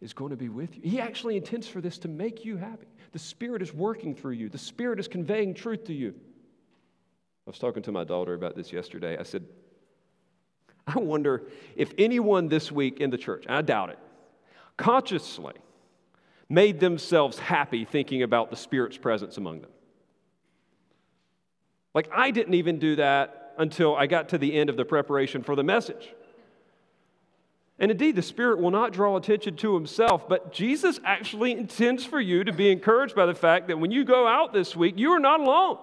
is 0.00 0.12
going 0.12 0.30
to 0.30 0.36
be 0.36 0.48
with 0.48 0.74
you. 0.74 0.82
He 0.82 1.00
actually 1.00 1.36
intends 1.36 1.68
for 1.68 1.80
this 1.80 1.98
to 1.98 2.08
make 2.08 2.44
you 2.44 2.56
happy. 2.56 2.88
The 3.12 3.20
Spirit 3.20 3.62
is 3.62 3.72
working 3.72 4.16
through 4.16 4.32
you, 4.32 4.48
the 4.48 4.58
Spirit 4.58 4.98
is 4.98 5.06
conveying 5.06 5.54
truth 5.54 5.84
to 5.84 5.94
you. 5.94 6.16
I 7.46 7.50
was 7.50 7.60
talking 7.60 7.84
to 7.84 7.92
my 7.92 8.02
daughter 8.02 8.34
about 8.34 8.56
this 8.56 8.72
yesterday. 8.72 9.16
I 9.16 9.22
said, 9.22 9.44
I 10.86 10.98
wonder 10.98 11.42
if 11.76 11.92
anyone 11.98 12.48
this 12.48 12.70
week 12.70 13.00
in 13.00 13.10
the 13.10 13.18
church, 13.18 13.44
I 13.48 13.62
doubt 13.62 13.90
it, 13.90 13.98
consciously 14.76 15.54
made 16.48 16.80
themselves 16.80 17.38
happy 17.38 17.84
thinking 17.84 18.22
about 18.22 18.50
the 18.50 18.56
Spirit's 18.56 18.98
presence 18.98 19.36
among 19.36 19.62
them. 19.62 19.70
Like, 21.94 22.08
I 22.12 22.30
didn't 22.30 22.54
even 22.54 22.78
do 22.78 22.96
that 22.96 23.54
until 23.56 23.94
I 23.94 24.06
got 24.06 24.30
to 24.30 24.38
the 24.38 24.52
end 24.52 24.68
of 24.68 24.76
the 24.76 24.84
preparation 24.84 25.42
for 25.42 25.54
the 25.54 25.62
message. 25.62 26.12
And 27.78 27.90
indeed, 27.90 28.16
the 28.16 28.22
Spirit 28.22 28.60
will 28.60 28.70
not 28.70 28.92
draw 28.92 29.16
attention 29.16 29.56
to 29.56 29.74
himself, 29.74 30.28
but 30.28 30.52
Jesus 30.52 31.00
actually 31.04 31.52
intends 31.52 32.04
for 32.04 32.20
you 32.20 32.44
to 32.44 32.52
be 32.52 32.70
encouraged 32.70 33.14
by 33.14 33.26
the 33.26 33.34
fact 33.34 33.68
that 33.68 33.78
when 33.78 33.90
you 33.90 34.04
go 34.04 34.26
out 34.26 34.52
this 34.52 34.76
week, 34.76 34.94
you 34.96 35.10
are 35.10 35.20
not 35.20 35.40
alone. 35.40 35.78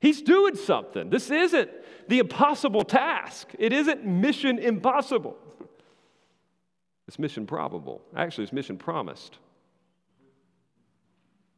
He's 0.00 0.22
doing 0.22 0.56
something. 0.56 1.10
This 1.10 1.30
isn't 1.30 1.70
the 2.08 2.18
impossible 2.18 2.82
task, 2.82 3.48
it 3.58 3.72
isn't 3.72 4.04
mission 4.04 4.58
impossible. 4.58 5.36
It's 7.08 7.18
mission 7.18 7.46
probable. 7.46 8.02
Actually, 8.16 8.44
it's 8.44 8.52
mission 8.52 8.76
promised. 8.76 9.38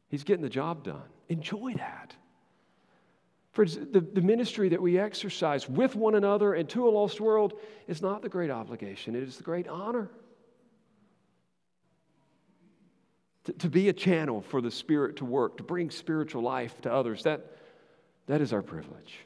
He's 0.09 0.23
getting 0.23 0.43
the 0.43 0.49
job 0.49 0.83
done. 0.83 1.01
Enjoy 1.27 1.73
that. 1.75 2.15
For 3.51 3.65
the, 3.65 4.01
the 4.01 4.21
ministry 4.21 4.69
that 4.69 4.81
we 4.81 4.99
exercise 4.99 5.67
with 5.67 5.95
one 5.95 6.15
another 6.15 6.53
and 6.53 6.69
to 6.69 6.87
a 6.87 6.91
lost 6.91 7.19
world 7.19 7.53
is 7.87 8.01
not 8.01 8.21
the 8.21 8.29
great 8.29 8.51
obligation, 8.51 9.15
it 9.15 9.23
is 9.23 9.37
the 9.37 9.43
great 9.43 9.67
honor. 9.67 10.09
To, 13.45 13.53
to 13.53 13.69
be 13.69 13.89
a 13.89 13.93
channel 13.93 14.41
for 14.41 14.61
the 14.61 14.69
Spirit 14.69 15.17
to 15.17 15.25
work, 15.25 15.57
to 15.57 15.63
bring 15.63 15.89
spiritual 15.89 16.43
life 16.43 16.79
to 16.81 16.93
others, 16.93 17.23
that, 17.23 17.57
that 18.27 18.41
is 18.41 18.53
our 18.53 18.61
privilege. 18.61 19.19